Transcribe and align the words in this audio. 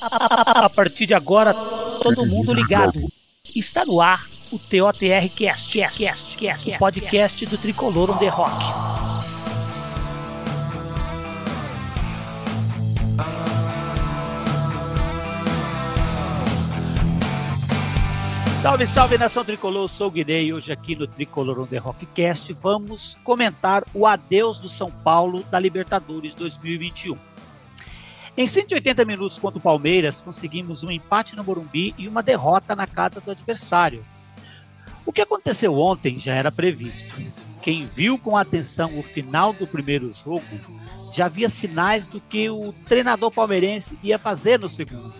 A 0.00 0.70
partir 0.70 1.06
de 1.06 1.14
agora, 1.14 1.52
todo 1.52 2.24
mundo 2.24 2.52
ligado. 2.52 3.00
Está 3.54 3.84
no 3.84 4.00
ar 4.00 4.28
o 4.52 4.58
TOTR 4.58 5.28
Cast, 5.34 5.76
Cast, 5.76 5.98
Cast, 5.98 6.36
Cast, 6.36 6.70
o 6.70 6.78
podcast 6.78 7.46
do 7.46 7.58
Tricolor 7.58 8.10
on 8.10 8.18
the 8.18 8.28
Rock. 8.28 8.64
Salve, 18.62 18.86
salve 18.86 19.18
nação 19.18 19.44
tricolor, 19.44 19.84
eu 19.84 19.88
sou 19.88 20.08
o 20.08 20.10
Guinei. 20.10 20.52
Hoje 20.52 20.72
aqui 20.72 20.94
no 20.94 21.06
Tricolor 21.06 21.60
on 21.60 21.66
the 21.66 21.78
Rockcast 21.78 22.52
vamos 22.52 23.18
comentar 23.24 23.84
o 23.92 24.06
adeus 24.06 24.58
do 24.58 24.68
São 24.68 24.90
Paulo 24.90 25.42
da 25.50 25.58
Libertadores 25.58 26.34
2021. 26.34 27.18
Em 28.38 28.46
180 28.46 29.04
minutos 29.04 29.36
contra 29.36 29.58
o 29.58 29.60
Palmeiras, 29.60 30.22
conseguimos 30.22 30.84
um 30.84 30.92
empate 30.92 31.34
no 31.34 31.42
Morumbi 31.42 31.92
e 31.98 32.06
uma 32.06 32.22
derrota 32.22 32.76
na 32.76 32.86
casa 32.86 33.20
do 33.20 33.32
adversário. 33.32 34.06
O 35.04 35.12
que 35.12 35.20
aconteceu 35.20 35.76
ontem 35.76 36.20
já 36.20 36.34
era 36.34 36.52
previsto. 36.52 37.12
Quem 37.60 37.86
viu 37.86 38.16
com 38.16 38.36
atenção 38.36 38.96
o 38.96 39.02
final 39.02 39.52
do 39.52 39.66
primeiro 39.66 40.12
jogo 40.12 40.44
já 41.12 41.26
via 41.26 41.48
sinais 41.48 42.06
do 42.06 42.20
que 42.20 42.48
o 42.48 42.72
treinador 42.86 43.32
palmeirense 43.32 43.98
ia 44.04 44.20
fazer 44.20 44.60
no 44.60 44.70
segundo. 44.70 45.12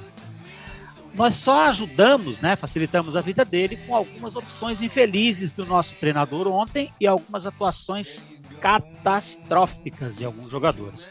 Nós 1.12 1.34
só 1.34 1.66
ajudamos, 1.70 2.41
né, 2.41 2.55
facilitamos 2.55 3.16
a 3.16 3.20
vida 3.20 3.44
dele 3.44 3.78
com 3.78 3.96
algumas 3.96 4.36
opções 4.36 4.80
infelizes 4.80 5.50
do 5.50 5.66
nosso 5.66 5.92
treinador 5.96 6.46
ontem 6.46 6.94
e 7.00 7.06
algumas 7.08 7.48
atuações 7.48 8.24
catastróficas 8.60 10.19
de 10.19 10.24
alguns 10.24 10.50
jogadores. 10.50 11.10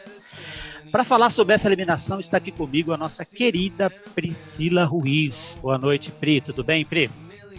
Para 0.91 1.03
falar 1.03 1.29
sobre 1.29 1.53
essa 1.53 1.67
eliminação, 1.67 2.19
está 2.19 2.37
aqui 2.37 2.51
comigo 2.51 2.93
a 2.93 2.97
nossa 2.97 3.25
querida 3.25 3.89
Priscila 3.89 4.85
Ruiz. 4.85 5.59
Boa 5.61 5.77
noite, 5.77 6.11
Pri. 6.11 6.41
Tudo 6.41 6.63
bem, 6.63 6.85
Pri? 6.85 7.09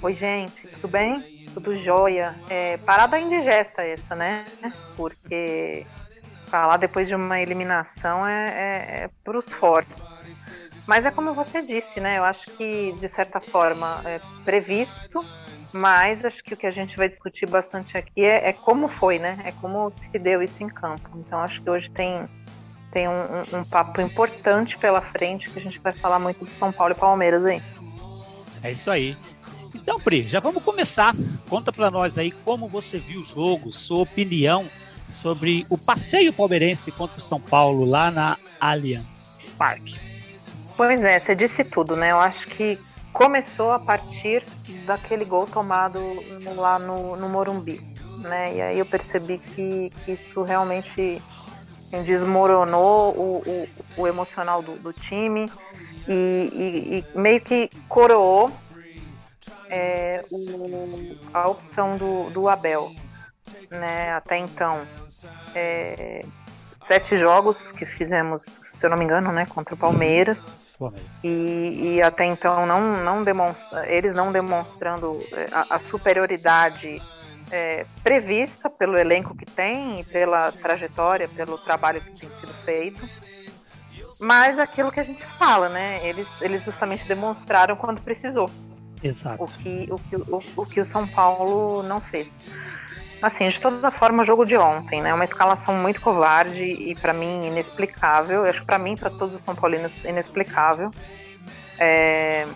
Oi, 0.00 0.14
gente. 0.14 0.66
Tudo 0.68 0.88
bem? 0.88 1.46
Tudo 1.52 1.76
jóia. 1.82 2.34
É, 2.48 2.78
parada 2.78 3.18
indigesta 3.18 3.82
essa, 3.82 4.14
né? 4.14 4.46
Porque 4.96 5.86
falar 6.46 6.78
depois 6.78 7.06
de 7.06 7.14
uma 7.14 7.40
eliminação 7.40 8.26
é, 8.26 8.46
é, 8.46 9.04
é 9.04 9.10
para 9.22 9.38
os 9.38 9.48
fortes. 9.48 9.94
Mas 10.86 11.04
é 11.04 11.10
como 11.10 11.34
você 11.34 11.64
disse, 11.64 12.00
né? 12.00 12.18
Eu 12.18 12.24
acho 12.24 12.50
que, 12.52 12.94
de 12.98 13.08
certa 13.08 13.40
forma, 13.40 14.00
é 14.06 14.20
previsto, 14.42 15.22
mas 15.74 16.24
acho 16.24 16.42
que 16.42 16.54
o 16.54 16.56
que 16.56 16.66
a 16.66 16.70
gente 16.70 16.96
vai 16.96 17.10
discutir 17.10 17.46
bastante 17.46 17.96
aqui 17.96 18.24
é, 18.24 18.48
é 18.48 18.52
como 18.54 18.88
foi, 18.88 19.18
né? 19.18 19.38
É 19.44 19.52
como 19.52 19.92
se 20.10 20.18
deu 20.18 20.42
isso 20.42 20.62
em 20.62 20.68
campo. 20.68 21.10
Então, 21.16 21.40
acho 21.40 21.60
que 21.60 21.68
hoje 21.68 21.90
tem 21.90 22.26
tem 22.90 23.08
um, 23.08 23.40
um, 23.52 23.64
papo 23.64 24.00
importante 24.00 24.78
pela 24.78 25.00
frente 25.00 25.50
que 25.50 25.58
a 25.58 25.62
gente 25.62 25.78
vai 25.78 25.92
falar 25.92 26.18
muito 26.18 26.44
de 26.44 26.50
São 26.58 26.72
Paulo 26.72 26.92
e 26.92 26.96
Palmeiras 26.96 27.44
aí. 27.44 27.62
É 28.62 28.72
isso 28.72 28.90
aí. 28.90 29.16
Então, 29.74 30.00
Pri, 30.00 30.26
já 30.26 30.40
vamos 30.40 30.62
começar. 30.62 31.14
Conta 31.48 31.72
para 31.72 31.90
nós 31.90 32.16
aí 32.16 32.30
como 32.30 32.68
você 32.68 32.98
viu 32.98 33.20
o 33.20 33.24
jogo, 33.24 33.72
sua 33.72 33.98
opinião 33.98 34.68
sobre 35.08 35.66
o 35.68 35.78
passeio 35.78 36.32
palmeirense 36.32 36.90
contra 36.90 37.18
o 37.18 37.20
São 37.20 37.40
Paulo 37.40 37.84
lá 37.84 38.10
na 38.10 38.36
Allianz 38.60 39.38
Parque. 39.56 39.98
Pois 40.76 41.02
é, 41.02 41.18
você 41.18 41.34
disse 41.34 41.64
tudo, 41.64 41.96
né? 41.96 42.12
Eu 42.12 42.20
acho 42.20 42.46
que 42.46 42.78
começou 43.12 43.72
a 43.72 43.78
partir 43.78 44.44
daquele 44.86 45.24
gol 45.24 45.46
tomado 45.46 45.98
lá 46.54 46.78
no, 46.78 47.16
no 47.16 47.28
Morumbi, 47.28 47.80
né? 48.18 48.54
E 48.54 48.62
aí 48.62 48.78
eu 48.78 48.86
percebi 48.86 49.38
que, 49.38 49.90
que 50.04 50.12
isso 50.12 50.42
realmente 50.42 51.20
desmoronou 52.04 53.14
o, 53.14 53.42
o, 53.46 53.68
o 54.02 54.06
emocional 54.06 54.62
do, 54.62 54.76
do 54.76 54.92
time 54.92 55.50
e, 56.06 56.50
e, 56.52 56.98
e, 56.98 57.18
meio 57.18 57.40
que 57.40 57.70
coroou 57.88 58.50
é, 59.68 60.20
o, 60.30 61.16
a 61.32 61.48
opção 61.48 61.96
do, 61.96 62.30
do 62.30 62.48
Abel. 62.48 62.92
Né, 63.70 64.12
até 64.12 64.38
então, 64.38 64.86
é, 65.54 66.24
sete 66.86 67.16
jogos 67.16 67.70
que 67.72 67.84
fizemos, 67.84 68.42
se 68.42 68.84
eu 68.84 68.90
não 68.90 68.96
me 68.96 69.04
engano, 69.04 69.30
né, 69.30 69.46
contra 69.46 69.74
o 69.74 69.78
Palmeiras. 69.78 70.42
E, 71.24 71.96
e 71.96 72.02
até 72.02 72.24
então 72.24 72.64
não, 72.64 73.02
não 73.02 73.24
demonstra, 73.24 73.86
eles 73.92 74.14
não 74.14 74.30
demonstrando 74.30 75.18
é, 75.32 75.46
a, 75.50 75.74
a 75.74 75.78
superioridade 75.80 77.02
é, 77.50 77.86
prevista 78.02 78.68
pelo 78.70 78.96
elenco 78.96 79.36
que 79.36 79.44
tem, 79.44 80.02
pela 80.04 80.52
trajetória, 80.52 81.28
pelo 81.28 81.58
trabalho 81.58 82.00
que 82.00 82.12
tem 82.12 82.30
sido 82.40 82.52
feito. 82.64 83.08
Mas 84.20 84.58
aquilo 84.58 84.90
que 84.90 85.00
a 85.00 85.04
gente 85.04 85.24
fala, 85.38 85.68
né? 85.68 86.00
Eles, 86.06 86.26
eles 86.40 86.64
justamente 86.64 87.06
demonstraram 87.06 87.76
quando 87.76 88.00
precisou. 88.00 88.50
Exato. 89.02 89.44
O 89.44 89.46
que 89.46 89.88
o, 89.90 89.98
que, 89.98 90.16
o, 90.16 90.42
o 90.56 90.66
que 90.66 90.80
o 90.80 90.84
São 90.84 91.06
Paulo 91.06 91.82
não 91.82 92.00
fez. 92.00 92.48
Assim, 93.20 93.48
de 93.48 93.60
toda 93.60 93.90
forma, 93.90 94.22
o 94.22 94.26
jogo 94.26 94.44
de 94.44 94.56
ontem, 94.56 95.02
né? 95.02 95.12
Uma 95.12 95.24
escalação 95.24 95.74
muito 95.74 96.00
covarde 96.00 96.62
e, 96.62 96.94
para 96.94 97.12
mim, 97.12 97.46
inexplicável. 97.46 98.44
Eu 98.44 98.50
acho 98.50 98.60
que 98.60 98.66
para 98.66 98.78
mim, 98.78 98.96
para 98.96 99.10
todos 99.10 99.34
os 99.34 99.42
São 99.44 99.54
Paulinos, 99.54 100.04
inexplicável. 100.04 100.90
É... 101.78 102.46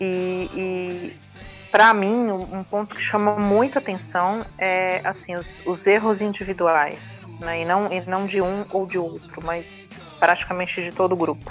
E, 0.00 0.50
e, 0.54 1.16
para 1.72 1.92
mim, 1.94 2.30
um 2.30 2.62
ponto 2.62 2.94
que 2.94 3.02
chama 3.02 3.34
muita 3.34 3.78
atenção 3.78 4.44
é 4.58 5.00
assim 5.02 5.32
os, 5.32 5.66
os 5.66 5.86
erros 5.86 6.20
individuais, 6.20 7.00
né? 7.40 7.62
E 7.62 7.64
não, 7.64 7.90
e 7.90 8.00
não 8.02 8.26
de 8.26 8.42
um 8.42 8.66
ou 8.70 8.86
de 8.86 8.98
outro, 8.98 9.42
mas 9.42 9.66
praticamente 10.20 10.82
de 10.82 10.92
todo 10.92 11.12
o 11.12 11.16
grupo. 11.16 11.50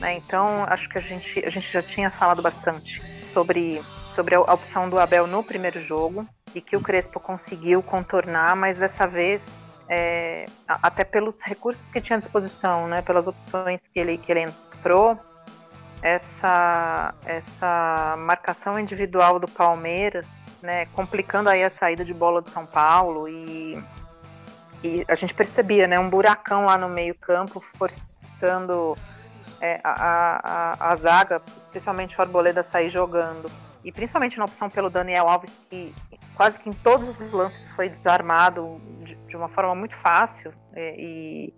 Né? 0.00 0.16
Então, 0.16 0.64
acho 0.68 0.88
que 0.88 0.96
a 0.96 1.00
gente, 1.00 1.44
a 1.44 1.50
gente 1.50 1.70
já 1.70 1.82
tinha 1.82 2.10
falado 2.10 2.40
bastante 2.40 3.02
sobre, 3.32 3.82
sobre 4.06 4.34
a 4.34 4.40
opção 4.40 4.88
do 4.88 4.98
Abel 4.98 5.26
no 5.26 5.44
primeiro 5.44 5.84
jogo 5.84 6.26
e 6.54 6.60
que 6.62 6.74
o 6.74 6.80
Crespo 6.80 7.20
conseguiu 7.20 7.82
contornar, 7.82 8.56
mas 8.56 8.78
dessa 8.78 9.06
vez 9.06 9.42
é, 9.88 10.46
até 10.66 11.04
pelos 11.04 11.40
recursos 11.42 11.90
que 11.90 12.00
tinha 12.00 12.16
à 12.16 12.20
disposição, 12.20 12.88
né, 12.88 13.02
pelas 13.02 13.26
opções 13.26 13.80
que 13.92 14.00
ele, 14.00 14.16
que 14.16 14.32
ele 14.32 14.46
entrou, 14.74 15.18
essa, 16.02 17.14
essa 17.24 18.16
marcação 18.18 18.78
individual 18.78 19.38
do 19.38 19.48
Palmeiras, 19.48 20.28
né, 20.62 20.86
complicando 20.86 21.48
aí 21.48 21.62
a 21.62 21.70
saída 21.70 22.04
de 22.04 22.14
bola 22.14 22.40
do 22.40 22.50
São 22.50 22.66
Paulo 22.66 23.28
e, 23.28 23.82
e 24.82 25.04
a 25.08 25.14
gente 25.14 25.34
percebia, 25.34 25.86
né, 25.86 25.98
um 25.98 26.08
buracão 26.08 26.66
lá 26.66 26.76
no 26.78 26.88
meio 26.88 27.14
campo 27.14 27.62
forçando 27.76 28.96
é, 29.60 29.80
a, 29.82 30.76
a, 30.82 30.92
a, 30.92 30.96
zaga, 30.96 31.42
especialmente 31.58 32.16
o 32.16 32.22
Arboleda 32.22 32.62
sair 32.62 32.90
jogando. 32.90 33.50
E 33.84 33.92
principalmente 33.92 34.38
na 34.38 34.44
opção 34.44 34.68
pelo 34.68 34.90
Daniel 34.90 35.28
Alves 35.28 35.60
que 35.70 35.94
quase 36.34 36.60
que 36.60 36.68
em 36.68 36.72
todos 36.72 37.20
os 37.20 37.32
lances 37.32 37.66
foi 37.74 37.88
desarmado 37.88 38.80
de, 39.02 39.14
de 39.14 39.36
uma 39.36 39.48
forma 39.48 39.74
muito 39.74 39.96
fácil 39.96 40.52
é, 40.74 40.94
e, 40.96 41.54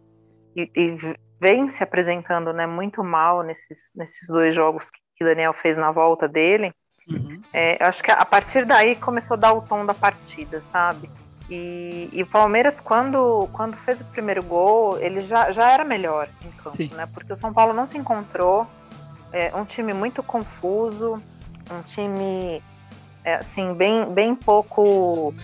e, 0.56 0.70
e 0.74 1.16
vem 1.40 1.68
se 1.68 1.82
apresentando 1.82 2.52
né, 2.52 2.66
muito 2.66 3.02
mal 3.02 3.42
nesses, 3.42 3.90
nesses 3.94 4.28
dois 4.28 4.54
jogos 4.54 4.90
que 5.16 5.24
o 5.24 5.26
Daniel 5.26 5.54
fez 5.54 5.76
na 5.76 5.90
volta 5.90 6.28
dele. 6.28 6.72
Uhum. 7.08 7.40
É, 7.52 7.78
acho 7.80 8.02
que 8.02 8.10
a 8.10 8.24
partir 8.24 8.66
daí 8.66 8.94
começou 8.94 9.34
a 9.34 9.40
dar 9.40 9.52
o 9.54 9.62
tom 9.62 9.86
da 9.86 9.94
partida, 9.94 10.60
sabe? 10.72 11.10
E, 11.48 12.08
e 12.12 12.22
o 12.22 12.26
Palmeiras, 12.26 12.78
quando, 12.78 13.48
quando 13.52 13.76
fez 13.78 14.00
o 14.00 14.04
primeiro 14.04 14.42
gol, 14.42 14.98
ele 14.98 15.22
já, 15.22 15.50
já 15.50 15.72
era 15.72 15.84
melhor 15.84 16.28
em 16.44 16.50
campo, 16.52 16.76
Sim. 16.76 16.90
né? 16.94 17.08
Porque 17.12 17.32
o 17.32 17.36
São 17.36 17.52
Paulo 17.52 17.72
não 17.72 17.88
se 17.88 17.98
encontrou. 17.98 18.66
É, 19.32 19.54
um 19.56 19.64
time 19.64 19.92
muito 19.92 20.22
confuso, 20.22 21.20
um 21.70 21.82
time 21.82 22.62
é, 23.24 23.34
assim, 23.36 23.74
bem, 23.74 24.04
bem 24.12 24.34
pouco 24.34 25.34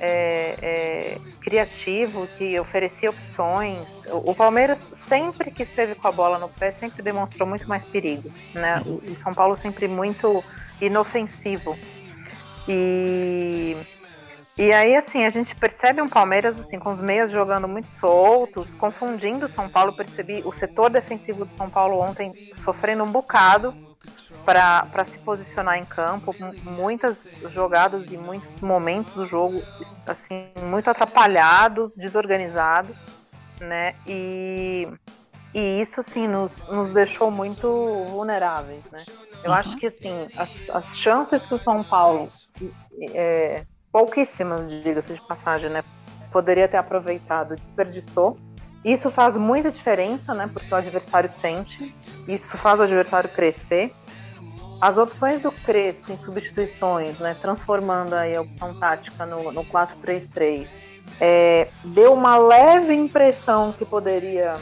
é, 0.00 0.56
é, 0.62 1.18
criativo, 1.40 2.26
que 2.38 2.58
oferecia 2.58 3.10
opções. 3.10 3.86
O, 4.06 4.30
o, 4.30 4.34
Palmeiras 4.34 4.78
sempre 5.08 5.50
que 5.50 5.62
esteve 5.62 5.94
com 5.94 6.08
a 6.08 6.12
bola 6.12 6.38
no 6.38 6.48
pé 6.48 6.72
sempre 6.72 7.02
demonstrou 7.02 7.48
muito 7.48 7.68
mais 7.68 7.84
perigo, 7.84 8.30
né? 8.54 8.80
O, 8.86 9.16
São 9.16 9.32
Paulo 9.32 9.56
sempre 9.56 9.88
muito 9.88 10.42
inofensivo. 10.80 11.76
E 12.68 13.76
e 14.58 14.72
aí, 14.72 14.96
assim, 14.96 15.26
a 15.26 15.28
gente 15.28 15.54
percebe 15.54 16.00
um 16.00 16.08
Palmeiras 16.08 16.58
assim, 16.58 16.78
com 16.78 16.90
os 16.90 16.98
meias 16.98 17.30
jogando 17.30 17.68
muito 17.68 17.88
soltos, 18.00 18.66
confundindo 18.78 19.44
o 19.44 19.48
São 19.48 19.68
Paulo. 19.68 19.94
Percebi 19.94 20.40
o 20.46 20.52
setor 20.52 20.88
defensivo 20.88 21.44
do 21.44 21.56
São 21.58 21.68
Paulo 21.68 22.00
ontem 22.00 22.32
sofrendo 22.54 23.04
um 23.04 23.10
bocado 23.10 23.74
para 24.46 25.04
se 25.04 25.18
posicionar 25.18 25.76
em 25.76 25.84
campo, 25.84 26.32
muitas 26.62 27.26
jogadas 27.50 28.04
e 28.12 28.16
muitos 28.16 28.48
momentos 28.60 29.12
do 29.12 29.26
jogo 29.26 29.60
assim 30.06 30.48
muito 30.68 30.88
atrapalhados, 30.88 31.96
desorganizados, 31.96 32.96
né? 33.60 33.96
E, 34.06 34.88
e 35.52 35.80
isso 35.80 35.98
assim 35.98 36.28
nos, 36.28 36.64
nos 36.68 36.92
deixou 36.92 37.28
muito 37.28 38.06
vulneráveis, 38.08 38.84
né? 38.92 38.98
Eu 39.42 39.50
uhum. 39.50 39.56
acho 39.56 39.76
que 39.76 39.86
assim 39.86 40.28
as, 40.36 40.70
as 40.70 40.96
chances 40.96 41.44
que 41.44 41.54
o 41.54 41.58
São 41.58 41.82
Paulo 41.82 42.26
é, 43.12 43.64
pouquíssimas, 43.90 44.68
diga-se 44.68 45.12
de 45.12 45.20
passagem, 45.22 45.70
né? 45.70 45.82
Poderia 46.30 46.68
ter 46.68 46.76
aproveitado, 46.76 47.56
desperdiçou 47.56 48.36
Isso 48.84 49.10
faz 49.10 49.36
muita 49.36 49.70
diferença, 49.70 50.34
né? 50.34 50.48
Porque 50.52 50.72
o 50.72 50.76
adversário 50.76 51.28
sente, 51.28 51.96
isso 52.28 52.56
faz 52.58 52.78
o 52.78 52.84
adversário 52.84 53.28
crescer. 53.28 53.92
As 54.80 54.98
opções 54.98 55.40
do 55.40 55.50
Crespo 55.50 56.12
em 56.12 56.16
substituições, 56.16 57.18
né, 57.18 57.36
transformando 57.40 58.14
aí 58.14 58.36
a 58.36 58.42
opção 58.42 58.74
tática 58.74 59.24
no, 59.24 59.50
no 59.50 59.64
4-3-3, 59.64 60.68
é, 61.20 61.68
deu 61.84 62.12
uma 62.12 62.36
leve 62.36 62.94
impressão 62.94 63.72
que 63.72 63.84
poderia 63.84 64.60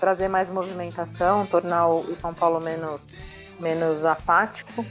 trazer 0.00 0.28
mais 0.28 0.48
movimentação, 0.48 1.46
tornar 1.46 1.88
o 1.88 2.14
São 2.16 2.34
Paulo 2.34 2.62
menos, 2.62 3.24
menos 3.60 4.04
apático. 4.04 4.84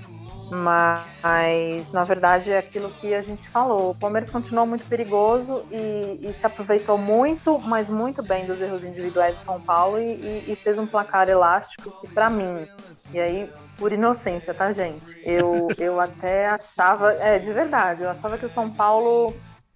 Mas, 0.49 1.91
na 1.91 2.05
verdade, 2.05 2.51
é 2.51 2.57
aquilo 2.57 2.89
que 2.89 3.13
a 3.13 3.21
gente 3.21 3.47
falou. 3.49 3.91
O 3.91 3.95
Palmeiras 3.95 4.29
continuou 4.29 4.65
muito 4.65 4.85
perigoso 4.85 5.65
e, 5.69 6.19
e 6.21 6.33
se 6.33 6.45
aproveitou 6.45 6.97
muito, 6.97 7.59
mas 7.59 7.89
muito 7.89 8.23
bem 8.23 8.45
dos 8.45 8.61
erros 8.61 8.83
individuais 8.83 9.37
do 9.37 9.43
São 9.43 9.59
Paulo 9.59 9.99
e, 9.99 10.05
e, 10.05 10.45
e 10.47 10.55
fez 10.55 10.77
um 10.77 10.87
placar 10.87 11.27
elástico 11.27 11.91
que, 11.99 12.07
para 12.07 12.29
mim, 12.29 12.65
e 13.13 13.19
aí, 13.19 13.51
por 13.77 13.91
inocência, 13.91 14.53
tá, 14.53 14.71
gente? 14.71 15.17
Eu, 15.23 15.67
eu 15.77 15.99
até 15.99 16.47
achava, 16.47 17.13
é, 17.13 17.39
de 17.39 17.51
verdade, 17.53 18.03
eu 18.03 18.09
achava 18.09 18.37
que 18.37 18.45
o 18.45 18.49
São 18.49 18.69
Paulo, 18.69 19.33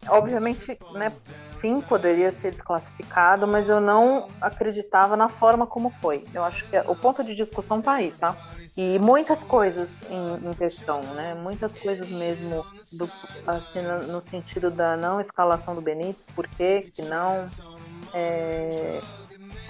obviamente, 0.07 0.77
né, 0.93 1.11
sim 1.53 1.79
poderia 1.79 2.31
ser 2.31 2.51
desclassificado, 2.51 3.47
mas 3.47 3.69
eu 3.69 3.79
não 3.79 4.27
acreditava 4.41 5.15
na 5.15 5.29
forma 5.29 5.67
como 5.67 5.91
foi. 6.01 6.19
Eu 6.33 6.43
acho 6.43 6.67
que 6.67 6.77
o 6.79 6.95
ponto 6.95 7.23
de 7.23 7.35
discussão 7.35 7.81
tá 7.81 7.93
aí, 7.93 8.11
tá? 8.11 8.35
E 8.75 8.97
muitas 8.97 9.43
coisas 9.43 10.01
em, 10.09 10.49
em 10.49 10.53
questão, 10.53 11.01
né? 11.13 11.35
Muitas 11.35 11.75
coisas 11.75 12.09
mesmo 12.09 12.65
do, 12.93 13.09
assim, 13.45 13.81
no, 13.81 14.13
no, 14.13 14.21
sentido 14.21 14.71
da 14.71 14.97
não 14.97 15.19
escalação 15.19 15.75
do 15.75 15.81
Benítez, 15.81 16.25
por 16.35 16.47
que 16.47 16.91
que 16.93 17.03
não? 17.03 17.45
É, 18.13 19.01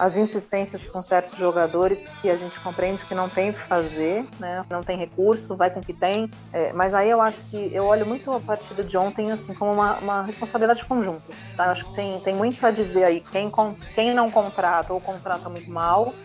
as 0.02 0.18
insistências 0.18 0.84
com 0.84 1.00
certos 1.00 1.38
jogadores 1.38 2.08
que 2.20 2.30
a 2.32 2.36
gente 2.36 2.60
compreende 2.60 3.06
que 3.06 3.14
não 3.14 3.30
tem 3.30 3.52
o 3.52 3.54
que 3.54 3.62
fazer, 3.62 4.26
né? 4.40 4.66
não 4.68 4.82
tem 4.82 4.98
recurso, 4.98 5.56
vai 5.56 5.70
com 5.70 5.80
o 5.80 5.84
que 5.84 5.94
tem. 5.94 6.28
É, 6.52 6.74
mas 6.74 6.96
aí 6.96 7.08
eu 7.08 7.22
acho 7.22 7.44
que 7.44 7.70
eu 7.72 7.86
olho 7.86 8.04
muito 8.04 8.32
a 8.32 8.40
partida 8.40 8.84
de 8.84 8.98
ontem 8.98 9.32
assim 9.32 9.54
como 9.54 9.72
uma, 9.72 10.00
uma 10.00 10.24
responsabilidade 10.24 10.84
conjunta. 10.86 11.32
Tá? 11.56 11.70
Acho 11.70 11.86
que 11.86 11.94
tem, 11.94 12.20
tem 12.22 12.34
muito 12.34 12.66
a 12.66 12.72
dizer 12.72 13.04
aí 13.04 13.20
quem, 13.20 13.52
quem 13.94 14.12
não 14.12 14.32
contrata 14.32 14.92
ou 14.92 15.00
contrata 15.00 15.48
muito 15.50 15.70
mal, 15.70 16.16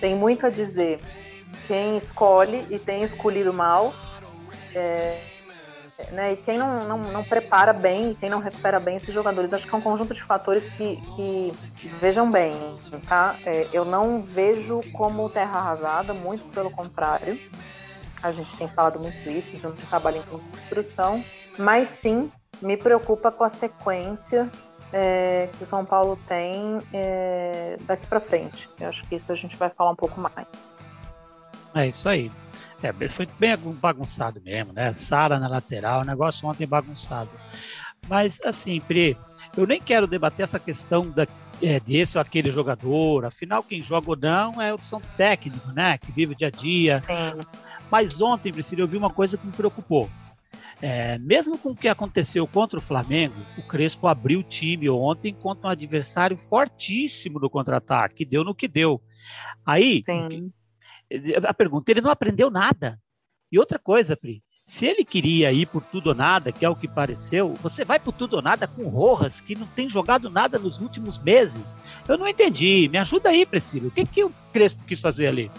tem 0.00 0.16
muito 0.16 0.44
a 0.44 0.50
dizer 0.50 0.98
quem 1.68 1.96
escolhe 1.96 2.66
e 2.70 2.76
tem 2.76 3.04
escolhido 3.04 3.52
mal. 3.52 3.94
É, 4.74 5.20
né? 6.10 6.32
E 6.32 6.36
quem 6.36 6.58
não, 6.58 6.84
não, 6.84 6.98
não 6.98 7.24
prepara 7.24 7.72
bem 7.72 8.12
e 8.12 8.14
quem 8.14 8.30
não 8.30 8.40
recupera 8.40 8.80
bem 8.80 8.96
esses 8.96 9.12
jogadores, 9.12 9.52
acho 9.52 9.66
que 9.66 9.74
é 9.74 9.78
um 9.78 9.82
conjunto 9.82 10.14
de 10.14 10.22
fatores 10.22 10.68
que, 10.70 10.96
que 11.16 11.52
vejam 12.00 12.30
bem, 12.30 12.56
tá? 13.08 13.36
É, 13.44 13.68
eu 13.72 13.84
não 13.84 14.22
vejo 14.22 14.80
como 14.92 15.28
terra 15.28 15.58
arrasada, 15.58 16.14
muito 16.14 16.44
pelo 16.52 16.70
contrário. 16.70 17.38
A 18.22 18.30
gente 18.30 18.56
tem 18.56 18.68
falado 18.68 19.00
muito 19.00 19.28
isso, 19.28 19.56
de 19.56 19.66
um 19.66 19.72
trabalho 19.72 20.18
em 20.18 20.22
construção, 20.22 21.24
mas 21.58 21.88
sim 21.88 22.30
me 22.60 22.76
preocupa 22.76 23.32
com 23.32 23.42
a 23.42 23.48
sequência 23.48 24.48
é, 24.92 25.48
que 25.56 25.64
o 25.64 25.66
São 25.66 25.84
Paulo 25.84 26.18
tem 26.28 26.80
é, 26.92 27.76
daqui 27.82 28.06
para 28.06 28.20
frente. 28.20 28.68
Eu 28.78 28.88
acho 28.88 29.04
que 29.06 29.14
isso 29.14 29.30
a 29.32 29.34
gente 29.34 29.56
vai 29.56 29.70
falar 29.70 29.90
um 29.90 29.96
pouco 29.96 30.20
mais. 30.20 30.46
É 31.74 31.86
isso 31.88 32.08
aí. 32.08 32.30
É, 32.82 33.08
foi 33.08 33.28
bem 33.38 33.56
bagunçado 33.56 34.40
mesmo, 34.42 34.72
né? 34.72 34.92
Sara 34.92 35.38
na 35.38 35.46
lateral, 35.46 36.00
o 36.00 36.04
negócio 36.04 36.48
ontem 36.48 36.66
bagunçado. 36.66 37.30
Mas, 38.08 38.40
assim, 38.44 38.80
Pri, 38.80 39.16
eu 39.56 39.66
nem 39.66 39.80
quero 39.80 40.06
debater 40.08 40.42
essa 40.42 40.58
questão 40.58 41.08
da, 41.08 41.26
é, 41.62 41.78
desse 41.78 42.18
ou 42.18 42.22
aquele 42.22 42.50
jogador. 42.50 43.24
Afinal, 43.24 43.62
quem 43.62 43.82
joga 43.82 44.10
ou 44.10 44.16
não 44.16 44.60
é 44.60 44.74
opção 44.74 45.00
técnica, 45.16 45.72
né? 45.72 45.96
Que 45.98 46.10
vive 46.10 46.32
o 46.32 46.36
dia 46.36 46.48
a 46.48 46.50
dia. 46.50 47.02
Sim. 47.06 47.40
Mas 47.88 48.20
ontem, 48.20 48.52
Priscila, 48.52 48.82
eu 48.82 48.88
vi 48.88 48.96
uma 48.96 49.10
coisa 49.10 49.38
que 49.38 49.46
me 49.46 49.52
preocupou. 49.52 50.10
É, 50.80 51.16
mesmo 51.18 51.56
com 51.56 51.70
o 51.70 51.76
que 51.76 51.86
aconteceu 51.86 52.44
contra 52.48 52.80
o 52.80 52.82
Flamengo, 52.82 53.36
o 53.56 53.62
Crespo 53.62 54.08
abriu 54.08 54.40
o 54.40 54.42
time 54.42 54.90
ontem 54.90 55.32
contra 55.32 55.68
um 55.68 55.70
adversário 55.70 56.36
fortíssimo 56.36 57.38
no 57.38 57.48
contra-ataque, 57.48 58.24
deu 58.24 58.42
no 58.42 58.52
que 58.52 58.66
deu. 58.66 59.00
Aí, 59.64 60.02
Sim 60.04 60.50
a 61.46 61.54
pergunta, 61.54 61.90
ele 61.90 62.00
não 62.00 62.10
aprendeu 62.10 62.50
nada. 62.50 62.98
E 63.50 63.58
outra 63.58 63.78
coisa, 63.78 64.16
Pri, 64.16 64.42
se 64.64 64.86
ele 64.86 65.04
queria 65.04 65.52
ir 65.52 65.66
por 65.66 65.82
tudo 65.82 66.08
ou 66.08 66.14
nada, 66.14 66.52
que 66.52 66.64
é 66.64 66.68
o 66.68 66.76
que 66.76 66.86
pareceu, 66.86 67.52
você 67.60 67.84
vai 67.84 67.98
por 67.98 68.12
tudo 68.12 68.36
ou 68.36 68.42
nada 68.42 68.66
com 68.66 68.88
Rojas, 68.88 69.40
que 69.40 69.54
não 69.54 69.66
tem 69.66 69.88
jogado 69.88 70.30
nada 70.30 70.58
nos 70.58 70.80
últimos 70.80 71.18
meses. 71.18 71.76
Eu 72.08 72.16
não 72.16 72.28
entendi. 72.28 72.88
Me 72.90 72.98
ajuda 72.98 73.30
aí, 73.30 73.44
Priscila. 73.44 73.88
O 73.88 73.90
que, 73.90 74.06
que 74.06 74.24
o 74.24 74.32
Crespo 74.52 74.84
quis 74.86 75.00
fazer 75.00 75.26
ali? 75.26 75.50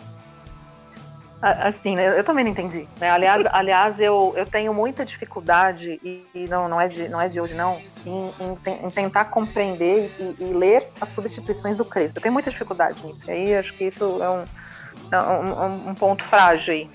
Assim, 1.41 1.93
né, 1.95 2.17
eu 2.17 2.23
também 2.23 2.45
não 2.45 2.51
entendi. 2.51 2.87
Né? 2.97 3.09
Aliás, 3.09 3.45
aliás 3.51 3.99
eu, 3.99 4.33
eu 4.37 4.45
tenho 4.45 4.73
muita 4.73 5.05
dificuldade, 5.05 5.99
e, 6.01 6.47
não, 6.47 6.69
não, 6.69 6.79
é 6.79 6.87
de, 6.87 7.09
não 7.09 7.19
é 7.19 7.27
de 7.27 7.41
hoje, 7.41 7.53
não, 7.53 7.81
em, 8.05 8.31
em, 8.39 8.85
em 8.85 8.89
tentar 8.89 9.25
compreender 9.25 10.09
e, 10.17 10.41
e, 10.41 10.53
ler 10.53 10.87
as 11.01 11.09
substituições 11.09 11.75
do 11.75 11.83
Crespo. 11.83 12.17
Eu 12.17 12.23
tenho 12.23 12.33
muita 12.33 12.49
dificuldade 12.49 13.05
nisso. 13.05 13.29
E 13.29 13.33
aí 13.33 13.55
acho 13.55 13.73
que 13.73 13.83
isso 13.83 14.23
é 14.23 14.29
um 14.29 14.45
um, 15.11 15.89
um 15.89 15.95
ponto 15.95 16.23
frágil 16.23 16.73
aí. 16.73 16.89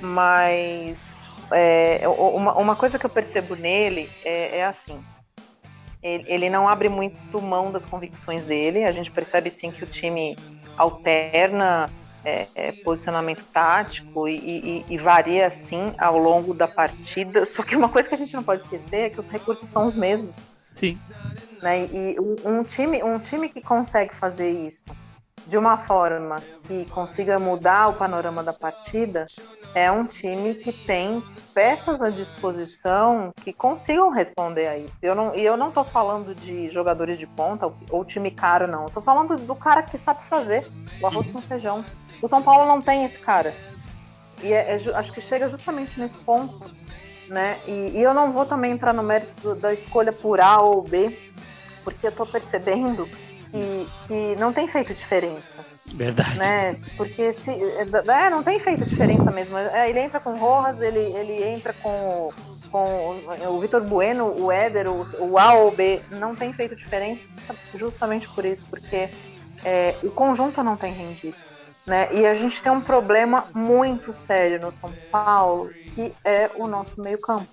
Mas 0.00 1.32
é, 1.50 2.06
uma, 2.08 2.54
uma 2.54 2.76
coisa 2.76 2.98
que 2.98 3.06
eu 3.06 3.10
percebo 3.10 3.54
nele 3.54 4.08
é, 4.24 4.58
é 4.58 4.64
assim. 4.64 5.02
Ele, 6.02 6.24
ele, 6.26 6.50
não 6.50 6.68
abre 6.68 6.88
muito 6.88 7.40
mão 7.40 7.72
das 7.72 7.86
convicções 7.86 8.44
dele. 8.44 8.84
A 8.84 8.92
gente 8.92 9.10
percebe 9.10 9.50
sim 9.50 9.70
que 9.70 9.84
o 9.84 9.86
time 9.86 10.36
alterna 10.76 11.90
é, 12.24 12.46
é, 12.56 12.72
posicionamento 12.72 13.44
tático 13.44 14.28
e, 14.28 14.36
e, 14.36 14.84
e, 14.88 14.98
varia 14.98 15.46
assim 15.46 15.94
ao 15.96 16.18
longo 16.18 16.52
da 16.52 16.68
partida. 16.68 17.46
Só 17.46 17.62
que 17.62 17.74
uma 17.74 17.88
coisa 17.88 18.08
que 18.08 18.14
a 18.14 18.18
gente 18.18 18.34
não 18.34 18.42
pode 18.42 18.62
esquecer 18.62 18.96
é 18.96 19.10
que 19.10 19.18
os 19.18 19.28
recursos 19.28 19.68
são 19.68 19.86
os 19.86 19.96
mesmos. 19.96 20.46
Sim. 20.74 20.98
Né? 21.62 21.86
E 21.86 22.16
um, 22.20 22.58
um 22.58 22.64
time, 22.64 23.02
um 23.02 23.18
time 23.18 23.48
que 23.48 23.62
consegue 23.62 24.14
fazer 24.14 24.50
isso 24.50 24.84
de 25.46 25.58
uma 25.58 25.76
forma 25.76 26.36
que 26.66 26.84
consiga 26.86 27.38
mudar 27.38 27.88
o 27.88 27.94
panorama 27.94 28.42
da 28.42 28.52
partida, 28.52 29.26
é 29.74 29.90
um 29.90 30.06
time 30.06 30.54
que 30.54 30.72
tem 30.72 31.22
peças 31.52 32.00
à 32.00 32.08
disposição 32.08 33.32
que 33.42 33.52
consigam 33.52 34.10
responder 34.10 34.66
a 34.68 34.78
isso. 34.78 34.96
Eu 35.02 35.14
não, 35.14 35.34
e 35.34 35.44
eu 35.44 35.56
não 35.56 35.68
estou 35.68 35.84
falando 35.84 36.34
de 36.34 36.70
jogadores 36.70 37.18
de 37.18 37.26
ponta 37.26 37.70
ou 37.90 38.04
time 38.04 38.30
caro, 38.30 38.68
não. 38.68 38.86
Estou 38.86 39.02
falando 39.02 39.36
do 39.36 39.54
cara 39.54 39.82
que 39.82 39.98
sabe 39.98 40.24
fazer 40.24 40.66
o 41.00 41.06
arroz 41.06 41.28
com 41.28 41.40
feijão. 41.42 41.84
O 42.22 42.28
São 42.28 42.42
Paulo 42.42 42.66
não 42.66 42.78
tem 42.78 43.04
esse 43.04 43.18
cara. 43.18 43.54
E 44.42 44.52
é, 44.52 44.76
é, 44.76 44.94
acho 44.94 45.12
que 45.12 45.20
chega 45.20 45.48
justamente 45.48 45.98
nesse 45.98 46.16
ponto. 46.18 46.70
Né? 47.28 47.58
E, 47.66 47.92
e 47.94 48.02
eu 48.02 48.12
não 48.14 48.32
vou 48.32 48.44
também 48.44 48.72
entrar 48.72 48.92
no 48.92 49.02
mérito 49.02 49.54
da 49.54 49.72
escolha 49.72 50.12
por 50.12 50.40
A 50.40 50.60
ou 50.60 50.82
B, 50.82 51.18
porque 51.82 52.06
eu 52.06 52.10
estou 52.10 52.26
percebendo 52.26 53.08
que, 53.54 53.88
que 54.08 54.36
não 54.36 54.52
tem 54.52 54.66
feito 54.66 54.92
diferença. 54.92 55.56
Verdade. 55.94 56.36
Né? 56.36 56.76
Porque 56.96 57.32
se, 57.32 57.50
é, 57.50 58.30
não 58.30 58.42
tem 58.42 58.58
feito 58.58 58.84
diferença 58.84 59.30
mesmo. 59.30 59.56
É, 59.56 59.88
ele 59.88 60.00
entra 60.00 60.18
com 60.18 60.36
Rojas, 60.36 60.80
ele, 60.80 60.98
ele 60.98 61.44
entra 61.44 61.72
com, 61.72 62.30
com 62.70 63.20
o 63.48 63.60
Vitor 63.60 63.82
Bueno, 63.82 64.34
o 64.36 64.50
Éder, 64.50 64.88
o, 64.90 65.04
o 65.20 65.38
A 65.38 65.54
ou 65.54 65.68
o 65.68 65.70
B. 65.70 66.02
Não 66.12 66.34
tem 66.34 66.52
feito 66.52 66.74
diferença 66.74 67.22
justamente 67.76 68.28
por 68.28 68.44
isso, 68.44 68.68
porque 68.70 69.08
é, 69.64 69.94
o 70.02 70.10
conjunto 70.10 70.60
não 70.62 70.76
tem 70.76 70.92
rendido. 70.92 71.36
Né? 71.86 72.08
E 72.12 72.26
a 72.26 72.34
gente 72.34 72.60
tem 72.60 72.72
um 72.72 72.80
problema 72.80 73.44
muito 73.54 74.12
sério 74.12 74.60
no 74.60 74.72
São 74.72 74.92
Paulo, 75.12 75.70
que 75.94 76.12
é 76.24 76.50
o 76.56 76.66
nosso 76.66 77.00
meio-campo. 77.00 77.46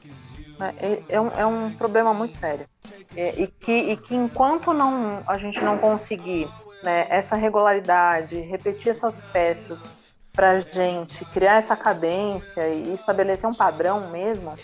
Né? 0.58 0.74
É, 0.77 1.03
é, 1.10 1.22
um, 1.22 1.27
é 1.38 1.46
um 1.46 1.72
problema 1.74 2.13
muito 2.13 2.36
sério. 2.36 2.65
É, 3.15 3.41
e, 3.41 3.47
que, 3.47 3.71
e 3.71 3.97
que 3.97 4.15
enquanto 4.15 4.73
não, 4.73 5.21
a 5.27 5.37
gente 5.37 5.61
não 5.61 5.77
conseguir 5.77 6.47
né, 6.83 7.05
essa 7.09 7.35
regularidade, 7.35 8.39
repetir 8.39 8.89
essas 8.89 9.21
peças 9.33 10.15
para 10.31 10.59
gente 10.59 11.25
criar 11.25 11.55
essa 11.55 11.75
cadência 11.75 12.67
e 12.69 12.93
estabelecer 12.93 13.49
um 13.49 13.53
padrão 13.53 14.09
mesmo, 14.09 14.55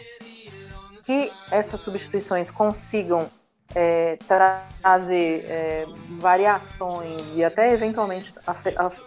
que 1.06 1.32
essas 1.52 1.80
substituições 1.82 2.50
consigam 2.50 3.30
é, 3.76 4.18
trazer 4.28 5.46
é, 5.46 5.86
variações 6.20 7.22
e 7.36 7.44
até 7.44 7.74
eventualmente 7.74 8.34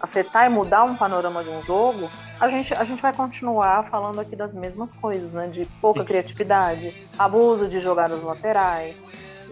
afetar 0.01 0.47
e 0.47 0.49
mudar 0.49 0.85
um 0.85 0.97
panorama 0.97 1.43
de 1.43 1.51
um 1.51 1.63
jogo, 1.63 2.11
a 2.39 2.49
gente, 2.49 2.75
a 2.75 2.85
gente 2.85 3.01
vai 3.01 3.13
continuar 3.13 3.85
falando 3.89 4.21
aqui 4.21 4.37
das 4.37 4.53
mesmas 4.53 4.93
coisas, 4.93 5.33
né? 5.33 5.49
De 5.49 5.65
pouca 5.81 6.05
criatividade, 6.05 6.95
abuso 7.19 7.69
de 7.69 7.81
jogadas 7.81 8.23
laterais, 8.23 8.97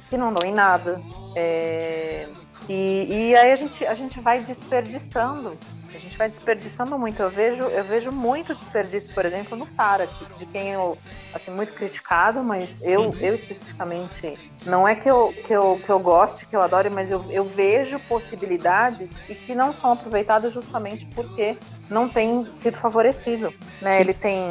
que 0.09 0.17
não 0.17 0.33
dão 0.33 0.49
em 0.49 0.53
nada. 0.53 1.01
É, 1.37 2.29
e, 2.69 3.31
e 3.31 3.37
aí 3.37 3.53
a 3.53 3.57
gente, 3.57 3.87
a 3.87 3.95
gente 3.95 4.21
vai 4.21 4.41
desperdiçando 4.41 5.57
A 5.95 5.99
gente 5.99 6.19
vai 6.19 6.29
desperdiçando 6.29 6.99
muito. 6.99 7.23
Eu 7.23 7.31
vejo, 7.31 7.63
eu 7.65 7.85
vejo 7.85 8.13
muito 8.13 8.55
desperdício, 8.55 9.15
por 9.15 9.25
exemplo, 9.25 9.57
no 9.57 9.67
Sara, 9.67 10.09
de 10.37 10.45
quem 10.47 10.73
eu, 10.73 10.99
assim, 11.33 11.51
muito 11.51 11.73
criticado, 11.73 12.43
mas 12.43 12.85
eu, 12.85 13.15
eu 13.21 13.35
especificamente, 13.35 14.35
não 14.67 14.87
é 14.87 14.95
que 14.95 15.09
eu, 15.09 15.33
que 15.47 15.53
eu, 15.53 15.81
que 15.85 15.91
eu 15.91 15.99
goste, 15.99 16.45
que 16.45 16.55
eu 16.55 16.61
adore, 16.61 16.91
mas 16.91 17.11
eu, 17.11 17.25
eu 17.31 17.45
vejo 17.45 17.99
possibilidades 18.01 19.11
e 19.29 19.35
que 19.35 19.55
não 19.55 19.73
são 19.73 19.93
aproveitadas 19.93 20.53
justamente 20.53 21.07
porque 21.07 21.57
não 21.89 22.09
tem 22.09 22.45
sido 22.53 22.77
favorecido. 22.77 23.53
Né? 23.81 24.01
Ele 24.01 24.13
tem 24.13 24.51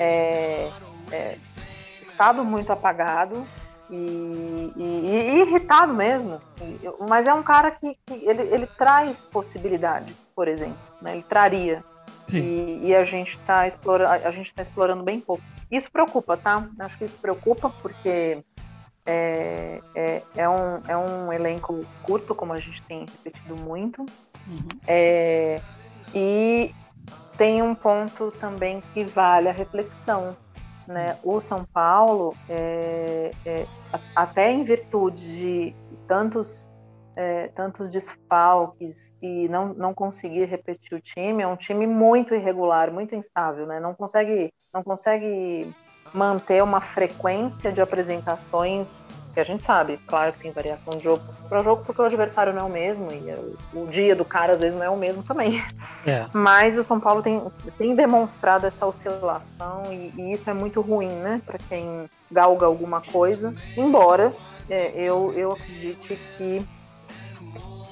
é, 0.00 0.68
é, 1.12 1.38
estado 2.00 2.44
muito 2.44 2.72
apagado, 2.72 3.46
e, 3.90 4.72
e, 4.76 4.82
e, 4.82 5.40
irritado 5.40 5.92
mesmo. 5.92 6.40
Mas 7.08 7.28
é 7.28 7.34
um 7.34 7.42
cara 7.42 7.70
que, 7.70 7.96
que 8.06 8.14
ele, 8.28 8.42
ele, 8.42 8.66
traz 8.66 9.26
possibilidades, 9.26 10.28
por 10.34 10.48
exemplo. 10.48 10.78
Né? 11.00 11.14
Ele 11.14 11.24
traria. 11.28 11.84
E, 12.32 12.80
e, 12.82 12.94
a 12.94 13.04
gente 13.04 13.36
está 13.36 13.66
explora, 13.66 14.10
a 14.10 14.30
gente 14.30 14.52
tá 14.54 14.62
explorando 14.62 15.02
bem 15.02 15.20
pouco. 15.20 15.42
Isso 15.70 15.90
preocupa, 15.90 16.36
tá? 16.36 16.66
Acho 16.78 16.98
que 16.98 17.04
isso 17.04 17.18
preocupa 17.18 17.68
porque 17.82 18.42
é, 19.04 19.80
é, 19.94 20.22
é, 20.34 20.48
um, 20.48 20.80
é 20.88 20.96
um 20.96 21.32
elenco 21.32 21.84
curto, 22.02 22.34
como 22.34 22.52
a 22.52 22.58
gente 22.58 22.80
tem 22.82 23.00
repetido 23.00 23.56
muito. 23.56 24.00
Uhum. 24.46 24.68
É, 24.86 25.60
e 26.14 26.74
tem 27.36 27.62
um 27.62 27.74
ponto 27.74 28.32
também 28.40 28.82
que 28.92 29.04
vale 29.04 29.48
a 29.48 29.52
reflexão, 29.52 30.36
né, 30.86 31.18
o 31.22 31.40
São 31.40 31.64
Paulo, 31.64 32.34
é, 32.48 33.32
é, 33.44 33.66
até 34.14 34.50
em 34.50 34.64
virtude 34.64 35.26
de 35.26 35.76
tantos, 36.06 36.68
é, 37.16 37.48
tantos 37.48 37.90
desfalques 37.90 39.14
e 39.22 39.48
não, 39.48 39.72
não 39.74 39.94
conseguir 39.94 40.44
repetir 40.44 40.96
o 40.96 41.00
time, 41.00 41.42
é 41.42 41.46
um 41.46 41.56
time 41.56 41.86
muito 41.86 42.34
irregular, 42.34 42.92
muito 42.92 43.14
instável, 43.14 43.66
né? 43.66 43.80
não, 43.80 43.94
consegue, 43.94 44.52
não 44.72 44.82
consegue 44.82 45.72
manter 46.12 46.62
uma 46.62 46.80
frequência 46.80 47.72
de 47.72 47.80
apresentações 47.80 49.02
que 49.34 49.40
a 49.40 49.44
gente 49.44 49.64
sabe, 49.64 49.98
claro 50.06 50.32
que 50.32 50.38
tem 50.38 50.52
variação 50.52 50.96
de 50.96 51.02
jogo 51.02 51.22
para 51.48 51.62
jogo, 51.62 51.84
porque 51.84 52.00
o 52.00 52.04
adversário 52.04 52.52
não 52.52 52.62
é 52.62 52.64
o 52.64 52.70
mesmo 52.70 53.12
e 53.12 53.32
o, 53.74 53.82
o, 53.82 53.86
dia 53.88 54.14
do 54.14 54.24
cara 54.24 54.52
às 54.52 54.60
vezes 54.60 54.74
não 54.74 54.84
é 54.84 54.88
o 54.88 54.96
mesmo 54.96 55.22
também. 55.22 55.62
É. 56.06 56.26
Mas 56.32 56.78
o 56.78 56.84
São 56.84 57.00
Paulo 57.00 57.22
tem, 57.22 57.42
tem 57.78 57.94
demonstrado 57.94 58.66
essa 58.66 58.86
oscilação 58.86 59.84
e, 59.90 60.12
e 60.16 60.32
isso 60.32 60.48
é 60.48 60.54
muito 60.54 60.80
ruim, 60.80 61.08
né, 61.08 61.40
para 61.44 61.58
quem 61.58 62.08
galga 62.30 62.66
alguma 62.66 63.00
coisa. 63.00 63.54
Embora 63.76 64.32
é, 64.68 64.92
eu, 64.94 65.32
eu 65.34 65.50
acredite 65.50 66.18
que, 66.36 66.66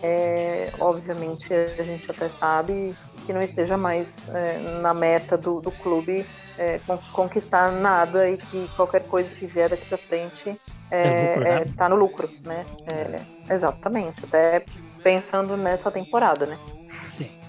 é, 0.02 0.70
obviamente, 0.78 1.52
a 1.52 1.82
gente 1.82 2.11
até 2.11 2.28
sabe 2.28 2.94
que 3.26 3.32
não 3.32 3.40
esteja 3.40 3.76
mais 3.76 4.28
é, 4.28 4.58
na 4.80 4.92
meta 4.92 5.37
do, 5.37 5.61
do 5.61 5.70
clube 5.70 6.26
é, 6.62 6.81
conquistar 7.12 7.73
nada 7.73 8.31
e 8.31 8.37
que 8.37 8.69
qualquer 8.76 9.02
coisa 9.09 9.35
que 9.35 9.47
vier 9.47 9.69
daqui 9.69 9.87
para 9.87 9.99
frente 9.99 10.52
é, 10.90 11.02
é, 11.02 11.28
lucro, 11.28 11.45
né? 11.45 11.54
é, 11.54 11.64
tá 11.76 11.88
no 11.88 11.97
lucro, 11.97 12.31
né? 12.45 12.66
É, 12.92 13.52
exatamente, 13.52 14.25
até 14.25 14.64
pensando 15.02 15.57
nessa 15.57 15.90
temporada, 15.90 16.47
né? 16.47 16.59
Sim. 17.09 17.41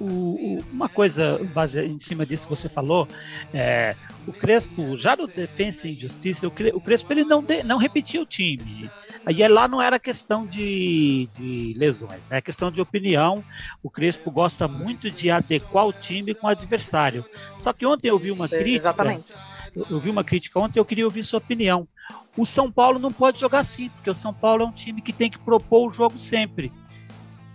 O, 0.00 0.62
uma 0.72 0.88
coisa 0.88 1.38
base, 1.54 1.80
em 1.80 1.98
cima 1.98 2.26
disso 2.26 2.48
que 2.48 2.54
você 2.56 2.68
falou, 2.68 3.06
é, 3.52 3.94
o 4.26 4.32
Crespo, 4.32 4.96
já 4.96 5.14
no 5.14 5.26
Defensa 5.26 5.86
e 5.86 5.94
Justiça, 5.94 6.48
o, 6.48 6.80
Crespo 6.80 7.12
ele 7.12 7.24
não, 7.24 7.42
de, 7.42 7.62
não 7.62 7.78
repetia 7.78 8.20
o 8.20 8.26
time. 8.26 8.90
Aí 9.24 9.42
é 9.42 9.48
lá 9.48 9.68
não 9.68 9.80
era 9.80 9.98
questão 9.98 10.46
de, 10.46 11.28
de 11.32 11.74
lesões, 11.76 12.30
é 12.30 12.34
né? 12.34 12.40
questão 12.40 12.70
de 12.70 12.80
opinião. 12.80 13.42
O 13.82 13.88
Crespo 13.88 14.30
gosta 14.30 14.66
muito 14.66 15.10
de 15.10 15.30
adequar 15.30 15.86
o 15.86 15.92
time 15.92 16.34
com 16.34 16.46
o 16.46 16.50
adversário. 16.50 17.24
Só 17.56 17.72
que 17.72 17.86
ontem 17.86 18.08
eu 18.08 18.18
vi 18.18 18.30
uma 18.30 18.48
crítica. 18.48 18.74
Exatamente. 18.74 19.34
Eu 19.90 19.98
vi 19.98 20.10
uma 20.10 20.22
crítica 20.22 20.58
ontem, 20.60 20.78
eu 20.78 20.84
queria 20.84 21.04
ouvir 21.04 21.24
sua 21.24 21.38
opinião. 21.38 21.88
O 22.36 22.44
São 22.44 22.70
Paulo 22.70 22.98
não 22.98 23.12
pode 23.12 23.40
jogar 23.40 23.60
assim, 23.60 23.88
porque 23.88 24.10
o 24.10 24.14
São 24.14 24.32
Paulo 24.32 24.62
é 24.62 24.66
um 24.66 24.72
time 24.72 25.00
que 25.00 25.12
tem 25.12 25.30
que 25.30 25.38
propor 25.38 25.88
o 25.88 25.90
jogo 25.90 26.18
sempre. 26.18 26.72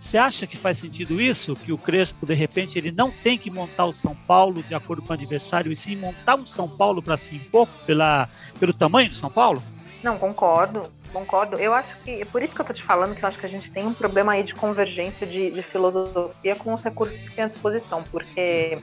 Você 0.00 0.16
acha 0.16 0.46
que 0.46 0.56
faz 0.56 0.78
sentido 0.78 1.20
isso? 1.20 1.54
Que 1.54 1.72
o 1.72 1.78
Crespo, 1.78 2.24
de 2.24 2.32
repente, 2.32 2.78
ele 2.78 2.90
não 2.90 3.10
tem 3.10 3.36
que 3.36 3.50
montar 3.50 3.84
o 3.84 3.92
São 3.92 4.16
Paulo 4.16 4.62
de 4.62 4.74
acordo 4.74 5.02
com 5.02 5.10
o 5.10 5.12
adversário, 5.12 5.70
e 5.70 5.76
sim 5.76 5.94
montar 5.94 6.36
um 6.36 6.46
São 6.46 6.66
Paulo 6.66 7.02
para 7.02 7.16
um 7.32 7.38
pouco 7.50 7.72
pela, 7.84 8.26
pelo 8.58 8.72
tamanho 8.72 9.10
do 9.10 9.14
São 9.14 9.30
Paulo? 9.30 9.62
Não, 10.02 10.16
concordo, 10.16 10.90
concordo. 11.12 11.58
Eu 11.58 11.74
acho 11.74 11.94
que, 11.98 12.22
é 12.22 12.24
por 12.24 12.42
isso 12.42 12.54
que 12.54 12.60
eu 12.62 12.64
tô 12.64 12.72
te 12.72 12.82
falando 12.82 13.14
que 13.14 13.22
eu 13.22 13.28
acho 13.28 13.38
que 13.38 13.44
a 13.44 13.48
gente 13.48 13.70
tem 13.70 13.86
um 13.86 13.92
problema 13.92 14.32
aí 14.32 14.42
de 14.42 14.54
convergência 14.54 15.26
de, 15.26 15.50
de 15.50 15.62
filosofia 15.62 16.56
com 16.56 16.72
os 16.72 16.80
recursos 16.80 17.18
que 17.18 17.34
tem 17.34 17.44
à 17.44 17.46
disposição, 17.46 18.02
porque 18.10 18.78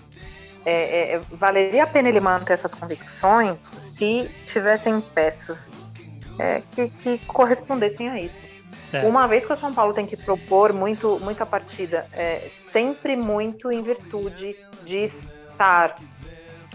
é, 0.63 0.71
é, 0.71 1.13
é, 1.15 1.21
valeria 1.31 1.83
a 1.83 1.87
pena 1.87 2.09
ele 2.09 2.19
manter 2.19 2.53
essas 2.53 2.75
convicções 2.75 3.63
se 3.79 4.29
tivessem 4.45 5.01
peças 5.01 5.67
é, 6.37 6.61
que, 6.71 6.89
que 6.89 7.17
correspondessem 7.25 8.07
a 8.07 8.19
isso. 8.19 8.35
Certo. 8.89 9.05
Uma 9.05 9.27
vez 9.27 9.45
que 9.45 9.51
o 9.51 9.57
São 9.57 9.73
Paulo 9.73 9.93
tem 9.93 10.05
que 10.05 10.15
propor 10.15 10.71
muito, 10.71 11.19
muita 11.21 11.45
partida, 11.45 12.05
é, 12.13 12.47
sempre 12.49 13.15
muito 13.15 13.71
em 13.71 13.81
virtude 13.83 14.55
de 14.85 15.03
estar 15.03 15.97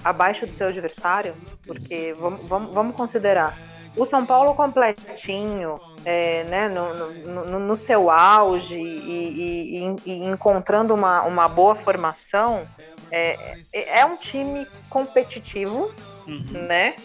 abaixo 0.04 0.46
do 0.46 0.52
seu 0.52 0.68
adversário, 0.68 1.34
porque 1.64 2.14
vamos, 2.18 2.46
vamos, 2.46 2.74
vamos 2.74 2.96
considerar 2.96 3.56
o 3.96 4.04
São 4.06 4.24
Paulo 4.26 4.54
completinho, 4.54 5.80
é, 6.04 6.44
né, 6.44 6.68
no, 6.68 7.44
no, 7.44 7.58
no, 7.60 7.76
seu 7.76 8.10
auge 8.10 8.76
e, 8.76 9.78
e, 9.78 9.96
e, 10.04 10.24
encontrando 10.24 10.94
uma, 10.94 11.22
uma 11.22 11.48
boa 11.48 11.74
formação, 11.76 12.66
é, 13.10 13.58
é, 13.74 14.00
é 14.00 14.06
um 14.06 14.16
time 14.16 14.66
competitivo, 14.88 15.92
uhum. 16.26 16.66
né? 16.66 16.96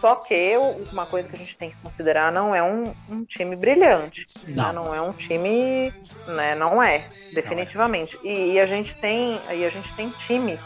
Só 0.00 0.14
que 0.14 0.56
uma 0.90 1.04
coisa 1.04 1.28
que 1.28 1.36
a 1.36 1.38
gente 1.38 1.56
tem 1.58 1.70
que 1.70 1.76
considerar 1.76 2.32
não 2.32 2.54
é 2.54 2.62
um, 2.62 2.94
um 3.06 3.22
time 3.22 3.54
brilhante. 3.54 4.26
Né? 4.46 4.54
Não. 4.56 4.64
Né? 4.64 4.72
não 4.72 4.94
é 4.94 5.00
um 5.02 5.12
time. 5.12 5.92
Né? 6.26 6.54
Não 6.54 6.82
é, 6.82 7.04
definitivamente. 7.34 8.16
Não 8.16 8.30
é. 8.30 8.34
E, 8.34 8.52
e, 8.52 8.60
a 8.60 8.64
gente 8.64 8.96
tem, 8.96 9.38
e 9.50 9.64
a 9.64 9.68
gente 9.68 9.94
tem 9.94 10.08
times 10.26 10.58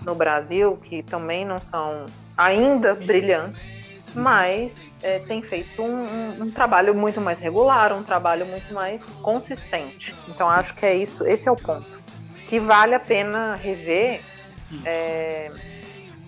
no 0.00 0.14
Brasil 0.14 0.78
que 0.84 1.02
também 1.02 1.44
não 1.44 1.60
são 1.60 2.06
ainda 2.36 2.94
brilhantes, 2.94 4.10
mas 4.14 4.72
é, 5.02 5.18
tem 5.18 5.42
feito 5.42 5.82
um, 5.82 5.94
um, 5.94 6.42
um, 6.44 6.50
trabalho 6.50 6.94
muito 6.94 7.20
mais 7.20 7.38
regular, 7.38 7.92
um 7.92 8.02
trabalho 8.02 8.46
muito 8.46 8.72
mais 8.72 9.04
consistente. 9.20 10.14
Então 10.28 10.48
acho 10.48 10.74
que 10.74 10.86
é 10.86 10.94
isso, 10.94 11.26
esse 11.26 11.46
é 11.46 11.52
o 11.52 11.56
ponto. 11.56 11.86
Que 12.46 12.58
vale 12.58 12.94
a 12.94 13.00
pena 13.00 13.54
rever. 13.54 14.22
É, 14.86 15.50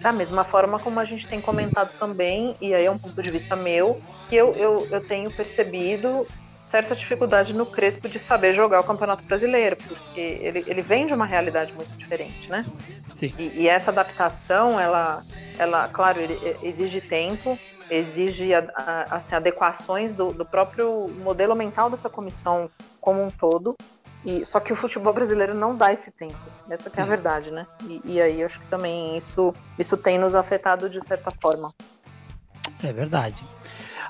da 0.05 0.13
mesma 0.13 0.45
forma 0.45 0.79
como 0.79 1.01
a 1.01 1.05
gente 1.07 1.27
tem 1.27 1.41
comentado 1.41 1.91
também, 1.99 2.55
e 2.61 2.75
aí 2.75 2.85
é 2.85 2.91
um 2.91 2.99
ponto 2.99 3.23
de 3.23 3.33
vista 3.33 3.57
meu, 3.57 4.03
que 4.29 4.37
eu, 4.37 4.53
eu, 4.53 4.87
eu 4.91 5.01
tenho 5.01 5.33
percebido 5.33 6.27
certa 6.71 6.95
dificuldade 6.95 7.55
no 7.55 7.65
Crespo 7.65 8.07
de 8.07 8.19
saber 8.19 8.53
jogar 8.53 8.81
o 8.81 8.85
Campeonato 8.85 9.25
Brasileiro, 9.25 9.77
porque 9.77 10.21
ele, 10.21 10.63
ele 10.67 10.83
vem 10.83 11.07
de 11.07 11.15
uma 11.15 11.25
realidade 11.25 11.73
muito 11.73 11.97
diferente, 11.97 12.51
né? 12.51 12.67
Sim. 13.15 13.33
E, 13.39 13.63
e 13.63 13.69
essa 13.69 13.91
adaptação, 13.91 14.79
ela, 14.79 15.23
ela 15.59 15.89
claro, 15.89 16.21
exige 16.63 17.01
tempo, 17.01 17.59
exige 17.91 18.51
assim, 19.11 19.35
adequações 19.35 20.13
do, 20.13 20.35
do 20.35 20.45
próprio 20.45 21.09
modelo 21.23 21.55
mental 21.55 21.89
dessa 21.89 22.11
comissão 22.11 22.69
como 23.01 23.23
um 23.23 23.31
todo, 23.31 23.75
e, 24.25 24.45
só 24.45 24.59
que 24.59 24.73
o 24.73 24.77
futebol 24.77 25.13
brasileiro 25.13 25.55
não 25.55 25.77
dá 25.77 25.93
esse 25.93 26.11
tempo. 26.11 26.39
Essa 26.69 26.91
é 26.97 27.03
a 27.03 27.05
verdade, 27.05 27.51
né? 27.51 27.67
E, 27.85 28.01
e, 28.05 28.21
aí 28.21 28.41
eu 28.41 28.47
acho 28.47 28.59
que 28.59 28.67
também 28.67 29.17
isso, 29.17 29.55
isso 29.79 29.97
tem 29.97 30.19
nos 30.19 30.35
afetado 30.35 30.89
de 30.89 31.01
certa 31.05 31.31
forma. 31.41 31.73
É 32.83 32.93
verdade. 32.93 33.45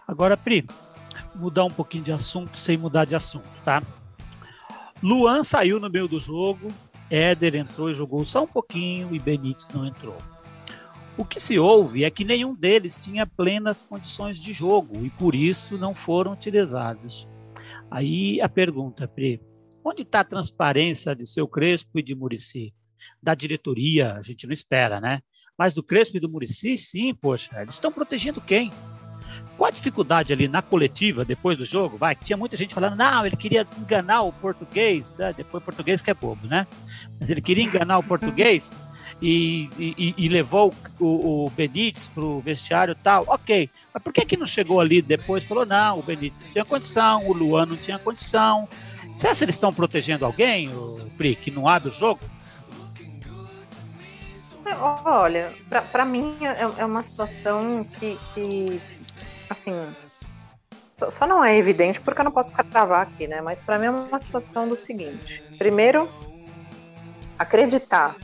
Agora, 0.07 0.37
Pri, 0.37 0.67
mudar 1.35 1.65
um 1.65 1.71
pouquinho 1.71 2.05
de 2.05 2.13
assunto 2.13 2.57
sem 2.57 2.77
mudar 2.77 3.05
de 3.05 3.17
assunto, 3.17 3.49
tá? 3.65 3.83
Luan 5.03 5.43
saiu 5.43 5.81
no 5.81 5.91
meio 5.91 6.07
do 6.07 6.21
jogo, 6.21 6.69
Éder 7.11 7.57
entrou 7.57 7.91
e 7.91 7.95
jogou 7.95 8.25
só 8.25 8.45
um 8.45 8.47
pouquinho 8.47 9.15
e 9.15 9.19
Benítez 9.19 9.69
não 9.71 9.85
entrou. 9.85 10.17
O 11.17 11.25
que 11.25 11.39
se 11.39 11.59
ouve 11.59 12.05
é 12.05 12.11
que 12.11 12.25
nenhum 12.25 12.55
deles 12.55 12.97
tinha 12.97 13.27
plenas 13.27 13.85
condições 13.85 14.39
de 14.39 14.53
jogo 14.53 15.05
e 15.05 15.11
por 15.11 15.35
isso 15.35 15.77
não 15.77 15.95
foram 15.95 16.33
utilizados. 16.33 17.29
Aí 17.91 18.41
a 18.41 18.49
pergunta, 18.49 19.07
Pri, 19.07 19.41
Onde 19.85 20.01
está 20.01 20.21
a 20.21 20.25
transparência 20.25 21.15
de 21.15 21.27
seu 21.27 21.47
Crespo 21.47 21.99
e 21.99 22.03
de 22.03 22.15
Murici? 22.15 22.73
Da 23.23 23.35
diretoria, 23.35 24.15
a 24.15 24.23
gente 24.23 24.47
não 24.47 24.55
espera, 24.55 24.99
né? 24.99 25.21
Mas 25.59 25.75
do 25.75 25.83
Crespo 25.83 26.17
e 26.17 26.21
do 26.21 26.29
Murici, 26.29 26.79
sim, 26.79 27.15
poxa, 27.15 27.61
eles 27.61 27.75
estão 27.75 27.93
protegendo 27.93 28.41
quem? 28.41 28.73
Qual 29.59 29.69
a 29.69 29.71
dificuldade 29.71 30.33
ali 30.33 30.49
na 30.49 30.63
coletiva, 30.63 31.23
depois 31.23 31.59
do 31.59 31.67
jogo? 31.67 31.99
Vai, 31.99 32.17
tinha 32.17 32.37
muita 32.37 32.57
gente 32.57 32.75
falando, 32.75 32.97
não, 32.97 33.27
ele 33.27 33.37
queria 33.37 33.67
enganar 33.79 34.23
o 34.23 34.33
português, 34.33 35.15
né? 35.19 35.35
depois 35.37 35.63
o 35.63 35.65
português 35.67 36.01
que 36.01 36.11
é 36.11 36.15
bobo, 36.15 36.47
né? 36.47 36.67
Mas 37.21 37.29
ele 37.29 37.43
queria 37.43 37.63
enganar 37.63 37.99
o 37.99 38.03
português 38.09 38.75
e, 39.21 39.69
e, 39.79 40.15
e 40.17 40.29
levou 40.29 40.75
o, 40.99 41.45
o 41.45 41.51
Benítez 41.51 42.07
para 42.07 42.25
o 42.25 42.41
vestiário 42.41 42.95
tal. 42.95 43.25
Ok, 43.29 43.69
mas 43.93 44.03
por 44.03 44.15
que, 44.15 44.25
que 44.25 44.37
não 44.37 44.47
chegou 44.47 44.81
ali 44.81 45.03
depois 45.03 45.45
falou, 45.45 45.67
não, 45.67 45.99
o 45.99 46.03
Benítez 46.03 46.43
não 46.43 46.51
tinha 46.51 46.65
condição, 46.65 47.29
o 47.29 47.33
Luan 47.35 47.67
não 47.67 47.77
tinha 47.77 47.99
condição, 47.99 48.67
Acha 49.15 49.39
que 49.39 49.45
eles 49.45 49.55
estão 49.55 49.73
protegendo 49.73 50.25
alguém, 50.25 50.69
o 50.69 51.11
Pri, 51.17 51.37
que 51.37 51.51
não 51.51 51.69
abre 51.69 51.89
o 51.89 51.93
jogo? 51.93 52.21
É, 54.67 54.75
olha, 54.75 55.53
para 55.93 56.05
mim 56.05 56.37
é, 56.41 56.81
é, 56.81 56.85
uma 56.85 57.03
situação 57.03 57.85
que, 57.99 58.19
que 58.35 58.81
assim, 59.49 59.73
só 61.11 61.27
não 61.27 61.45
é 61.45 61.57
evidente 61.57 62.01
porque 62.01 62.21
eu 62.21 62.25
não 62.25 62.33
posso 62.33 62.53
cravar 62.53 63.03
aqui, 63.03 63.27
né? 63.27 63.41
Mas 63.41 63.61
para 63.61 63.79
mim 63.79 63.87
é 63.87 63.91
uma 63.91 64.19
situação 64.19 64.69
do 64.69 64.77
seguinte: 64.77 65.43
primeiro, 65.59 66.09
acreditar 67.39 68.17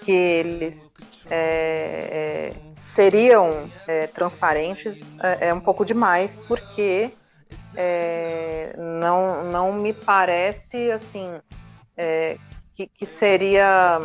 que 0.00 0.12
eles 0.12 0.94
é, 1.30 2.52
é, 2.52 2.56
seriam 2.78 3.70
é, 3.86 4.06
transparentes 4.08 5.16
é, 5.20 5.48
é, 5.48 5.54
um 5.54 5.60
pouco 5.60 5.84
demais, 5.84 6.36
porque 6.48 7.10
é, 7.74 8.74
não, 8.76 9.44
não 9.44 9.72
me 9.72 9.92
parece 9.92 10.90
assim 10.90 11.40
é, 11.96 12.36
que, 12.74 12.86
que, 12.86 13.06
seria 13.06 14.00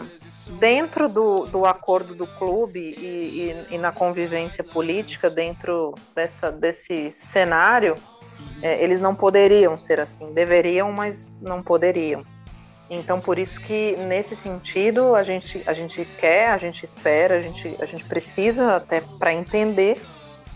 dentro 0.60 1.10
do, 1.10 1.46
do 1.46 1.66
acordo 1.66 2.14
do 2.14 2.28
clube 2.28 2.80
e, 2.80 3.72
e, 3.72 3.76
e, 3.76 3.78
na 3.78 3.92
convivência 3.92 4.64
política 4.64 5.30
dentro 5.30 5.96
dessa, 6.16 6.52
desse 6.52 7.12
cenário, 7.12 7.96
é, 8.62 8.84
eles 8.84 9.02
não 9.02 9.16
poderiam 9.16 9.78
ser 9.78 10.00
assim, 10.00 10.32
deveriam, 10.34 10.92
mas 10.92 11.40
não 11.40 11.64
poderiam. 11.64 12.24
Então, 12.90 13.22
por 13.22 13.38
isso 13.38 13.60
que, 13.62 13.96
nesse 13.98 14.36
sentido, 14.36 15.14
a 15.14 15.22
gente, 15.22 15.62
a 15.68 15.74
gente 15.74 16.04
quer, 16.20 16.50
a 16.50 16.58
gente 16.58 16.84
espera, 16.84 17.38
a 17.38 17.42
gente, 17.42 17.76
a 17.80 17.86
gente 17.86 18.04
precisa 18.06 18.78
até 18.78 19.02
para 19.20 19.32
entender, 19.32 20.02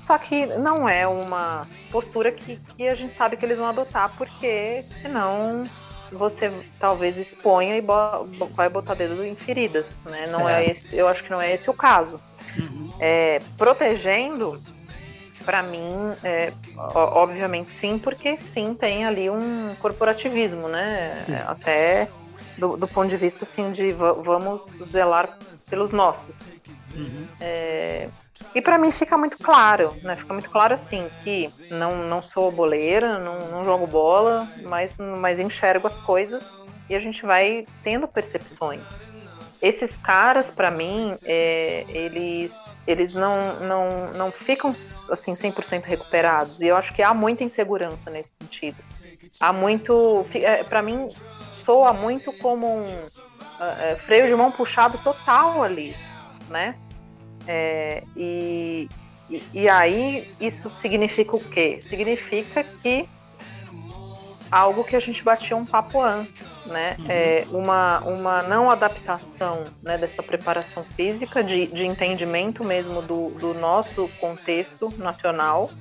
só 0.03 0.17
que 0.17 0.45
não 0.45 0.87
é 0.87 1.07
uma 1.07 1.65
postura 1.89 2.29
que, 2.29 2.57
que 2.57 2.89
a 2.89 2.93
gente 2.93 3.15
sabe 3.15 3.37
que 3.37 3.45
eles 3.45 3.57
vão 3.57 3.67
adotar, 3.67 4.11
porque 4.17 4.81
senão 4.81 5.63
você 6.11 6.51
talvez 6.77 7.17
exponha 7.17 7.77
e 7.77 7.81
bo 7.81 8.27
vai 8.51 8.67
botar 8.67 8.95
dedo 8.95 9.23
em 9.23 9.33
feridas, 9.33 10.01
né? 10.03 10.27
Não 10.27 10.47
é 10.47 10.69
esse, 10.69 10.93
eu 10.93 11.07
acho 11.07 11.23
que 11.23 11.31
não 11.31 11.41
é 11.41 11.53
esse 11.53 11.69
o 11.69 11.73
caso. 11.73 12.19
Uhum. 12.57 12.91
É, 12.99 13.41
protegendo, 13.57 14.59
para 15.45 15.63
mim, 15.63 15.89
é, 16.21 16.51
obviamente 16.75 17.71
sim, 17.71 17.97
porque 17.97 18.35
sim 18.51 18.73
tem 18.73 19.05
ali 19.05 19.29
um 19.29 19.73
corporativismo, 19.79 20.67
né? 20.67 21.23
Sim. 21.25 21.35
Até 21.47 22.09
do, 22.57 22.75
do, 22.75 22.89
ponto 22.89 23.07
de 23.07 23.15
vista 23.15 23.45
assim 23.45 23.71
de 23.71 23.93
vamos 23.93 24.65
zelar 24.83 25.37
pelos 25.69 25.91
nossos. 25.91 26.35
Uhum. 26.93 27.25
É, 27.39 28.09
e 28.53 28.61
para 28.61 28.77
mim 28.77 28.91
fica 28.91 29.17
muito 29.17 29.37
claro, 29.37 29.95
né? 30.03 30.15
Fica 30.15 30.33
muito 30.33 30.49
claro 30.49 30.73
assim 30.73 31.09
que 31.23 31.49
não, 31.69 32.07
não 32.07 32.21
sou 32.21 32.51
boleira, 32.51 33.19
não, 33.19 33.39
não 33.49 33.63
jogo 33.63 33.87
bola, 33.87 34.47
mas, 34.63 34.95
mas 34.97 35.39
enxergo 35.39 35.87
as 35.87 35.97
coisas 35.97 36.43
e 36.89 36.95
a 36.95 36.99
gente 36.99 37.25
vai 37.25 37.65
tendo 37.83 38.07
percepções. 38.07 38.81
Esses 39.61 39.95
caras, 39.95 40.51
para 40.51 40.69
mim, 40.69 41.15
é, 41.23 41.85
eles, 41.87 42.53
eles 42.85 43.13
não, 43.13 43.59
não, 43.61 44.11
não 44.11 44.31
ficam 44.31 44.71
assim 44.71 45.33
100% 45.33 45.85
recuperados. 45.85 46.61
E 46.61 46.67
eu 46.67 46.75
acho 46.75 46.93
que 46.93 47.01
há 47.01 47.13
muita 47.13 47.45
insegurança 47.45 48.09
nesse 48.09 48.33
sentido. 48.41 48.77
Há 49.39 49.53
muito, 49.53 50.25
é, 50.33 50.65
para 50.65 50.81
mim, 50.81 51.07
soa 51.65 51.93
muito 51.93 52.33
como 52.33 52.67
um 52.67 53.01
uh, 53.03 53.95
freio 54.05 54.27
de 54.27 54.35
mão 54.35 54.51
puxado 54.51 54.97
total 54.97 55.63
ali, 55.63 55.95
né? 56.49 56.75
É, 57.47 58.03
e, 58.15 58.89
e, 59.29 59.43
e, 59.53 59.69
aí 59.69 60.29
isso 60.39 60.69
significa 60.69 61.35
o 61.35 61.39
quê? 61.39 61.79
Significa 61.81 62.63
que 62.63 63.07
algo 64.49 64.83
que 64.83 64.95
a 64.95 64.99
gente 64.99 65.23
batia 65.23 65.57
um 65.57 65.65
papo 65.65 65.99
antes, 66.01 66.45
né? 66.65 66.95
Uhum. 66.99 67.05
É 67.09 67.43
uma, 67.51 67.99
uma 68.01 68.41
não 68.43 68.69
adaptação 68.69 69.63
né, 69.81 69.97
dessa 69.97 70.21
preparação 70.21 70.83
física, 70.95 71.43
de, 71.43 71.67
de 71.67 71.85
entendimento 71.85 72.63
mesmo 72.63 73.01
do, 73.01 73.29
do 73.31 73.53
nosso 73.53 74.07
contexto 74.19 74.93
nacional, 74.97 75.71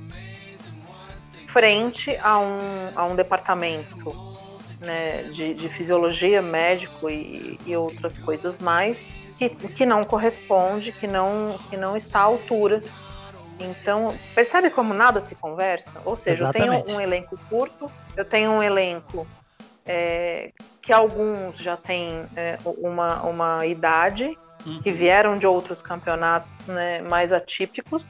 frente 1.49 2.17
a 2.17 2.39
um, 2.39 2.89
a 2.97 3.05
um 3.05 3.15
departamento 3.15 4.33
né, 4.81 5.25
de, 5.25 5.55
de 5.55 5.69
fisiologia, 5.69 6.43
médico 6.43 7.09
e, 7.09 7.59
e, 7.67 7.77
outras 7.77 8.19
coisas 8.19 8.59
mais, 8.59 9.07
que, 9.51 9.69
que 9.69 9.87
não 9.87 10.05
corresponde, 10.05 10.93
que 10.93 11.07
não, 11.07 11.57
que 11.71 11.77
não 11.77 11.97
está 11.97 12.21
à 12.21 12.23
altura. 12.23 12.83
Então, 13.59 14.15
percebe 14.35 14.71
como 14.71 14.93
nada 14.93 15.21
se 15.21 15.35
conversa? 15.35 16.01
Ou 16.05 16.17
seja, 16.17 16.45
Exatamente. 16.45 16.81
eu 16.81 16.83
tenho 16.85 16.99
um 16.99 17.01
elenco 17.01 17.39
curto, 17.49 17.91
eu 18.17 18.25
tenho 18.25 18.51
um 18.51 18.63
elenco 18.63 19.27
é, 19.87 20.53
que 20.81 20.93
alguns 20.93 21.57
já 21.59 21.77
têm 21.77 22.27
é, 22.37 22.59
uma, 22.65 23.23
uma 23.23 23.67
idade, 23.67 24.37
uhum. 24.67 24.83
que 24.83 24.91
vieram 24.91 25.39
de 25.39 25.47
outros 25.47 25.83
campeonatos 25.83 26.51
né, 26.67 27.03
mais 27.03 27.33
atípicos. 27.33 28.07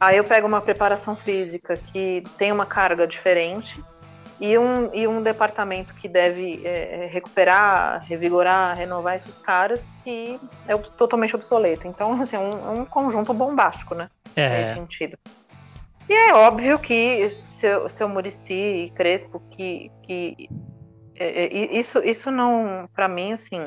Aí 0.00 0.16
eu 0.16 0.24
pego 0.24 0.46
uma 0.46 0.60
preparação 0.60 1.16
física 1.16 1.76
que 1.76 2.22
tem 2.36 2.52
uma 2.52 2.66
carga 2.66 3.06
diferente, 3.06 3.82
e 4.40 4.56
um, 4.56 4.94
e 4.94 5.06
um 5.06 5.22
departamento 5.22 5.92
que 5.94 6.08
deve 6.08 6.64
é, 6.64 7.04
é, 7.04 7.06
recuperar, 7.06 8.04
revigorar, 8.04 8.76
renovar 8.76 9.16
esses 9.16 9.36
caras 9.38 9.88
que 10.04 10.38
é 10.66 10.76
totalmente 10.76 11.34
obsoleto. 11.34 11.88
Então, 11.88 12.12
assim, 12.20 12.36
é 12.36 12.38
um, 12.38 12.50
é 12.50 12.70
um 12.80 12.84
conjunto 12.84 13.34
bombástico, 13.34 13.94
né? 13.94 14.08
É. 14.36 14.58
Nesse 14.58 14.74
sentido. 14.74 15.18
E 16.08 16.12
é 16.12 16.34
óbvio 16.34 16.78
que 16.78 17.28
seu, 17.30 17.90
seu 17.90 18.08
Murici 18.08 18.54
e 18.54 18.90
Crespo, 18.90 19.40
que, 19.50 19.90
que 20.04 20.48
é, 21.16 21.44
é 21.44 21.78
isso, 21.78 21.98
isso 21.98 22.30
não, 22.30 22.88
para 22.94 23.08
mim, 23.08 23.32
assim, 23.32 23.60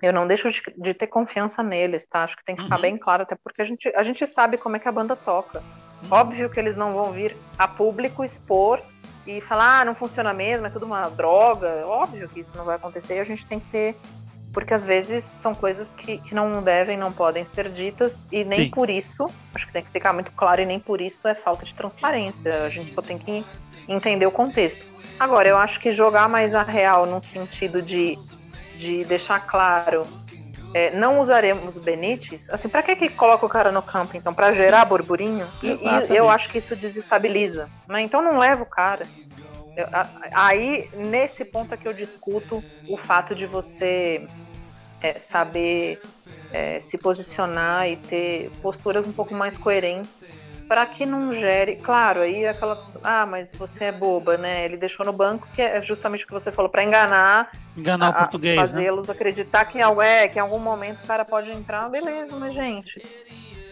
eu 0.00 0.12
não 0.12 0.26
deixo 0.26 0.48
de, 0.48 0.62
de, 0.78 0.94
ter 0.94 1.08
confiança 1.08 1.62
neles, 1.62 2.06
tá? 2.06 2.22
Acho 2.22 2.36
que 2.36 2.44
tem 2.44 2.54
que 2.54 2.62
ficar 2.62 2.76
uhum. 2.76 2.82
bem 2.82 2.96
claro, 2.96 3.24
até 3.24 3.34
porque 3.34 3.60
a 3.60 3.64
gente, 3.64 3.92
a 3.94 4.02
gente 4.02 4.26
sabe 4.26 4.56
como 4.56 4.76
é 4.76 4.78
que 4.78 4.88
a 4.88 4.92
banda 4.92 5.16
toca. 5.16 5.58
Uhum. 5.58 6.08
Óbvio 6.10 6.48
que 6.48 6.58
eles 6.58 6.76
não 6.76 6.94
vão 6.94 7.10
vir 7.10 7.36
a 7.58 7.66
público 7.66 8.24
expor 8.24 8.80
e 9.26 9.40
falar, 9.40 9.80
ah, 9.80 9.84
não 9.84 9.94
funciona 9.94 10.32
mesmo, 10.32 10.66
é 10.66 10.70
tudo 10.70 10.86
uma 10.86 11.08
droga. 11.08 11.86
Óbvio 11.86 12.28
que 12.28 12.40
isso 12.40 12.52
não 12.56 12.64
vai 12.64 12.76
acontecer 12.76 13.16
e 13.16 13.20
a 13.20 13.24
gente 13.24 13.46
tem 13.46 13.58
que 13.58 13.66
ter. 13.66 13.96
Porque 14.52 14.72
às 14.72 14.84
vezes 14.84 15.24
são 15.40 15.52
coisas 15.52 15.88
que, 15.96 16.18
que 16.18 16.34
não 16.34 16.62
devem, 16.62 16.96
não 16.96 17.12
podem 17.12 17.44
ser 17.46 17.68
ditas, 17.70 18.16
e 18.30 18.44
nem 18.44 18.66
Sim. 18.66 18.70
por 18.70 18.88
isso, 18.88 19.26
acho 19.52 19.66
que 19.66 19.72
tem 19.72 19.82
que 19.82 19.90
ficar 19.90 20.12
muito 20.12 20.30
claro, 20.30 20.62
e 20.62 20.66
nem 20.66 20.78
por 20.78 21.00
isso 21.00 21.26
é 21.26 21.34
falta 21.34 21.64
de 21.64 21.74
transparência. 21.74 22.64
A 22.64 22.68
gente 22.68 22.94
só 22.94 23.02
tem 23.02 23.18
que 23.18 23.44
entender 23.88 24.26
o 24.26 24.30
contexto. 24.30 24.84
Agora, 25.18 25.48
eu 25.48 25.56
acho 25.56 25.80
que 25.80 25.90
jogar 25.90 26.28
mais 26.28 26.54
a 26.54 26.62
real 26.62 27.04
no 27.06 27.20
sentido 27.22 27.82
de, 27.82 28.16
de 28.76 29.04
deixar 29.04 29.40
claro 29.40 30.06
é, 30.74 30.90
não 30.90 31.20
usaremos 31.20 31.82
Benítez, 31.84 32.50
assim, 32.50 32.68
para 32.68 32.82
que 32.82 32.96
que 32.96 33.08
coloca 33.08 33.46
o 33.46 33.48
cara 33.48 33.70
no 33.70 33.80
campo, 33.80 34.16
então? 34.16 34.34
Para 34.34 34.52
gerar 34.52 34.84
burburinho? 34.84 35.46
E, 35.62 35.68
e, 35.68 36.16
eu 36.16 36.28
acho 36.28 36.50
que 36.50 36.58
isso 36.58 36.74
desestabiliza, 36.74 37.70
né? 37.88 38.02
Então 38.02 38.20
não 38.20 38.38
leva 38.38 38.64
o 38.64 38.66
cara. 38.66 39.06
Eu, 39.76 39.86
a, 39.92 40.08
aí, 40.32 40.90
nesse 40.92 41.44
ponto 41.44 41.72
é 41.72 41.76
que 41.76 41.86
eu 41.86 41.92
discuto 41.92 42.62
o 42.88 42.96
fato 42.96 43.36
de 43.36 43.46
você 43.46 44.26
é, 45.00 45.12
saber 45.12 46.00
é, 46.52 46.80
se 46.80 46.98
posicionar 46.98 47.88
e 47.88 47.96
ter 47.96 48.50
posturas 48.60 49.06
um 49.06 49.12
pouco 49.12 49.32
mais 49.32 49.56
coerentes 49.56 50.12
para 50.68 50.86
que 50.86 51.04
não 51.04 51.32
gere. 51.32 51.76
Claro, 51.76 52.20
aí 52.20 52.44
é 52.44 52.50
aquela. 52.50 52.84
Ah, 53.02 53.26
mas 53.26 53.52
você 53.52 53.84
é 53.84 53.92
boba, 53.92 54.36
né? 54.36 54.64
Ele 54.64 54.76
deixou 54.76 55.04
no 55.04 55.12
banco, 55.12 55.46
que 55.54 55.62
é 55.62 55.80
justamente 55.82 56.24
o 56.24 56.26
que 56.26 56.32
você 56.32 56.50
falou, 56.50 56.70
para 56.70 56.82
enganar. 56.82 57.50
Enganar 57.76 58.06
a, 58.06 58.10
o 58.10 58.14
português. 58.14 58.56
Né? 58.56 58.60
Fazê-los 58.60 59.08
né? 59.08 59.14
acreditar 59.14 59.64
que, 59.66 59.78
é, 59.78 60.28
que 60.28 60.38
em 60.38 60.42
algum 60.42 60.58
momento 60.58 61.02
o 61.02 61.06
cara 61.06 61.24
pode 61.24 61.50
entrar. 61.50 61.88
Beleza, 61.88 62.36
mas, 62.36 62.54
gente. 62.54 63.04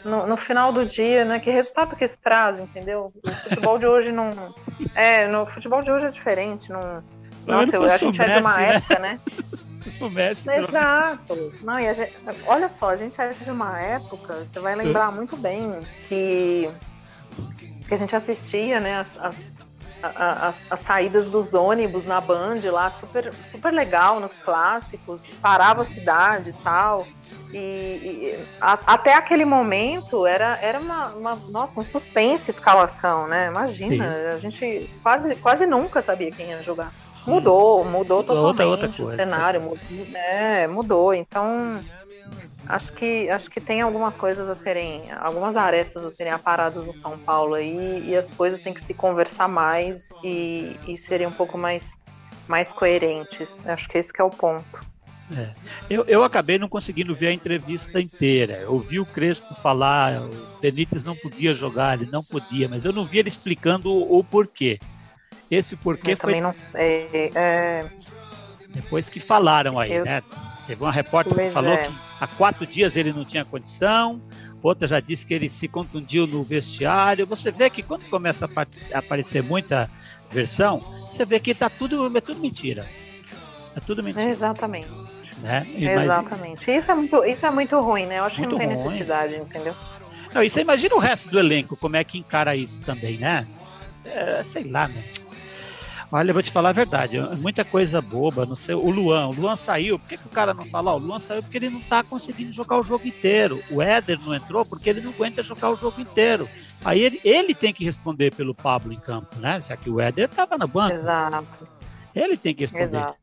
No, 0.04 0.26
no, 0.26 0.36
final 0.36 0.72
do 0.72 0.84
dia, 0.84 1.24
né? 1.24 1.38
Que 1.38 1.50
resultado 1.50 1.94
que 1.96 2.04
isso 2.04 2.18
traz, 2.22 2.58
entendeu? 2.58 3.12
O 3.24 3.30
futebol 3.30 3.78
de 3.78 3.86
hoje 3.86 4.10
não. 4.10 4.54
É, 4.94 5.28
no 5.28 5.46
futebol 5.46 5.82
de 5.82 5.90
hoje 5.90 6.06
é 6.06 6.10
diferente. 6.10 6.70
Não, 6.70 7.02
nossa, 7.46 7.76
eu, 7.76 7.84
a 7.84 7.96
gente 7.96 8.20
é 8.20 8.24
de 8.24 8.40
uma 8.40 8.56
né? 8.56 8.74
época, 8.76 8.98
né? 8.98 9.20
Isso 9.86 10.10
Messi. 10.10 10.50
Exato. 10.50 11.54
Não, 11.62 11.78
e 11.78 11.92
gente, 11.94 12.12
olha 12.46 12.68
só, 12.68 12.90
a 12.90 12.96
gente 12.96 13.20
é 13.20 13.30
de 13.30 13.50
uma 13.50 13.78
época, 13.78 14.46
você 14.52 14.60
vai 14.60 14.74
lembrar 14.74 15.10
muito 15.12 15.36
bem 15.36 15.80
que, 16.08 16.70
que 17.86 17.94
a 17.94 17.96
gente 17.96 18.14
assistia, 18.14 18.80
né, 18.80 18.98
as, 18.98 19.18
as, 19.18 19.36
as, 20.02 20.54
as 20.70 20.80
saídas 20.80 21.30
dos 21.30 21.54
ônibus 21.54 22.04
na 22.04 22.20
Band 22.20 22.60
lá, 22.64 22.90
super, 22.90 23.32
super 23.50 23.72
legal 23.72 24.20
nos 24.20 24.36
clássicos, 24.38 25.22
parava 25.40 25.82
a 25.82 25.84
cidade 25.84 26.50
e 26.50 26.52
tal. 26.64 27.06
E, 27.52 27.58
e 27.58 28.44
a, 28.60 28.78
até 28.86 29.14
aquele 29.14 29.44
momento 29.44 30.26
era, 30.26 30.58
era 30.60 30.80
uma, 30.80 31.08
uma, 31.08 31.36
nossa, 31.50 31.78
um 31.78 31.84
suspense 31.84 32.50
escalação, 32.50 33.28
né? 33.28 33.48
Imagina, 33.48 34.30
Sim. 34.30 34.36
a 34.36 34.38
gente 34.38 34.90
quase, 35.02 35.34
quase 35.36 35.66
nunca 35.66 36.00
sabia 36.00 36.32
quem 36.32 36.48
ia 36.48 36.62
jogar. 36.62 36.92
Mudou, 37.26 37.84
mudou 37.84 38.22
totalmente 38.22 38.46
outra, 38.46 38.66
outra 38.66 38.88
coisa. 38.88 39.12
o 39.12 39.14
cenário, 39.14 39.62
mudou, 39.62 40.06
é, 40.14 40.66
mudou. 40.66 41.14
Então, 41.14 41.80
acho 42.66 42.92
que 42.92 43.28
acho 43.30 43.50
que 43.50 43.60
tem 43.60 43.80
algumas 43.80 44.16
coisas 44.16 44.48
a 44.48 44.54
serem, 44.54 45.04
algumas 45.20 45.56
arestas 45.56 46.04
a 46.04 46.08
serem 46.10 46.32
aparadas 46.32 46.84
no 46.84 46.92
São 46.92 47.18
Paulo 47.18 47.54
aí, 47.54 48.04
e 48.08 48.16
as 48.16 48.28
coisas 48.30 48.60
têm 48.60 48.74
que 48.74 48.84
se 48.84 48.94
conversar 48.94 49.48
mais 49.48 50.10
e, 50.24 50.76
e 50.86 50.96
serem 50.96 51.26
um 51.26 51.32
pouco 51.32 51.56
mais 51.56 51.96
mais 52.48 52.72
coerentes. 52.72 53.64
Acho 53.66 53.88
que 53.88 53.98
esse 53.98 54.12
que 54.12 54.20
é 54.20 54.24
o 54.24 54.30
ponto. 54.30 54.92
É. 55.36 55.48
Eu, 55.88 56.04
eu 56.06 56.24
acabei 56.24 56.58
não 56.58 56.68
conseguindo 56.68 57.14
ver 57.14 57.28
a 57.28 57.32
entrevista 57.32 58.00
inteira. 58.00 58.54
Eu 58.54 58.72
ouvi 58.72 59.00
o 59.00 59.06
Crespo 59.06 59.54
falar, 59.54 60.22
o 60.22 60.60
Benítez 60.60 61.02
não 61.02 61.16
podia 61.16 61.54
jogar, 61.54 62.00
ele 62.00 62.10
não 62.10 62.22
podia, 62.22 62.68
mas 62.68 62.84
eu 62.84 62.92
não 62.92 63.06
vi 63.06 63.18
ele 63.18 63.28
explicando 63.28 63.90
o, 63.90 64.18
o 64.18 64.24
porquê. 64.24 64.78
Esse 65.52 65.76
porquê 65.76 66.12
eu 66.12 66.16
foi. 66.16 66.40
Não, 66.40 66.54
é, 66.72 67.30
é... 67.34 67.84
Depois 68.70 69.10
que 69.10 69.20
falaram 69.20 69.78
aí, 69.78 69.92
eu... 69.92 70.04
né? 70.04 70.22
Teve 70.66 70.82
uma 70.82 70.90
repórter 70.90 71.34
pois 71.34 71.48
que 71.48 71.52
falou 71.52 71.74
é. 71.74 71.88
que 71.88 71.94
há 72.18 72.26
quatro 72.26 72.66
dias 72.66 72.96
ele 72.96 73.12
não 73.12 73.22
tinha 73.22 73.44
condição, 73.44 74.22
outra 74.62 74.88
já 74.88 74.98
disse 74.98 75.26
que 75.26 75.34
ele 75.34 75.50
se 75.50 75.68
contundiu 75.68 76.26
no 76.26 76.42
vestiário. 76.42 77.26
Você 77.26 77.50
vê 77.50 77.68
que 77.68 77.82
quando 77.82 78.08
começa 78.08 78.48
a 78.48 78.98
aparecer 78.98 79.42
muita 79.42 79.90
versão, 80.30 80.82
você 81.10 81.26
vê 81.26 81.38
que 81.38 81.54
tá 81.54 81.68
tudo, 81.68 82.16
é 82.16 82.20
tudo 82.22 82.40
mentira. 82.40 82.86
É 83.76 83.80
tudo 83.80 84.02
mentira. 84.02 84.30
Exatamente. 84.30 84.88
Né? 85.42 85.66
Exatamente. 85.76 86.64
Mas... 86.66 86.82
Isso, 86.82 86.90
é 86.90 86.94
muito, 86.94 87.24
isso 87.24 87.44
é 87.44 87.50
muito 87.50 87.78
ruim, 87.80 88.06
né? 88.06 88.20
Eu 88.20 88.24
acho 88.24 88.40
muito 88.40 88.56
que 88.56 88.62
não 88.62 88.68
tem 88.68 88.76
ruim. 88.76 88.84
necessidade, 88.86 89.34
entendeu? 89.34 89.74
Não, 90.32 90.42
e 90.42 90.48
você 90.48 90.62
imagina 90.62 90.94
o 90.94 90.98
resto 90.98 91.28
do 91.28 91.38
elenco, 91.38 91.76
como 91.76 91.96
é 91.96 92.04
que 92.04 92.16
encara 92.16 92.56
isso 92.56 92.80
também, 92.80 93.18
né? 93.18 93.46
É, 94.06 94.42
sei 94.44 94.64
lá, 94.64 94.88
né? 94.88 95.04
Olha, 96.14 96.28
eu 96.28 96.34
vou 96.34 96.42
te 96.42 96.52
falar 96.52 96.68
a 96.68 96.72
verdade, 96.72 97.18
muita 97.38 97.64
coisa 97.64 98.02
boba, 98.02 98.44
não 98.44 98.54
sei, 98.54 98.74
o 98.74 98.90
Luan, 98.90 99.28
o 99.28 99.32
Luan 99.32 99.56
saiu, 99.56 99.98
por 99.98 100.06
que, 100.06 100.18
que 100.18 100.26
o 100.26 100.30
cara 100.30 100.52
não 100.52 100.62
fala? 100.64 100.92
o 100.92 100.98
Luan 100.98 101.18
saiu 101.18 101.42
porque 101.42 101.56
ele 101.56 101.70
não 101.70 101.80
tá 101.80 102.04
conseguindo 102.04 102.52
jogar 102.52 102.78
o 102.78 102.82
jogo 102.82 103.06
inteiro. 103.06 103.62
O 103.70 103.80
Éder 103.80 104.20
não 104.22 104.34
entrou 104.34 104.62
porque 104.66 104.90
ele 104.90 105.00
não 105.00 105.10
aguenta 105.10 105.42
jogar 105.42 105.70
o 105.70 105.76
jogo 105.76 106.02
inteiro. 106.02 106.46
Aí 106.84 107.00
ele, 107.00 107.18
ele 107.24 107.54
tem 107.54 107.72
que 107.72 107.82
responder 107.82 108.34
pelo 108.34 108.54
Pablo 108.54 108.92
em 108.92 109.00
campo, 109.00 109.38
né? 109.38 109.62
Já 109.66 109.74
que 109.74 109.88
o 109.88 110.00
Éder 110.00 110.28
tava 110.28 110.58
na 110.58 110.66
banca. 110.66 110.94
Exato. 110.94 111.66
Ele 112.14 112.36
tem 112.36 112.54
que 112.54 112.64
responder. 112.64 112.84
Exato. 112.84 113.16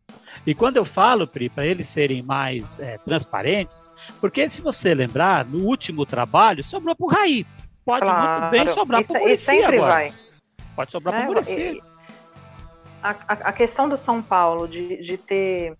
E 0.43 0.55
quando 0.55 0.77
eu 0.77 0.85
falo, 0.85 1.27
Pri, 1.27 1.47
para 1.47 1.67
eles 1.67 1.87
serem 1.87 2.23
mais 2.23 2.79
é, 2.79 2.97
transparentes, 2.97 3.93
porque 4.19 4.49
se 4.49 4.61
você 4.61 4.95
lembrar, 4.95 5.45
no 5.45 5.63
último 5.63 6.07
trabalho 6.07 6.63
sobrou 6.63 6.95
para 6.95 7.05
o 7.05 7.09
Raí. 7.09 7.45
Pode 7.85 8.05
claro. 8.05 8.41
muito 8.41 8.51
bem 8.51 8.67
sobrar 8.67 9.05
para 9.05 9.19
o 9.19 9.21
Muricy 9.21 9.45
sempre 9.45 9.77
agora. 9.77 9.93
Vai. 9.93 10.13
Pode 10.75 10.91
sobrar 10.91 11.13
para 11.13 11.21
o 11.21 11.23
é, 11.23 11.27
Muricy. 11.27 11.88
A, 13.01 13.09
a, 13.09 13.53
questão 13.53 13.87
do 13.87 13.97
São 13.97 14.21
Paulo 14.21 14.67
de, 14.67 15.01
de 15.01 15.17
ter 15.17 15.77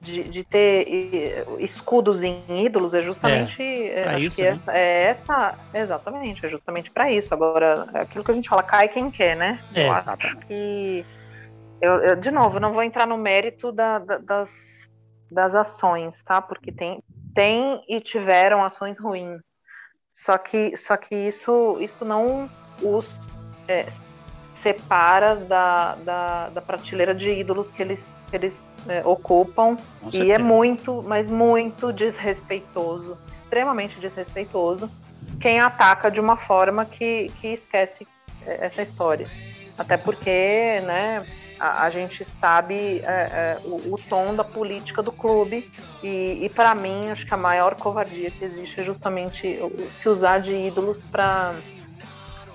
de, 0.00 0.24
de, 0.24 0.44
ter 0.44 1.46
escudos 1.58 2.22
em 2.22 2.44
ídolos 2.48 2.92
é 2.92 3.02
justamente 3.02 3.62
é, 3.62 4.14
é 4.14 4.20
isso, 4.20 4.40
né? 4.40 4.48
essa, 4.48 4.72
é 4.72 5.02
essa 5.04 5.54
exatamente 5.72 6.44
é 6.44 6.50
justamente 6.50 6.90
para 6.90 7.10
isso 7.10 7.32
agora 7.32 7.88
aquilo 7.94 8.22
que 8.22 8.30
a 8.30 8.34
gente 8.34 8.48
fala 8.48 8.62
cai 8.62 8.88
quem 8.88 9.10
quer 9.10 9.36
né 9.36 9.58
é, 9.74 9.88
eu 9.88 9.92
acho 9.92 10.36
que 10.46 11.04
eu, 11.80 11.92
eu, 12.00 12.16
de 12.16 12.30
novo, 12.30 12.58
não 12.58 12.72
vou 12.72 12.82
entrar 12.82 13.06
no 13.06 13.18
mérito 13.18 13.70
da, 13.70 13.98
da, 13.98 14.18
das, 14.18 14.90
das 15.30 15.54
ações, 15.54 16.22
tá? 16.22 16.40
Porque 16.40 16.72
tem, 16.72 17.02
tem 17.34 17.82
e 17.88 18.00
tiveram 18.00 18.64
ações 18.64 18.98
ruins. 18.98 19.40
Só 20.14 20.38
que, 20.38 20.76
só 20.76 20.96
que 20.96 21.14
isso, 21.14 21.76
isso 21.80 22.04
não 22.04 22.48
os 22.80 23.06
é, 23.68 23.86
separa 24.66 25.36
da, 25.36 25.94
da, 25.94 26.48
da, 26.48 26.60
prateleira 26.60 27.14
de 27.14 27.30
ídolos 27.30 27.70
que 27.70 27.80
eles, 27.80 28.24
que 28.28 28.34
eles 28.34 28.64
é, 28.88 29.00
ocupam. 29.04 29.76
E 30.12 30.32
é 30.32 30.34
é 30.34 30.38
muito, 30.38 31.04
mas 31.06 31.30
muito 31.30 31.92
desrespeitoso, 31.92 33.16
extremamente 33.32 34.00
desrespeitoso, 34.00 34.90
quem 35.40 35.60
ataca 35.60 36.10
de 36.10 36.18
uma 36.18 36.36
forma 36.36 36.84
que, 36.84 37.30
que 37.40 37.48
esquece 37.48 38.08
é, 38.44 38.66
essa 38.66 38.82
história. 38.82 39.28
Até 39.78 39.96
porque, 39.96 40.80
né, 40.84 41.18
a, 41.60 41.84
a 41.84 41.90
gente 41.90 42.24
sabe 42.24 43.00
é, 43.04 43.04
é, 43.06 43.58
o, 43.64 43.94
o, 43.94 43.98
tom 44.08 44.34
da 44.34 44.42
política 44.42 45.00
do 45.00 45.12
clube 45.12 45.70
e, 46.02 46.40
e 46.42 46.48
para 46.48 46.74
mim 46.74 47.10
acho 47.10 47.24
que 47.24 47.34
a 47.34 47.36
maior 47.36 47.76
covardia 47.76 48.32
que 48.32 48.44
existe 48.44 48.80
é 48.80 48.84
justamente 48.84 49.60
se 49.92 50.08
usar 50.08 50.38
de 50.40 50.54
ídolos 50.54 51.02
para 51.10 51.54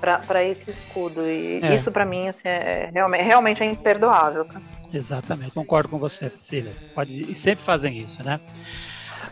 para 0.01 0.43
esse 0.43 0.71
escudo 0.71 1.21
e 1.21 1.59
é. 1.61 1.75
isso 1.75 1.91
para 1.91 2.03
mim 2.03 2.27
assim, 2.27 2.47
é, 2.47 2.89
realmente, 2.91 3.23
realmente 3.23 3.63
é 3.63 3.65
imperdoável. 3.67 4.47
Exatamente, 4.91 5.53
concordo 5.53 5.89
com 5.89 5.99
você, 5.99 6.29
Cecília. 6.29 6.73
Pode, 6.93 7.31
e 7.31 7.35
sempre 7.35 7.63
fazem 7.63 7.99
isso, 7.99 8.21
né? 8.23 8.39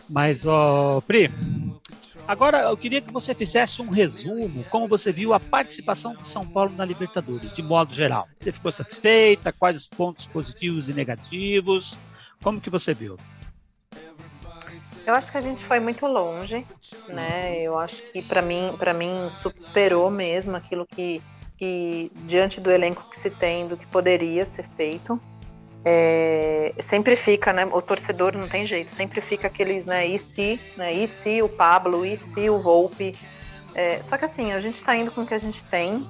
Mas, 0.08 0.46
ó, 0.46 1.00
Pri, 1.00 1.30
Agora, 2.26 2.60
eu 2.60 2.76
queria 2.76 3.00
que 3.00 3.12
você 3.12 3.34
fizesse 3.34 3.82
um 3.82 3.90
resumo, 3.90 4.64
como 4.70 4.86
você 4.86 5.10
viu 5.10 5.34
a 5.34 5.40
participação 5.40 6.14
do 6.14 6.24
São 6.24 6.46
Paulo 6.46 6.72
na 6.76 6.84
Libertadores, 6.84 7.52
de 7.52 7.60
modo 7.60 7.92
geral. 7.92 8.28
Você 8.34 8.52
ficou 8.52 8.70
satisfeita? 8.70 9.52
Quais 9.52 9.76
os 9.76 9.88
pontos 9.88 10.26
positivos 10.26 10.88
e 10.88 10.94
negativos? 10.94 11.98
Como 12.40 12.60
que 12.60 12.70
você 12.70 12.94
viu? 12.94 13.16
Eu 15.10 15.14
acho 15.16 15.30
que 15.32 15.38
a 15.38 15.40
gente 15.40 15.64
foi 15.64 15.80
muito 15.80 16.06
longe, 16.06 16.64
né? 17.08 17.60
Eu 17.60 17.78
acho 17.78 18.02
que 18.12 18.22
para 18.22 18.40
mim, 18.40 18.74
para 18.78 18.92
mim 18.92 19.28
superou 19.30 20.10
mesmo 20.10 20.56
aquilo 20.56 20.86
que, 20.86 21.20
que 21.58 22.12
diante 22.26 22.60
do 22.60 22.70
elenco 22.70 23.08
que 23.10 23.18
se 23.18 23.28
tem, 23.28 23.66
do 23.66 23.76
que 23.76 23.86
poderia 23.86 24.46
ser 24.46 24.66
feito 24.76 25.20
é, 25.84 26.74
sempre 26.78 27.16
fica, 27.16 27.52
né? 27.52 27.64
O 27.64 27.80
torcedor 27.80 28.36
não 28.36 28.48
tem 28.48 28.66
jeito, 28.66 28.90
sempre 28.90 29.20
fica 29.20 29.46
aqueles, 29.46 29.84
né? 29.84 30.06
E 30.06 30.18
se, 30.18 30.60
né? 30.76 30.92
E 30.92 31.08
se 31.08 31.42
o 31.42 31.48
Pablo, 31.48 32.04
e 32.04 32.16
se 32.16 32.50
o 32.50 32.60
Volpe. 32.60 33.16
É, 33.74 34.02
só 34.02 34.16
que 34.16 34.24
assim, 34.24 34.52
a 34.52 34.60
gente 34.60 34.76
está 34.76 34.96
indo 34.96 35.10
com 35.10 35.22
o 35.22 35.26
que 35.26 35.34
a 35.34 35.38
gente 35.38 35.62
tem 35.64 36.06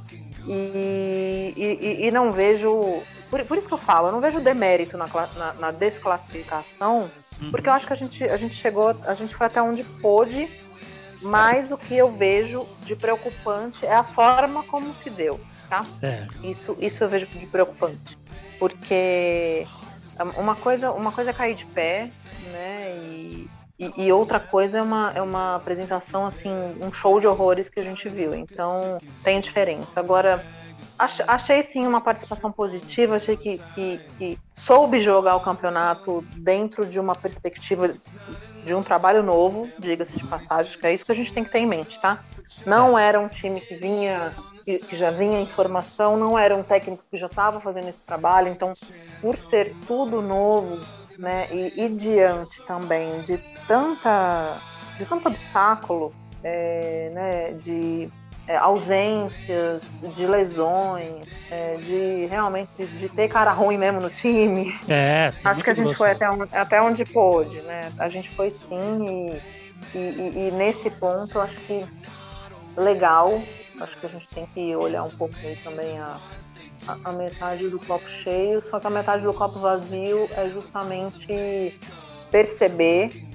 e, 0.47 1.53
e, 1.57 2.07
e 2.07 2.11
não 2.11 2.33
vejo. 2.33 3.03
Por, 3.31 3.45
por, 3.45 3.57
isso 3.57 3.69
que 3.69 3.75
eu 3.75 3.79
falo, 3.79 4.09
eu 4.09 4.13
não 4.13 4.21
vejo 4.21 4.41
demérito 4.41 4.99
na, 4.99 5.07
na, 5.07 5.53
na 5.55 5.71
desclassificação, 5.71 7.11
uhum. 7.41 7.51
porque 7.51 7.69
eu 7.69 7.73
acho 7.73 7.87
que 7.87 7.93
a 7.93 7.97
gente, 7.97 8.25
a 8.25 8.37
gente 8.37 8.55
chegou, 8.55 8.97
a 9.05 9.15
gente 9.15 9.35
foi 9.35 9.47
até 9.47 9.63
onde 9.63 9.85
pôde, 9.85 10.51
mas 11.23 11.71
o 11.71 11.79
que 11.79 11.97
eu 11.97 12.11
vejo 12.11 12.67
de 12.85 12.97
preocupante 12.97 13.87
é 13.87 13.95
a 13.95 14.03
forma 14.03 14.65
como 14.65 14.95
se 14.95 15.09
deu, 15.09 15.39
tá? 15.69 15.83
É. 16.03 16.27
Isso, 16.43 16.77
isso 16.81 17.05
eu 17.05 17.09
vejo 17.09 17.27
de 17.27 17.47
preocupante 17.47 18.19
porque 18.61 19.67
uma 20.37 20.55
coisa, 20.55 20.93
uma 20.93 21.11
coisa 21.11 21.31
é 21.31 21.33
cair 21.33 21.55
de 21.55 21.65
pé, 21.65 22.11
né? 22.53 22.95
E, 23.17 23.51
e, 23.79 24.05
e, 24.05 24.13
outra 24.13 24.39
coisa 24.39 24.79
é 24.79 24.83
uma, 24.83 25.11
é 25.15 25.23
uma 25.23 25.57
apresentação, 25.57 26.27
assim, 26.27 26.51
um 26.79 26.93
show 26.93 27.19
de 27.19 27.27
horrores 27.27 27.71
que 27.71 27.81
a 27.81 27.83
gente 27.83 28.07
viu. 28.11 28.35
Então, 28.35 28.99
tem 29.25 29.41
diferença. 29.41 29.99
Agora, 29.99 30.45
achei 30.99 31.63
sim 31.63 31.87
uma 31.87 32.01
participação 32.01 32.51
positiva, 32.53 33.17
achei 33.17 33.37
que, 33.37 33.59
que, 33.75 34.01
que, 34.19 34.39
soube 34.55 35.01
jogar 35.01 35.37
o 35.37 35.41
campeonato 35.41 36.25
dentro 36.37 36.85
de 36.85 37.01
uma 37.01 37.15
perspectiva 37.15 37.95
de 38.65 38.75
um 38.75 38.83
trabalho 38.83 39.23
novo, 39.23 39.69
diga-se 39.79 40.13
de 40.13 40.27
passagem, 40.27 40.79
que 40.79 40.87
é 40.87 40.93
isso 40.93 41.07
que 41.07 41.13
a 41.13 41.15
gente 41.15 41.33
tem 41.33 41.43
que 41.43 41.51
ter 41.51 41.61
em 41.61 41.67
mente, 41.67 41.99
tá? 41.99 42.23
Não 42.67 42.99
era 42.99 43.19
um 43.19 43.29
time 43.29 43.61
que 43.61 43.75
vinha 43.77 44.35
que, 44.65 44.79
que 44.79 44.97
já 44.97 45.11
vinha 45.11 45.41
informação, 45.41 46.17
não 46.17 46.39
era 46.39 46.55
um 46.55 46.63
técnico 46.63 47.03
que 47.11 47.17
já 47.17 47.27
estava 47.27 47.61
fazendo 47.61 47.89
esse 47.89 48.01
trabalho, 48.01 48.49
então, 48.49 48.75
por 49.21 49.37
ser 49.37 49.75
tudo 49.87 50.21
novo, 50.21 50.79
né, 51.19 51.49
e, 51.51 51.85
e 51.85 51.89
diante 51.89 52.63
também 52.65 53.23
de 53.23 53.39
tanta, 53.67 54.61
de 54.99 55.07
tanto 55.07 55.29
obstáculo, 55.29 56.15
é, 56.43 57.11
né, 57.13 57.53
de 57.53 58.11
é, 58.51 58.57
ausências, 58.57 59.83
de 60.17 60.27
lesões, 60.27 61.27
é, 61.51 61.75
de 61.77 62.27
realmente 62.27 62.71
de 62.79 63.09
ter 63.09 63.29
cara 63.29 63.53
ruim 63.53 63.79
mesmo 63.79 64.01
no 64.01 64.11
time. 64.11 64.75
É, 64.89 65.33
acho 65.45 65.63
que 65.63 65.71
a 65.71 65.75
gente 65.75 65.95
foi 65.95 66.11
até, 66.11 66.27
até 66.53 66.83
onde 66.83 67.05
pôde, 67.05 67.61
né? 67.63 67.93
A 67.99 68.09
gente 68.09 68.31
foi 68.31 68.51
sim 68.51 69.41
e, 69.95 69.99
e, 69.99 70.49
e 70.49 70.51
nesse 70.53 70.91
ponto 70.91 71.37
eu 71.37 71.43
acho 71.43 71.57
que 71.57 71.85
legal 72.77 73.41
Acho 73.81 73.97
que 73.99 74.07
a 74.07 74.09
gente 74.11 74.29
tem 74.29 74.47
que 74.47 74.77
olhar 74.77 75.03
um 75.05 75.11
pouco 75.11 75.35
aí 75.43 75.57
também 75.65 75.99
a, 75.99 76.21
a, 76.87 76.99
a, 77.05 77.13
metade 77.13 77.67
do 77.69 77.79
copo 77.79 78.07
cheio, 78.23 78.63
só 78.63 78.79
que 78.79 78.87
a 78.87 78.91
metade 78.91 79.23
do 79.23 79.33
copo 79.33 79.59
vazio 79.59 80.29
é 80.37 80.51
justamente 80.51 81.81
perceber 82.31 83.27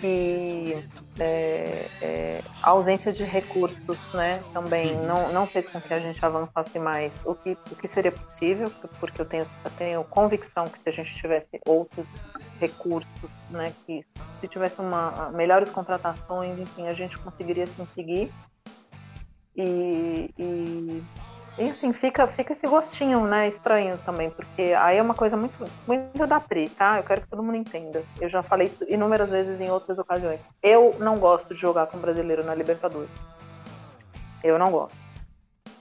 que 0.00 0.76
é, 1.18 1.86
é, 2.02 2.40
a 2.64 2.70
ausência 2.70 3.12
de 3.12 3.24
recursos 3.24 3.98
né, 4.14 4.42
também 4.54 4.94
uhum. 4.94 5.06
não, 5.06 5.32
não 5.32 5.46
fez 5.46 5.66
com 5.66 5.78
que 5.78 5.92
a 5.92 5.98
gente 5.98 6.24
avançasse 6.24 6.78
mais 6.78 7.20
o 7.26 7.34
que, 7.34 7.58
o 7.70 7.76
que 7.76 7.86
seria 7.86 8.10
possível, 8.10 8.72
porque 8.98 9.20
eu 9.20 9.26
tenho, 9.26 9.46
eu 9.62 9.70
tenho 9.72 10.04
convicção 10.04 10.66
que 10.66 10.78
se 10.78 10.88
a 10.88 10.90
gente 10.90 11.14
tivesse 11.14 11.60
outros 11.66 12.06
recursos, 12.58 13.30
né, 13.50 13.70
que 13.84 14.02
se 14.40 14.48
tivesse 14.48 14.80
uma, 14.80 15.30
melhores 15.32 15.68
contratações, 15.68 16.58
enfim, 16.58 16.88
a 16.88 16.94
gente 16.94 17.18
conseguiria 17.18 17.66
sim 17.66 17.86
seguir. 17.94 18.32
E, 19.54 20.30
e, 20.38 21.02
e, 21.56 21.70
assim, 21.70 21.92
fica, 21.92 22.26
fica 22.26 22.52
esse 22.52 22.66
gostinho, 22.66 23.26
né, 23.26 23.46
estranho 23.46 23.96
também, 23.98 24.28
porque 24.28 24.74
aí 24.76 24.98
é 24.98 25.02
uma 25.02 25.14
coisa 25.14 25.36
muito, 25.36 25.54
muito 25.86 26.26
da 26.26 26.40
Pri, 26.40 26.68
tá? 26.68 26.98
Eu 26.98 27.04
quero 27.04 27.20
que 27.20 27.28
todo 27.28 27.42
mundo 27.42 27.56
entenda. 27.56 28.02
Eu 28.20 28.28
já 28.28 28.42
falei 28.42 28.66
isso 28.66 28.84
inúmeras 28.88 29.30
vezes 29.30 29.60
em 29.60 29.70
outras 29.70 29.98
ocasiões. 29.98 30.44
Eu 30.60 30.96
não 30.98 31.18
gosto 31.18 31.54
de 31.54 31.60
jogar 31.60 31.86
com 31.86 31.98
brasileiro 31.98 32.42
na 32.42 32.54
Libertadores. 32.54 33.10
Eu 34.42 34.58
não 34.58 34.70
gosto. 34.70 34.98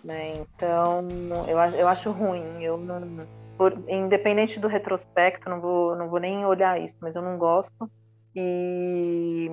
Né? 0.03 0.35
Então, 0.35 1.07
eu, 1.47 1.57
eu 1.57 1.87
acho 1.87 2.11
ruim. 2.11 2.61
Eu 2.61 2.77
não, 2.77 3.25
por, 3.57 3.73
independente 3.87 4.59
do 4.59 4.67
retrospecto, 4.67 5.49
não 5.49 5.59
vou, 5.59 5.95
não 5.95 6.07
vou 6.07 6.19
nem 6.19 6.45
olhar 6.45 6.79
isso, 6.79 6.95
mas 7.01 7.15
eu 7.15 7.21
não 7.21 7.37
gosto. 7.37 7.89
E, 8.35 9.51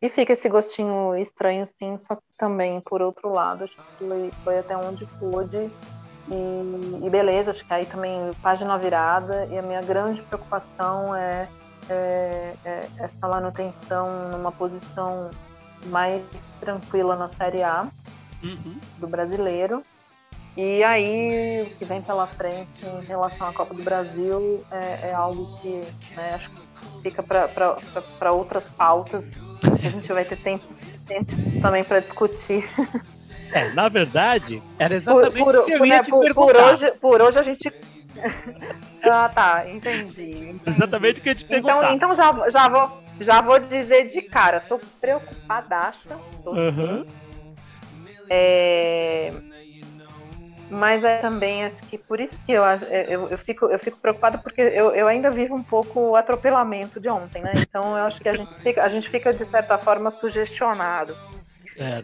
e 0.00 0.08
fica 0.08 0.32
esse 0.32 0.48
gostinho 0.48 1.16
estranho, 1.16 1.66
sim, 1.66 1.98
só 1.98 2.14
que 2.14 2.22
também, 2.36 2.80
por 2.80 3.02
outro 3.02 3.32
lado, 3.32 3.64
acho 3.64 3.74
que 3.76 4.06
foi, 4.06 4.30
foi 4.44 4.58
até 4.58 4.76
onde 4.76 5.04
pôde. 5.18 5.70
E, 6.30 7.06
e, 7.06 7.10
beleza, 7.10 7.50
acho 7.50 7.64
que 7.64 7.72
aí 7.72 7.86
também 7.86 8.32
página 8.42 8.78
virada. 8.78 9.46
E 9.46 9.58
a 9.58 9.62
minha 9.62 9.80
grande 9.80 10.22
preocupação 10.22 11.16
é, 11.16 11.48
é, 11.88 12.54
é 12.64 12.88
essa 12.98 13.26
manutenção 13.26 14.30
numa 14.30 14.52
posição 14.52 15.30
mais 15.86 16.22
tranquila 16.60 17.16
na 17.16 17.28
Série 17.28 17.62
A 17.62 17.88
uhum. 18.42 18.78
do 18.98 19.08
brasileiro. 19.08 19.82
E 20.56 20.82
aí, 20.82 21.62
o 21.62 21.76
que 21.76 21.84
vem 21.84 22.02
pela 22.02 22.26
frente 22.26 22.84
em 22.84 23.04
relação 23.04 23.48
à 23.48 23.52
Copa 23.52 23.74
do 23.74 23.82
Brasil 23.82 24.64
é, 24.70 25.08
é 25.08 25.14
algo 25.14 25.58
que 25.60 25.86
né, 26.14 26.34
acho 26.34 26.50
que 26.50 27.02
fica 27.02 27.22
para 27.22 28.32
outras 28.32 28.68
pautas. 28.70 29.47
A 29.62 29.88
gente 29.88 30.12
vai 30.12 30.24
ter 30.24 30.36
tempo, 30.36 30.64
tempo 31.06 31.32
também 31.60 31.84
para 31.84 32.00
discutir. 32.00 32.68
É, 33.52 33.70
na 33.70 33.88
verdade, 33.88 34.62
era 34.78 34.94
exatamente 34.94 35.38
por, 35.38 35.54
por, 35.54 35.56
o 35.56 35.64
que 35.64 35.72
eu 35.72 35.86
ia 35.86 35.96
né, 35.96 36.02
te 36.02 36.10
por, 36.10 36.20
perguntar. 36.20 36.52
Por 36.52 36.56
hoje, 36.56 36.90
por 37.00 37.22
hoje 37.22 37.38
a 37.38 37.42
gente. 37.42 37.72
ah, 39.02 39.28
tá, 39.28 39.64
entendi, 39.70 40.32
entendi. 40.32 40.60
Exatamente 40.66 41.20
o 41.20 41.22
que 41.22 41.28
eu 41.28 41.32
ia 41.32 41.34
te 41.34 41.44
então, 41.44 41.62
perguntar. 41.62 41.94
Então, 41.94 42.12
então 42.12 42.14
já, 42.14 42.50
já, 42.50 42.68
vou, 42.68 43.02
já 43.20 43.40
vou 43.40 43.58
dizer 43.58 44.08
de 44.08 44.22
cara, 44.22 44.60
tô 44.60 44.78
preocupadaça. 45.00 46.16
Tô 46.44 46.52
uhum. 46.52 47.06
É, 48.28 49.32
mas 50.70 51.04
é 51.04 51.18
também, 51.18 51.64
acho 51.64 51.82
que 51.84 51.96
por 51.96 52.20
isso 52.20 52.38
que 52.44 52.52
eu, 52.52 52.62
eu, 52.64 53.28
eu, 53.28 53.38
fico, 53.38 53.66
eu 53.66 53.78
fico 53.78 53.98
preocupada, 53.98 54.38
porque 54.38 54.60
eu, 54.60 54.90
eu 54.94 55.06
ainda 55.06 55.30
vivo 55.30 55.54
um 55.54 55.62
pouco 55.62 56.00
o 56.00 56.16
atropelamento 56.16 57.00
de 57.00 57.08
ontem, 57.08 57.42
né? 57.42 57.52
Então 57.56 57.96
eu 57.96 58.04
acho 58.04 58.20
que 58.20 58.28
a 58.28 58.36
gente 58.36 58.54
fica, 58.60 58.82
a 58.82 58.88
gente 58.88 59.08
fica 59.08 59.32
de 59.32 59.44
certa 59.44 59.78
forma, 59.78 60.10
sugestionado. 60.10 61.16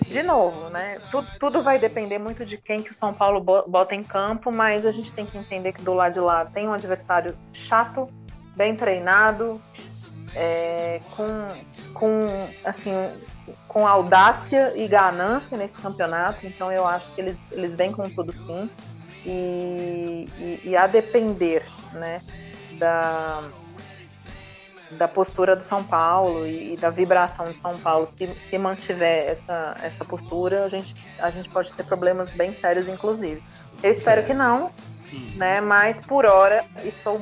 De 0.09 0.23
novo, 0.23 0.69
né? 0.71 0.99
Tudo, 1.11 1.29
tudo 1.41 1.63
vai 1.63 1.81
depender 1.81 2.19
muito 2.19 2.45
de 2.45 2.57
quem 2.57 2.81
que 2.81 2.93
o 2.93 2.95
São 2.95 3.13
Paulo 3.13 3.41
bota 3.41 3.95
em 3.95 4.05
campo, 4.05 4.53
mas 4.53 4.87
a 4.87 4.93
gente 4.93 5.13
tem 5.13 5.27
que 5.27 5.37
entender 5.37 5.73
que 5.73 5.83
do 5.83 5.93
lado 5.93 6.13
de 6.13 6.21
lá 6.21 6.45
tem 6.45 6.69
um 6.69 6.73
adversário 6.73 7.37
chato, 7.53 8.09
bem 8.55 8.77
treinado, 8.77 9.61
é, 10.35 11.01
com, 11.17 11.47
com, 11.93 12.21
assim, 12.65 12.93
com 13.69 13.87
audácia 13.87 14.73
e 14.77 14.87
ganância 14.89 15.57
nesse 15.57 15.81
campeonato, 15.81 16.47
então 16.47 16.73
eu 16.73 16.87
acho 16.87 17.11
que 17.13 17.21
eles, 17.21 17.37
eles 17.53 17.75
vêm 17.75 17.93
com 17.93 18.09
tudo 18.09 18.33
sim. 18.33 18.71
E, 19.27 20.29
e, 20.39 20.61
e 20.65 20.77
a 20.77 20.87
depender 20.87 21.65
né, 21.95 22.21
da, 22.79 23.43
da 24.91 25.09
postura 25.09 25.57
do 25.57 25.65
São 25.65 25.83
Paulo 25.83 26.47
e, 26.47 26.75
e, 26.75 26.77
da 26.77 26.91
vibração 26.91 27.47
do 27.47 27.55
São 27.55 27.79
Paulo, 27.79 28.09
se, 28.15 28.27
se 28.35 28.59
mantiver 28.59 29.31
essa, 29.31 29.77
essa 29.83 30.05
postura, 30.05 30.65
a 30.65 30.69
gente, 30.69 30.95
a 31.19 31.31
gente 31.31 31.49
pode 31.49 31.73
ter 31.73 31.85
problemas 31.85 32.29
bem 32.31 32.55
sérios, 32.55 32.87
inclusive. 32.87 33.43
Eu 33.83 33.93
espero 33.93 34.25
que 34.25 34.35
não, 34.35 34.71
hum. 35.11 35.33
né? 35.37 35.63
Mas 35.63 36.05
por 36.05 36.27
hora 36.27 36.65
estou 36.85 37.19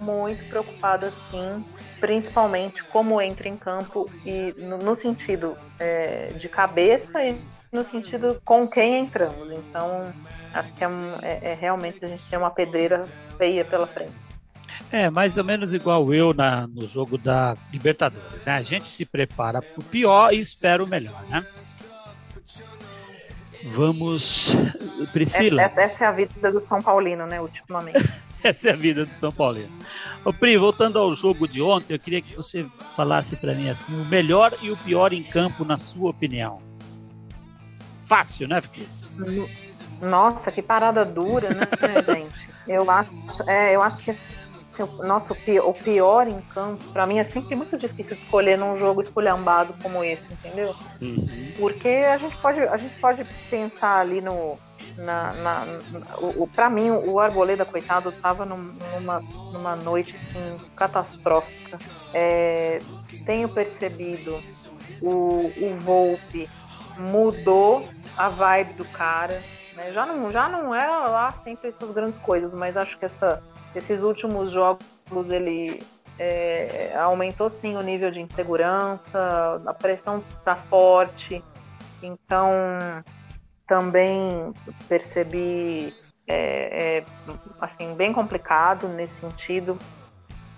muito 0.00 0.48
preocupada 0.48 1.10
sim 1.10 1.64
principalmente 2.00 2.82
como 2.84 3.20
entra 3.20 3.48
em 3.48 3.56
campo 3.56 4.10
e 4.24 4.54
no, 4.58 4.78
no 4.78 4.94
sentido 4.94 5.56
é, 5.78 6.32
de 6.36 6.48
cabeça 6.48 7.24
e 7.24 7.40
no 7.72 7.84
sentido 7.84 8.40
com 8.44 8.68
quem 8.68 9.00
entramos. 9.00 9.52
Então, 9.52 10.12
acho 10.52 10.72
que 10.72 10.84
é, 10.84 10.88
é, 11.22 11.50
é, 11.50 11.54
realmente 11.54 12.04
a 12.04 12.08
gente 12.08 12.28
tem 12.28 12.38
uma 12.38 12.50
pedreira 12.50 13.02
feia 13.36 13.64
pela 13.64 13.86
frente. 13.86 14.12
É, 14.92 15.10
mais 15.10 15.36
ou 15.36 15.44
menos 15.44 15.72
igual 15.72 16.12
eu 16.14 16.32
na, 16.32 16.66
no 16.66 16.86
jogo 16.86 17.18
da 17.18 17.56
Libertadores, 17.72 18.44
né? 18.44 18.54
A 18.54 18.62
gente 18.62 18.88
se 18.88 19.04
prepara 19.04 19.60
para 19.60 19.80
o 19.80 19.82
pior 19.82 20.32
e 20.32 20.40
espera 20.40 20.82
o 20.82 20.86
melhor, 20.86 21.24
né? 21.28 21.44
Vamos, 23.72 24.54
Priscila. 25.12 25.62
Essa, 25.62 25.82
essa, 25.82 26.04
é 26.04 26.06
a 26.06 26.12
vida 26.12 26.52
do 26.52 26.60
São 26.60 26.80
Paulino, 26.80 27.26
né, 27.26 27.40
ultimamente. 27.40 27.98
essa 28.44 28.68
é 28.68 28.72
a 28.72 28.76
vida 28.76 29.04
do 29.04 29.14
São 29.14 29.32
Paulino. 29.32 29.70
Ô 30.24 30.32
Pri, 30.32 30.56
voltando 30.56 30.98
ao 30.98 31.14
jogo 31.14 31.46
de 31.46 31.62
ontem, 31.62 31.94
eu 31.94 31.98
queria 31.98 32.22
que 32.22 32.34
você 32.34 32.66
falasse 32.94 33.36
para 33.36 33.54
mim 33.54 33.68
assim, 33.68 33.92
o 33.94 34.04
melhor 34.04 34.56
e 34.60 34.70
o 34.70 34.76
pior 34.76 35.12
em 35.12 35.22
campo, 35.22 35.64
na 35.64 35.78
sua 35.78 36.10
opinião. 36.10 36.60
Fácil, 38.04 38.48
né, 38.48 38.60
Pri? 38.60 38.88
Nossa, 40.00 40.50
que 40.50 40.62
parada 40.62 41.04
dura, 41.04 41.50
né, 41.50 41.66
gente? 42.04 42.48
Eu 42.68 42.90
acho, 42.90 43.10
é, 43.46 43.74
eu 43.74 43.82
acho 43.82 44.02
que 44.02 44.10
assim, 44.10 44.82
o 44.82 45.06
nosso 45.06 45.32
o 45.32 45.72
pior 45.72 46.28
em 46.28 46.40
campo, 46.52 46.84
para 46.92 47.06
mim 47.06 47.18
é 47.18 47.24
sempre 47.24 47.56
muito 47.56 47.76
difícil 47.78 48.16
escolher 48.16 48.58
num 48.58 48.78
jogo 48.78 49.00
esculhambado 49.00 49.74
como 49.82 50.04
esse, 50.04 50.22
entendeu? 50.30 50.74
Uhum. 51.00 51.52
Porque 51.58 51.88
a 51.88 52.18
gente 52.18 52.36
pode 52.36 52.60
a 52.60 52.76
gente 52.76 52.94
pode 53.00 53.24
pensar 53.48 54.00
ali 54.00 54.20
no 54.20 54.58
na, 54.98 55.32
na, 55.32 55.64
na 55.64 56.16
o, 56.18 56.46
para 56.46 56.70
mim 56.70 56.90
o 56.90 57.18
Arboleda 57.18 57.64
coitado 57.64 58.10
estava 58.10 58.44
numa, 58.44 59.20
numa 59.52 59.76
noite 59.76 60.16
assim, 60.16 60.58
catastrófica. 60.74 61.78
É, 62.12 62.80
tenho 63.24 63.48
percebido 63.48 64.40
o, 65.00 65.52
o 65.56 65.78
Volpe 65.80 66.48
mudou 66.98 67.86
a 68.16 68.28
vibe 68.28 68.74
do 68.74 68.84
cara. 68.86 69.42
Né? 69.74 69.92
Já 69.92 70.06
não 70.06 70.30
já 70.32 70.48
não 70.48 70.74
era 70.74 71.06
lá 71.06 71.32
sempre 71.44 71.68
essas 71.68 71.90
grandes 71.92 72.18
coisas, 72.18 72.54
mas 72.54 72.76
acho 72.76 72.98
que 72.98 73.04
essa 73.04 73.42
esses 73.74 74.02
últimos 74.02 74.50
jogos 74.50 75.30
ele 75.30 75.82
é, 76.18 76.96
aumentou 76.96 77.50
sim 77.50 77.76
o 77.76 77.82
nível 77.82 78.10
de 78.10 78.20
insegurança, 78.20 79.60
a 79.66 79.74
pressão 79.74 80.22
está 80.38 80.56
forte, 80.56 81.44
então 82.02 82.50
também 83.66 84.52
percebi 84.88 85.94
é, 86.26 86.98
é, 86.98 87.04
assim 87.60 87.94
bem 87.94 88.12
complicado 88.12 88.88
nesse 88.88 89.20
sentido 89.20 89.78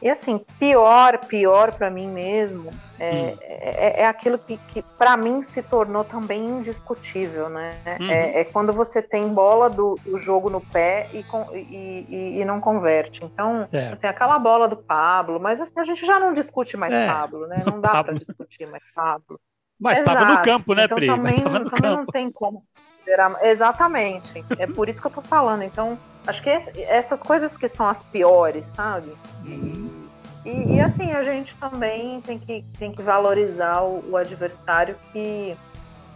e 0.00 0.08
assim, 0.08 0.38
pior, 0.60 1.18
pior 1.26 1.72
para 1.72 1.90
mim 1.90 2.06
mesmo, 2.06 2.70
é, 3.00 3.10
hum. 3.10 3.38
é, 3.40 4.02
é, 4.02 4.06
aquilo 4.06 4.38
que, 4.38 4.56
que 4.68 4.80
para 4.96 5.16
mim 5.16 5.42
se 5.42 5.60
tornou 5.60 6.04
também 6.04 6.40
indiscutível, 6.40 7.48
né? 7.48 7.74
Uhum. 7.98 8.08
É, 8.08 8.44
quando 8.44 8.72
você 8.72 9.02
tem 9.02 9.28
bola 9.28 9.68
do, 9.68 9.98
do 10.04 10.16
jogo 10.16 10.48
no 10.48 10.60
pé 10.60 11.08
e, 11.12 11.24
e, 11.52 12.06
e, 12.08 12.40
e 12.40 12.44
não 12.44 12.60
converte. 12.60 13.24
Então, 13.24 13.68
assim, 13.90 14.06
aquela 14.06 14.38
bola 14.38 14.68
do 14.68 14.76
Pablo, 14.76 15.40
mas 15.40 15.60
assim, 15.60 15.78
a 15.80 15.84
gente 15.84 16.06
já 16.06 16.20
não 16.20 16.32
discute 16.32 16.76
mais 16.76 16.94
é. 16.94 17.06
Pablo, 17.08 17.48
né? 17.48 17.64
Não 17.66 17.80
dá 17.80 18.02
para 18.04 18.14
discutir 18.14 18.68
mais 18.68 18.84
Pablo. 18.94 19.40
Mas 19.80 19.98
estava 19.98 20.24
no 20.24 20.42
campo, 20.42 20.74
né, 20.74 20.84
então, 20.84 20.96
Pri? 20.96 21.06
Também, 21.06 21.34
também 21.36 21.90
não 21.90 22.06
tem 22.06 22.30
como. 22.30 22.64
Exatamente. 23.42 24.44
É 24.58 24.66
por 24.66 24.88
isso 24.88 25.00
que 25.00 25.06
eu 25.06 25.10
tô 25.10 25.22
falando. 25.22 25.62
Então, 25.62 25.98
acho 26.26 26.42
que 26.42 26.50
essas 26.50 27.22
coisas 27.22 27.56
que 27.56 27.68
são 27.68 27.88
as 27.88 28.02
piores, 28.02 28.66
sabe? 28.66 29.12
E, 30.44 30.76
e, 30.76 30.80
assim, 30.80 31.12
a 31.12 31.22
gente 31.24 31.56
também 31.56 32.20
tem 32.20 32.38
que, 32.38 32.64
tem 32.78 32.92
que 32.92 33.02
valorizar 33.02 33.82
o, 33.82 34.02
o 34.10 34.16
adversário 34.16 34.96
que, 35.12 35.56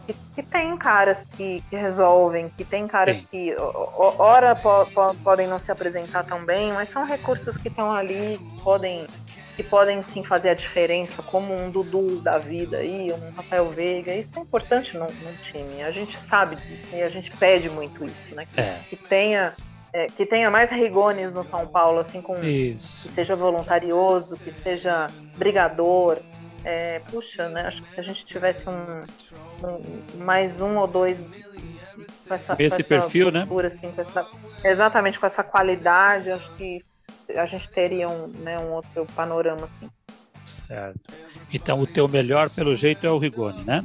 que, 0.06 0.14
que, 0.34 0.42
tem 0.42 0.76
caras 0.76 1.26
que, 1.36 1.62
que, 1.68 1.76
resolvem, 1.76 2.48
que 2.50 2.64
tem 2.64 2.86
caras 2.86 3.18
Sim. 3.18 3.26
que, 3.30 3.54
ora, 3.58 4.54
po, 4.54 4.86
po, 4.86 5.14
podem 5.22 5.46
não 5.46 5.58
se 5.58 5.70
apresentar 5.70 6.24
tão 6.24 6.44
bem, 6.44 6.72
mas 6.72 6.88
são 6.88 7.04
recursos 7.04 7.56
que 7.56 7.68
estão 7.68 7.92
ali, 7.92 8.38
que 8.38 8.60
podem, 8.62 9.04
que 9.56 9.62
podem 9.62 10.02
sim 10.02 10.24
fazer 10.24 10.50
a 10.50 10.54
diferença, 10.54 11.22
como 11.22 11.54
um 11.54 11.70
Dudu 11.70 12.20
da 12.20 12.38
vida 12.38 12.78
aí, 12.78 13.08
um 13.12 13.30
Rafael 13.34 13.68
Veiga. 13.70 14.14
Isso 14.14 14.30
é 14.36 14.40
importante 14.40 14.96
no, 14.96 15.06
no 15.06 15.32
time. 15.42 15.82
A 15.82 15.90
gente 15.90 16.18
sabe 16.18 16.56
disso 16.56 16.94
e 16.94 17.02
a 17.02 17.08
gente 17.08 17.30
pede 17.32 17.68
muito 17.68 18.04
isso, 18.04 18.34
né? 18.34 18.46
Que, 18.52 18.60
é. 18.60 18.78
que 18.88 18.96
tenha 18.96 19.52
é, 19.92 20.06
que 20.06 20.24
tenha 20.24 20.50
mais 20.50 20.70
Rigones 20.70 21.32
no 21.32 21.44
São 21.44 21.66
Paulo, 21.66 21.98
assim, 22.00 22.22
com 22.22 22.42
Isso. 22.42 23.02
que 23.02 23.10
seja 23.10 23.36
voluntarioso, 23.36 24.42
que 24.42 24.50
seja 24.50 25.06
brigador. 25.36 26.18
É, 26.64 27.00
puxa, 27.10 27.48
né? 27.48 27.66
Acho 27.66 27.82
que 27.82 27.94
se 27.94 28.00
a 28.00 28.02
gente 28.02 28.24
tivesse 28.24 28.68
um, 28.68 29.00
um 29.66 30.24
mais 30.24 30.60
um 30.60 30.76
ou 30.76 30.86
dois 30.86 31.18
com 32.26 32.34
essa, 32.34 32.56
esse 32.58 32.82
com 32.82 32.88
perfil, 32.88 33.30
né? 33.30 33.40
postura, 33.40 33.68
né? 33.68 33.74
Assim, 33.74 33.92
com 33.92 34.00
essa, 34.00 34.26
exatamente 34.64 35.20
com 35.20 35.26
essa 35.26 35.42
qualidade, 35.42 36.30
acho 36.30 36.52
que 36.54 36.84
a 37.34 37.46
gente 37.46 37.68
teria 37.70 38.08
um, 38.08 38.28
né, 38.28 38.58
um 38.58 38.72
outro 38.72 39.06
panorama 39.14 39.64
assim. 39.64 39.90
Certo. 40.66 41.00
Então 41.52 41.80
o 41.80 41.86
teu 41.86 42.08
melhor, 42.08 42.48
pelo 42.50 42.74
jeito, 42.74 43.06
é 43.06 43.10
o 43.10 43.18
Rigoni, 43.18 43.64
né? 43.64 43.84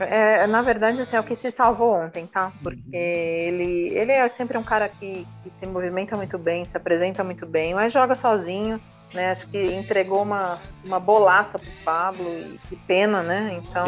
É, 0.00 0.46
na 0.46 0.62
verdade, 0.62 1.02
assim, 1.02 1.16
é 1.16 1.20
o 1.20 1.24
que 1.24 1.34
se 1.34 1.50
salvou 1.50 1.92
ontem, 1.92 2.24
tá? 2.26 2.52
Porque 2.62 2.78
uhum. 2.78 2.90
ele, 2.92 3.88
ele 3.88 4.12
é 4.12 4.28
sempre 4.28 4.56
um 4.56 4.62
cara 4.62 4.88
que, 4.88 5.26
que, 5.42 5.50
se 5.50 5.66
movimenta 5.66 6.16
muito 6.16 6.38
bem, 6.38 6.64
se 6.64 6.76
apresenta 6.76 7.24
muito 7.24 7.44
bem, 7.44 7.74
mas 7.74 7.92
joga 7.92 8.14
sozinho, 8.14 8.80
né? 9.12 9.30
Acho 9.30 9.46
que 9.48 9.58
entregou 9.58 10.22
uma, 10.22 10.58
uma 10.84 11.00
bolaça 11.00 11.58
pro 11.58 11.70
Pablo 11.84 12.28
e 12.28 12.58
que 12.68 12.76
pena, 12.76 13.22
né? 13.22 13.60
Então, 13.62 13.86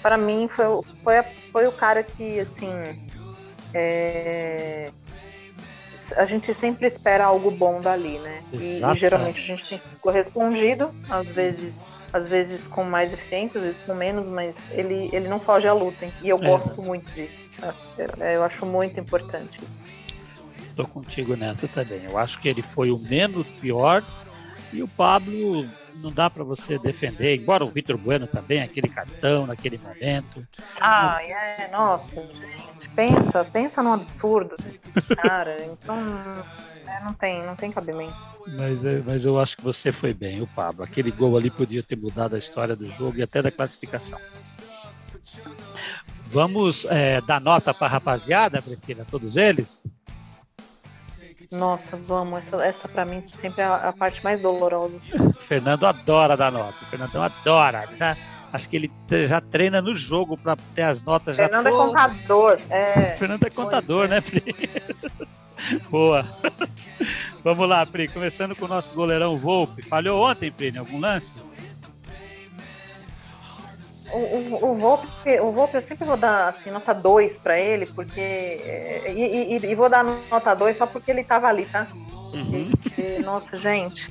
para 0.00 0.16
mim, 0.18 0.48
foi, 0.48 0.66
foi, 1.02 1.22
foi 1.50 1.66
o 1.66 1.72
cara 1.72 2.02
que, 2.02 2.38
assim, 2.40 2.70
é, 3.74 4.90
a 6.16 6.24
gente 6.24 6.52
sempre 6.52 6.86
espera 6.86 7.24
algo 7.24 7.50
bom 7.50 7.80
dali, 7.80 8.18
né? 8.18 8.42
E, 8.52 8.80
e, 8.82 8.94
geralmente 8.98 9.40
a 9.40 9.44
gente 9.44 9.68
tem 9.68 9.80
correspondido, 10.00 10.94
às 11.08 11.26
vezes, 11.28 11.92
às 12.12 12.28
vezes 12.28 12.66
com 12.66 12.84
mais 12.84 13.12
eficiência, 13.12 13.58
às 13.58 13.64
vezes 13.64 13.80
com 13.84 13.94
menos, 13.94 14.28
mas 14.28 14.62
ele, 14.72 15.08
ele 15.12 15.28
não 15.28 15.40
foge 15.40 15.66
à 15.66 15.72
luta. 15.72 16.06
E 16.22 16.28
eu 16.28 16.38
é. 16.38 16.46
gosto 16.46 16.82
muito 16.82 17.10
disso. 17.12 17.40
É, 18.20 18.36
eu 18.36 18.44
acho 18.44 18.66
muito 18.66 18.98
importante 19.00 19.58
isso. 19.58 19.82
Tô 20.74 20.86
contigo 20.86 21.36
nessa 21.36 21.68
também. 21.68 22.04
Eu 22.04 22.16
acho 22.16 22.40
que 22.40 22.48
ele 22.48 22.62
foi 22.62 22.90
o 22.90 22.98
menos 22.98 23.52
pior 23.52 24.02
e 24.72 24.82
o 24.82 24.88
Pablo 24.88 25.68
não 25.96 26.10
dá 26.10 26.30
para 26.30 26.42
você 26.42 26.78
defender, 26.78 27.36
embora 27.36 27.64
o 27.64 27.70
Vitor 27.70 27.96
Bueno 27.98 28.26
também, 28.26 28.62
aquele 28.62 28.88
cartão 28.88 29.46
naquele 29.46 29.78
momento. 29.78 30.46
Ah, 30.80 31.18
é, 31.22 31.68
nossa, 31.70 32.14
gente, 32.14 32.88
pensa, 32.94 33.44
pensa 33.44 33.82
num 33.82 33.92
absurdo, 33.92 34.54
cara, 35.16 35.62
então 35.70 36.18
é, 36.86 37.04
não 37.04 37.12
tem, 37.12 37.42
não 37.44 37.54
tem 37.54 37.70
cabimento. 37.70 38.16
Mas, 38.56 38.84
é, 38.84 39.00
mas 39.04 39.24
eu 39.24 39.38
acho 39.38 39.56
que 39.56 39.62
você 39.62 39.92
foi 39.92 40.12
bem, 40.12 40.40
o 40.42 40.46
Pablo. 40.46 40.82
Aquele 40.82 41.10
gol 41.10 41.36
ali 41.36 41.50
podia 41.50 41.82
ter 41.82 41.96
mudado 41.96 42.34
a 42.34 42.38
história 42.38 42.74
do 42.74 42.88
jogo 42.88 43.18
e 43.18 43.22
até 43.22 43.40
da 43.40 43.50
classificação. 43.50 44.18
Vamos 46.26 46.84
é, 46.86 47.20
dar 47.20 47.40
nota 47.40 47.72
para 47.74 47.86
a 47.86 47.90
rapaziada, 47.90 48.60
Priscila, 48.60 49.06
todos 49.08 49.36
eles? 49.36 49.84
Nossa, 51.52 51.98
vamos. 51.98 52.38
Essa, 52.38 52.64
essa 52.64 52.88
para 52.88 53.04
mim 53.04 53.20
sempre 53.20 53.60
é 53.60 53.64
a, 53.64 53.74
a, 53.88 53.92
parte 53.92 54.24
mais 54.24 54.40
dolorosa. 54.40 54.98
o 55.20 55.32
Fernando 55.38 55.86
adora 55.86 56.34
dar 56.34 56.50
nota. 56.50 56.82
O 56.82 56.86
Fernandão 56.86 57.22
adora. 57.22 57.86
Já, 57.94 58.16
acho 58.50 58.68
que 58.70 58.76
ele 58.76 58.90
já 59.26 59.38
treina 59.38 59.82
no 59.82 59.94
jogo 59.94 60.38
para 60.38 60.56
ter 60.74 60.82
as 60.82 61.02
notas 61.02 61.36
já. 61.36 61.44
Fernando 61.44 61.66
é 61.66 61.70
contador. 61.70 62.58
É... 62.70 63.12
O 63.14 63.18
Fernando 63.18 63.46
é 63.46 63.50
contador, 63.50 64.08
né, 64.08 64.22
Pri? 64.22 64.42
Boa. 65.90 66.26
Vamos 67.44 67.68
lá, 67.68 67.84
Pri. 67.84 68.08
Começando 68.08 68.56
com 68.56 68.64
o 68.64 68.68
nosso 68.68 68.90
goleirão 68.92 69.36
Volpe. 69.36 69.82
Falhou 69.82 70.22
ontem, 70.26 70.50
Pri, 70.50 70.70
em 70.70 70.78
algum 70.78 70.98
lance? 70.98 71.42
O, 74.12 74.18
o, 74.18 74.70
o, 74.70 74.74
Volpe, 74.74 75.40
o 75.40 75.50
Volpe 75.50 75.76
eu 75.76 75.82
sempre 75.82 76.04
vou 76.04 76.16
dar 76.16 76.48
assim, 76.48 76.70
nota 76.70 76.92
2 76.92 77.38
para 77.38 77.58
ele, 77.58 77.86
porque. 77.86 78.20
É, 78.20 79.12
e, 79.12 79.54
e, 79.54 79.66
e, 79.66 79.74
vou 79.74 79.88
dar 79.88 80.04
nota 80.04 80.54
2 80.54 80.76
só 80.76 80.86
porque 80.86 81.10
ele 81.10 81.24
tava 81.24 81.48
ali, 81.48 81.64
tá? 81.66 81.86
Uhum. 81.94 82.70
E, 82.98 83.22
nossa, 83.22 83.56
gente. 83.56 84.10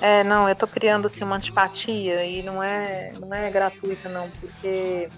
É, 0.00 0.22
não, 0.22 0.48
eu 0.48 0.54
tô 0.54 0.66
criando 0.66 1.06
assim, 1.06 1.24
uma 1.24 1.36
antipatia 1.36 2.24
e 2.24 2.42
não 2.42 2.62
é, 2.62 3.12
não 3.18 3.32
é 3.34 3.50
gratuita, 3.50 4.08
não, 4.08 4.28
porque. 4.40 5.08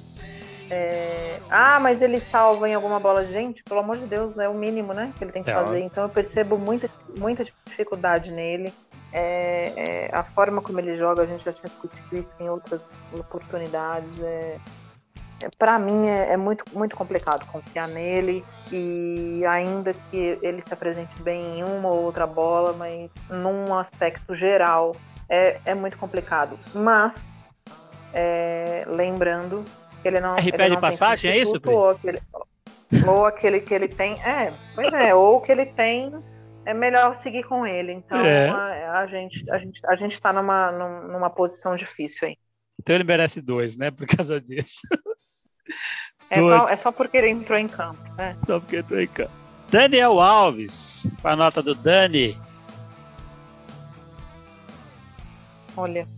É... 0.73 1.41
Ah, 1.51 1.81
mas 1.81 2.01
ele 2.01 2.21
salva 2.21 2.69
em 2.69 2.75
alguma 2.75 3.01
bola. 3.01 3.27
Gente, 3.27 3.63
pelo 3.65 3.81
amor 3.81 3.99
de 3.99 4.07
Deus, 4.07 4.39
é 4.39 4.49
o 4.49 4.55
mínimo, 4.55 4.95
né? 4.95 5.13
Que 5.19 5.25
ele 5.25 5.33
tem 5.33 5.43
que 5.43 5.51
é, 5.51 5.55
fazer. 5.55 5.81
Então 5.81 6.05
eu 6.05 6.09
percebo 6.09 6.57
muita, 6.57 6.89
muita 7.17 7.45
dificuldade 7.67 8.31
nele. 8.31 8.73
É, 9.13 9.73
é, 9.77 10.11
a 10.13 10.23
forma 10.23 10.63
como 10.63 10.79
ele 10.79 10.95
joga, 10.97 11.23
a 11.23 11.27
gente 11.27 11.45
já 11.45 11.53
tinha 11.53 11.69
discutido 11.69 12.17
isso 12.17 12.35
em 12.39 12.49
outras 12.49 13.01
oportunidades. 13.13 14.21
É, 14.23 14.59
é 15.43 15.49
para 15.59 15.79
mim 15.79 16.07
é, 16.07 16.33
é, 16.33 16.37
muito, 16.37 16.65
muito 16.73 16.95
complicado 16.95 17.47
confiar 17.47 17.89
nele 17.89 18.45
e 18.71 19.45
ainda 19.47 19.95
que 19.95 20.39
ele 20.43 20.61
se 20.63 20.73
apresente 20.73 21.21
bem 21.23 21.61
em 21.61 21.65
uma 21.65 21.89
ou 21.89 22.03
outra 22.03 22.27
bola, 22.27 22.73
mas 22.73 23.11
num 23.29 23.75
aspecto 23.75 24.35
geral 24.35 24.95
é, 25.29 25.59
é 25.65 25.75
muito 25.75 25.99
complicado. 25.99 26.59
Mas 26.75 27.27
é, 28.13 28.85
lembrando 28.87 29.65
que 30.03 30.09
ele 30.09 30.21
não. 30.21 30.35
RP 30.35 30.71
de 30.71 30.81
passagem, 30.81 31.31
é 31.31 31.39
isso? 31.39 31.61
Ou 31.67 31.91
aquele, 31.91 32.21
ou 33.07 33.27
aquele 33.27 33.61
que 33.61 33.75
ele 33.75 33.89
tem. 33.89 34.15
É, 34.23 34.53
pois 34.75 34.93
é, 34.93 35.15
ou 35.15 35.41
que 35.41 35.51
ele 35.51 35.67
tem 35.67 36.13
é 36.71 36.75
melhor 36.75 37.15
seguir 37.15 37.43
com 37.45 37.67
ele. 37.67 37.93
Então 37.93 38.19
é. 38.19 38.49
a, 38.49 39.01
a, 39.01 39.07
gente 39.07 39.51
a 39.51 39.59
gente 39.59 39.81
a 39.87 39.95
gente 39.97 40.13
está 40.13 40.33
numa 40.33 40.71
numa 40.73 41.31
posição 41.31 41.75
difícil 41.75 42.29
aí. 42.29 42.37
Então 42.81 42.95
ele 42.95 43.05
merece 43.05 43.43
dois, 43.43 43.77
né? 43.77 43.91
Por 43.91 44.07
causa 44.07 44.41
disso. 44.41 44.81
É 46.31 46.41
só, 46.41 46.69
é 46.69 46.77
só 46.77 46.93
porque 46.93 47.17
ele 47.17 47.29
entrou 47.29 47.59
em 47.59 47.67
campo. 47.67 48.01
Né? 48.17 48.37
Só 48.47 48.61
porque 48.61 48.77
entrou 48.77 49.01
em 49.01 49.09
campo. 49.09 49.33
Daniel 49.69 50.21
Alves, 50.21 51.11
com 51.21 51.29
a 51.29 51.35
nota 51.35 51.61
do 51.61 51.75
Dani. 51.75 52.39
Olha, 55.77 56.09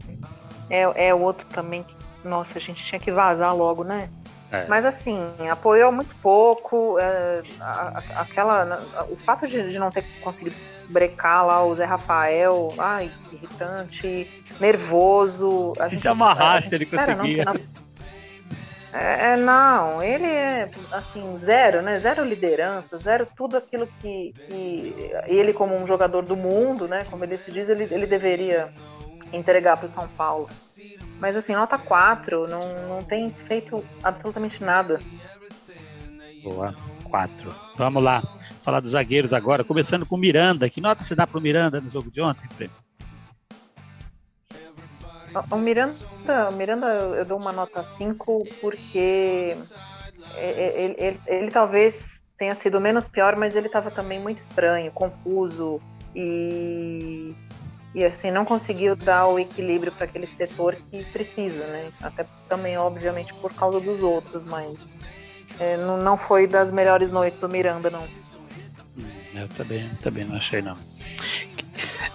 é, 0.69 1.09
é 1.09 1.15
outro 1.15 1.47
também 1.49 1.83
que, 1.83 1.97
nossa, 2.25 2.59
a 2.59 2.61
gente 2.61 2.85
tinha 2.85 2.99
que 2.99 3.11
vazar 3.11 3.55
logo, 3.57 3.85
né? 3.85 4.11
É. 4.53 4.67
Mas 4.69 4.85
assim, 4.85 5.19
apoiou 5.51 5.91
muito 5.91 6.15
pouco. 6.17 6.99
É, 6.99 7.43
a, 7.59 8.03
a, 8.17 8.21
aquela, 8.21 8.87
o 9.11 9.17
fato 9.17 9.49
de, 9.49 9.71
de, 9.71 9.79
não 9.79 9.89
ter 9.89 10.05
conseguido 10.21 10.55
brecar 10.91 11.47
lá 11.47 11.65
o 11.65 11.75
Zé 11.75 11.87
Rafael, 11.87 12.75
ai, 12.79 13.11
irritante, 13.33 14.45
nervoso. 14.61 15.73
A 15.81 15.89
gente, 15.89 16.03
se 16.03 16.09
amarrasse, 16.09 16.65
gente, 16.65 16.75
ele 16.75 16.87
conseguia. 16.87 17.45
Não, 17.47 17.55
é, 18.93 19.33
é, 19.33 19.37
não, 19.39 20.03
ele 20.03 20.27
é 20.27 20.71
assim, 20.91 21.35
zero, 21.39 21.81
né? 21.81 21.99
Zero 21.99 22.23
liderança, 22.23 22.99
zero 22.99 23.27
tudo 23.35 23.57
aquilo 23.57 23.89
que, 24.03 24.35
que 24.47 25.13
ele, 25.29 25.55
como 25.55 25.75
um 25.75 25.87
jogador 25.87 26.23
do 26.23 26.37
mundo, 26.37 26.87
né? 26.87 27.07
Como 27.09 27.25
ele 27.25 27.39
se 27.39 27.51
diz, 27.51 27.71
ele, 27.71 27.89
ele 27.91 28.05
deveria 28.05 28.71
entregar 29.33 29.77
para 29.77 29.87
o 29.87 29.89
São 29.89 30.09
Paulo. 30.09 30.49
Mas 31.19 31.37
assim, 31.37 31.55
nota 31.55 31.79
4, 31.79 32.49
não, 32.49 32.61
não 32.89 33.03
tem 33.03 33.31
feito 33.47 33.85
absolutamente 34.03 34.63
nada. 34.63 35.01
Boa, 36.43 36.75
4. 37.05 37.55
Vamos 37.77 38.03
lá, 38.03 38.23
falar 38.65 38.81
dos 38.81 38.93
zagueiros 38.93 39.33
agora, 39.33 39.63
começando 39.63 40.05
com 40.05 40.17
o 40.17 40.19
Miranda. 40.19 40.69
Que 40.69 40.81
nota 40.81 41.05
você 41.05 41.15
dá 41.15 41.27
para 41.27 41.39
o 41.39 41.43
Miranda 41.43 41.81
no 41.81 41.89
jogo 41.89 42.11
de 42.11 42.21
ontem, 42.21 42.49
Fê? 42.57 42.69
O 45.51 45.57
Miranda, 45.57 46.51
o 46.51 46.57
Miranda 46.57 46.87
eu 46.87 47.25
dou 47.25 47.39
uma 47.41 47.53
nota 47.53 47.83
5 47.83 48.43
porque 48.61 49.55
ele, 50.37 50.95
ele, 50.99 51.21
ele, 51.27 51.51
talvez 51.51 52.23
tenha 52.37 52.55
sido 52.55 52.81
menos 52.81 53.09
pior, 53.09 53.37
mas 53.37 53.57
ele 53.57 53.67
estava 53.67 53.91
também 53.91 54.21
muito 54.21 54.41
estranho, 54.41 54.93
confuso 54.93 55.81
e 56.15 57.35
e 57.95 58.05
assim 58.05 58.31
não 58.31 58.45
conseguiu 58.45 58.97
dar 58.97 59.27
o 59.27 59.39
equilíbrio 59.39 59.93
para 59.93 60.05
aquele 60.05 60.27
setor 60.27 60.77
que 60.91 61.05
precisa, 61.07 61.67
né? 61.67 61.91
Até 62.01 62.27
também, 62.49 62.77
obviamente, 62.77 63.33
por 63.35 63.53
causa 63.53 63.81
dos 63.81 64.03
outros, 64.03 64.43
mas 64.47 64.99
é, 65.61 65.77
não, 65.77 65.97
não 65.97 66.17
foi 66.17 66.47
das 66.47 66.71
melhores 66.71 67.11
noites 67.11 67.39
do 67.39 67.49
Miranda, 67.49 67.91
não. 67.91 68.03
Hum, 68.97 69.05
eu 69.35 69.49
também, 69.49 69.91
também 70.03 70.25
não 70.25 70.37
achei, 70.37 70.63
não. 70.63 70.77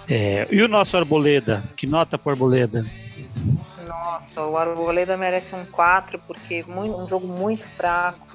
É, 0.08 0.48
e 0.50 0.62
o 0.62 0.68
nosso 0.68 0.96
Arboleda? 0.96 1.62
Que 1.76 1.86
nota 1.86 2.18
para 2.18 2.32
Arboleda? 2.32 2.84
Nossa, 3.86 4.42
o 4.42 4.56
Arboleda 4.56 5.16
merece 5.16 5.54
um 5.54 5.64
4, 5.64 6.18
porque 6.26 6.64
muito, 6.66 6.96
um 6.96 7.06
jogo 7.06 7.26
muito 7.26 7.64
fraco. 7.76 8.26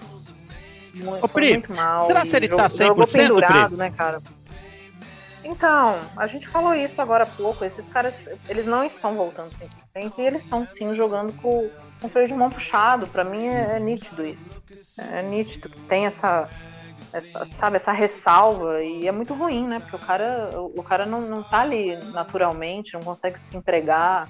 Muito, 0.94 1.26
Ô, 1.26 1.28
Pri, 1.28 1.54
muito 1.54 1.74
mal. 1.74 1.98
Será 1.98 2.22
que 2.22 2.36
ele 2.36 2.48
tá 2.48 2.68
100%, 2.68 3.12
pendurado, 3.12 3.70
Pri? 3.70 3.78
né, 3.78 3.92
cara? 3.92 4.22
Então, 5.44 6.00
a 6.16 6.26
gente 6.26 6.48
falou 6.48 6.74
isso 6.74 7.02
agora 7.02 7.26
há 7.26 7.28
pouco. 7.28 7.66
Esses 7.66 7.90
caras, 7.90 8.14
eles 8.48 8.66
não 8.66 8.84
estão 8.84 9.16
voltando 9.16 9.52
100% 9.96 10.14
e 10.18 10.22
eles 10.22 10.44
estão 10.44 10.66
sim 10.66 10.96
jogando 10.96 11.34
com, 11.34 11.70
com 12.00 12.08
o 12.08 12.10
freio 12.10 12.28
de 12.28 12.34
mão 12.34 12.50
puxado. 12.50 13.08
Para 13.08 13.24
mim 13.24 13.46
é, 13.48 13.76
é, 13.76 13.80
nítido 13.80 14.26
isso. 14.26 14.50
É 15.12 15.22
nítido 15.22 15.70
que 15.70 15.80
tem 15.82 16.06
essa, 16.06 16.50
essa, 17.14 17.46
sabe, 17.52 17.76
essa 17.76 17.92
ressalva 17.92 18.82
e 18.82 19.08
é 19.08 19.12
muito 19.12 19.34
ruim, 19.34 19.68
né? 19.68 19.80
Porque 19.82 19.96
o 19.98 20.00
cara, 20.00 20.50
o, 20.60 20.80
o 20.80 20.84
cara 20.84 21.06
não, 21.06 21.22
não 21.22 21.44
tá 21.44 21.60
ali 21.62 21.96
naturalmente, 22.12 22.94
não 22.94 23.02
consegue 23.02 23.38
se 23.46 23.58
entregar. 23.58 24.30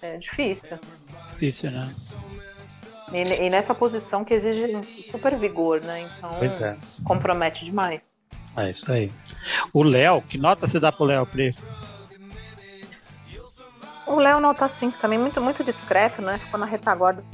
É 0.00 0.16
difícil. 0.16 0.78
Difícil, 1.32 1.70
né? 1.70 1.90
E, 3.12 3.46
e 3.46 3.50
nessa 3.50 3.74
posição 3.74 4.24
que 4.24 4.32
exige 4.32 4.66
super 5.10 5.36
vigor, 5.36 5.80
né? 5.82 6.10
Então 6.18 6.30
é. 6.42 6.76
compromete 7.04 7.64
demais. 7.64 8.08
É 8.56 8.70
isso 8.70 8.90
aí. 8.90 9.12
O 9.72 9.82
Léo, 9.82 10.22
que 10.22 10.38
nota 10.38 10.66
você 10.66 10.78
dá 10.78 10.92
pro 10.92 11.04
Léo, 11.04 11.26
Pri? 11.26 11.50
O 14.06 14.16
Léo 14.16 14.38
nota 14.40 14.68
5 14.68 14.98
também, 14.98 15.18
muito, 15.18 15.40
muito 15.40 15.64
discreto, 15.64 16.22
né? 16.22 16.38
Ficou 16.38 16.60
na 16.60 16.66
retaguarda 16.66 17.24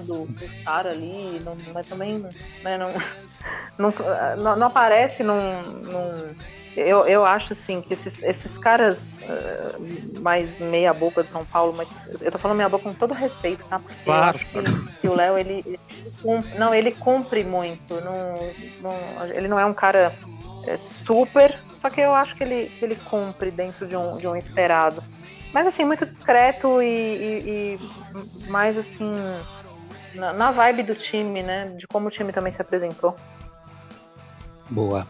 do, 0.00 0.26
do 0.26 0.64
cara 0.64 0.90
ali, 0.90 1.40
não, 1.44 1.54
mas 1.72 1.86
também 1.86 2.18
né, 2.62 2.78
não, 2.78 2.92
não, 4.36 4.56
não, 4.56 4.66
aparece 4.66 5.22
num, 5.22 5.62
num 5.62 6.34
eu, 6.76 7.06
eu 7.06 7.24
acho 7.24 7.52
assim 7.52 7.82
que 7.82 7.92
esses, 7.92 8.22
esses 8.22 8.56
caras 8.56 9.20
uh, 9.20 10.20
mais 10.20 10.58
meia 10.58 10.92
boca 10.94 11.22
de 11.22 11.30
São 11.30 11.44
Paulo, 11.44 11.74
mas 11.76 11.88
eu 12.22 12.32
tô 12.32 12.38
falando 12.38 12.56
meia 12.56 12.68
boca 12.68 12.84
com 12.84 12.94
todo 12.94 13.12
respeito, 13.12 13.62
tá? 13.68 13.78
Porque 13.78 14.04
claro. 14.04 14.38
eu 14.38 14.42
acho 14.42 14.46
que, 14.46 15.00
que 15.00 15.08
o 15.08 15.14
Léo 15.14 15.36
ele, 15.36 15.62
ele 15.66 15.80
cumpre, 16.22 16.58
não, 16.58 16.74
ele 16.74 16.92
cumpre 16.92 17.44
muito. 17.44 18.00
Não, 18.00 18.34
não, 18.80 19.26
ele 19.26 19.48
não 19.48 19.58
é 19.58 19.66
um 19.66 19.74
cara 19.74 20.14
é, 20.66 20.76
super, 20.78 21.58
só 21.74 21.90
que 21.90 22.00
eu 22.00 22.14
acho 22.14 22.34
que 22.36 22.42
ele, 22.42 22.70
que 22.78 22.84
ele 22.84 22.96
cumpre 22.96 23.50
dentro 23.50 23.86
de 23.86 23.96
um, 23.96 24.16
de 24.16 24.26
um 24.26 24.34
esperado. 24.34 25.02
Mas 25.52 25.66
assim, 25.66 25.84
muito 25.84 26.06
discreto 26.06 26.80
e, 26.80 26.86
e, 26.86 27.78
e 28.46 28.48
mais 28.48 28.78
assim 28.78 29.12
na, 30.14 30.32
na 30.32 30.50
vibe 30.50 30.84
do 30.84 30.94
time, 30.94 31.42
né? 31.42 31.74
De 31.76 31.86
como 31.86 32.08
o 32.08 32.10
time 32.10 32.32
também 32.32 32.50
se 32.50 32.62
apresentou. 32.62 33.14
Boa. 34.70 35.06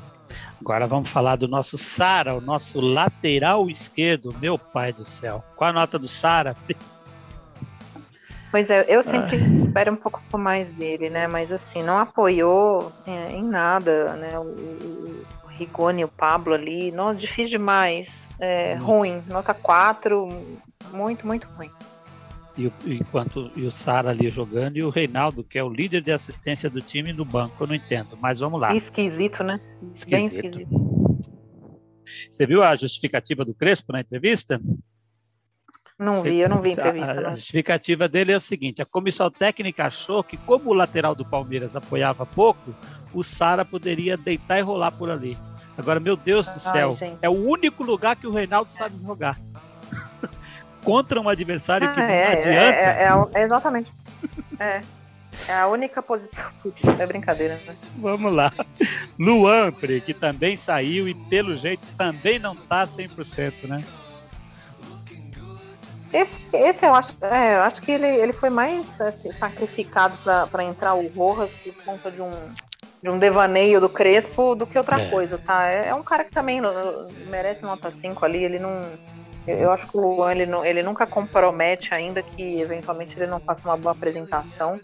Agora 0.63 0.87
vamos 0.87 1.09
falar 1.09 1.35
do 1.35 1.49
nosso 1.49 1.77
Sara, 1.77 2.37
o 2.37 2.41
nosso 2.41 2.79
lateral 2.79 3.69
esquerdo. 3.69 4.33
Meu 4.41 4.57
pai 4.57 4.93
do 4.93 5.05
céu. 5.05 5.43
Qual 5.57 5.69
a 5.69 5.73
nota 5.73 5.99
do 5.99 6.07
Sara? 6.07 6.57
Pois 8.49 8.71
é, 8.71 8.85
eu 8.87 9.03
sempre 9.03 9.39
Ai. 9.43 9.53
espero 9.55 9.93
um 9.93 9.97
pouco 9.97 10.39
mais 10.39 10.71
dele, 10.71 11.11
né? 11.11 11.27
Mas 11.27 11.51
assim, 11.51 11.83
não 11.83 11.99
apoiou 11.99 12.93
é, 13.05 13.33
em 13.33 13.43
nada, 13.43 14.13
né? 14.15 14.39
O, 14.39 14.43
o, 14.43 15.25
o 15.43 15.49
Rigoni, 15.49 16.05
o 16.05 16.09
Pablo 16.09 16.55
ali, 16.55 16.93
não, 16.93 17.13
difícil 17.13 17.59
demais. 17.59 18.29
É, 18.39 18.77
hum. 18.81 18.85
Ruim, 18.85 19.23
nota 19.27 19.53
4, 19.53 20.29
muito, 20.93 21.27
muito 21.27 21.49
ruim. 21.57 21.73
E 22.57 22.67
o, 22.67 22.73
enquanto 22.87 23.51
e 23.57 23.65
o 23.65 23.71
Sara 23.71 24.11
ali 24.11 24.31
jogando 24.31 24.77
e 24.77 24.83
o 24.83 24.91
Reinaldo, 24.91 25.43
que 25.43 25.59
é 25.59 25.65
o 25.65 25.71
líder 25.71 26.03
de 26.03 26.13
assistência 26.13 26.69
do 26.69 26.83
time 26.83 27.13
no 27.13 27.25
banco, 27.25 27.63
eu 27.63 27.67
não 27.67 27.75
entendo, 27.75 28.17
mas 28.21 28.41
vamos 28.41 28.61
lá. 28.61 28.75
Esquisito, 28.75 29.43
né? 29.43 29.61
Esquisito. 29.93 30.11
Bem 30.11 30.27
esquisito. 30.27 31.03
Você 32.31 32.47
viu 32.47 32.63
a 32.63 32.77
justificativa 32.77 33.45
do 33.45 33.55
Crespo 33.55 33.93
na 33.93 34.01
entrevista? 34.01 34.61
Não 35.99 36.21
vi, 36.21 36.41
eu 36.41 36.49
não 36.49 36.61
vi 36.61 36.73
entrevista. 36.73 37.13
A, 37.13 37.29
a 37.29 37.35
justificativa 37.37 38.09
dele 38.09 38.33
é 38.33 38.37
o 38.37 38.41
seguinte: 38.41 38.83
a 38.83 38.87
comissão 38.87 39.31
técnica 39.31 39.87
achou 39.87 40.23
que, 40.23 40.37
como 40.37 40.71
o 40.71 40.75
lateral 40.75 41.15
do 41.15 41.25
Palmeiras 41.25 41.77
apoiava 41.77 42.27
pouco, 42.27 42.75
o 43.15 43.23
Sara 43.23 43.65
poderia 43.65 44.17
deitar 44.17 44.59
e 44.59 44.63
rolar 44.63 44.91
por 44.93 45.11
ali. 45.11 45.39
Agora, 45.77 46.01
meu 46.01 46.17
Deus 46.17 46.47
do 46.47 46.59
céu, 46.59 46.97
Ai, 47.01 47.19
é 47.23 47.29
o 47.29 47.33
único 47.33 47.83
lugar 47.83 48.17
que 48.17 48.27
o 48.27 48.31
Reinaldo 48.31 48.71
sabe 48.71 49.01
jogar. 49.03 49.41
Contra 50.85 51.21
um 51.21 51.29
adversário 51.29 51.89
ah, 51.89 51.93
que 51.93 52.01
não 52.01 52.07
é, 52.07 52.33
adianta. 52.33 52.51
É, 52.51 53.39
é, 53.39 53.41
é 53.41 53.43
exatamente. 53.43 53.93
É. 54.59 54.81
É 55.49 55.55
a 55.55 55.67
única 55.67 56.03
posição. 56.03 56.45
É 56.99 57.07
brincadeira, 57.07 57.59
né? 57.67 57.75
Vamos 57.97 58.33
lá. 58.33 58.53
Luan, 59.19 59.73
que 60.05 60.13
também 60.13 60.57
saiu 60.57 61.09
e 61.09 61.15
pelo 61.15 61.57
jeito 61.57 61.83
também 61.97 62.39
não 62.39 62.55
tá 62.55 62.87
100%, 62.87 63.67
né? 63.67 63.83
Esse, 66.13 66.43
esse 66.53 66.85
eu 66.85 66.95
acho, 66.95 67.17
é, 67.23 67.57
eu 67.57 67.63
acho 67.63 67.81
que 67.81 67.91
ele, 67.91 68.07
ele 68.07 68.35
foi 68.35 68.51
mais 68.51 69.01
assim, 69.01 69.33
sacrificado 69.33 70.17
para 70.51 70.63
entrar 70.63 70.93
o 70.93 71.09
Rojas 71.09 71.53
por 71.55 71.75
conta 71.85 72.11
de 72.11 72.21
um, 72.21 72.37
de 73.03 73.09
um 73.09 73.19
devaneio 73.19 73.81
do 73.81 73.89
Crespo 73.89 74.55
do 74.55 74.67
que 74.67 74.77
outra 74.77 75.01
é. 75.01 75.09
coisa, 75.09 75.39
tá? 75.39 75.67
É, 75.67 75.89
é, 75.89 75.95
um 75.95 76.03
cara 76.03 76.25
que 76.25 76.31
também 76.31 76.61
merece 77.29 77.63
nota 77.63 77.91
5 77.91 78.23
ali, 78.25 78.45
ele 78.45 78.59
não. 78.59 78.83
Eu 79.47 79.73
acho 79.73 79.87
que 79.89 79.97
o 79.97 80.01
Luan 80.01 80.33
ele, 80.33 80.47
não, 80.47 80.65
ele 80.65 80.83
nunca 80.83 81.07
compromete 81.07 81.93
ainda 81.93 82.23
que 82.23 82.61
eventualmente 82.61 83.19
ele 83.19 83.27
não 83.27 83.41
faça 83.41 83.63
uma 83.65 83.77
boa 83.77 83.93
apresentação. 83.93 84.81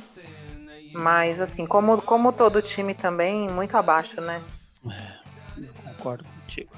Mas 0.92 1.40
assim, 1.40 1.66
como, 1.66 2.00
como 2.02 2.32
todo 2.32 2.62
time 2.62 2.94
também, 2.94 3.48
muito 3.48 3.76
abaixo, 3.76 4.20
né? 4.20 4.42
É, 4.90 5.62
concordo 5.84 6.24
contigo. 6.24 6.70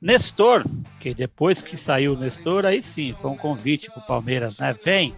Nestor, 0.00 0.64
que 1.00 1.12
depois 1.12 1.60
que 1.60 1.76
saiu 1.76 2.12
o 2.12 2.18
Nestor, 2.18 2.66
aí 2.66 2.82
sim, 2.82 3.16
foi 3.20 3.30
um 3.30 3.36
convite 3.36 3.90
para 3.90 4.00
o 4.00 4.06
Palmeiras, 4.06 4.58
né? 4.58 4.74
Vem. 4.84 5.14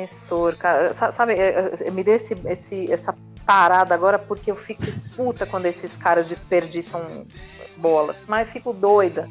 Nestor, 0.00 0.56
cara, 0.56 0.92
sabe, 0.92 1.34
é, 1.34 1.72
é, 1.80 1.90
me 1.90 2.04
dê 2.04 2.12
esse, 2.12 2.36
esse, 2.46 2.92
essa 2.92 3.14
parada 3.44 3.94
agora 3.94 4.18
porque 4.18 4.50
eu 4.50 4.56
fico 4.56 4.82
puta 5.14 5.46
quando 5.46 5.66
esses 5.66 5.96
caras 5.96 6.26
desperdiçam 6.26 7.24
bola, 7.76 8.14
mas 8.28 8.50
fico 8.50 8.72
doida. 8.72 9.28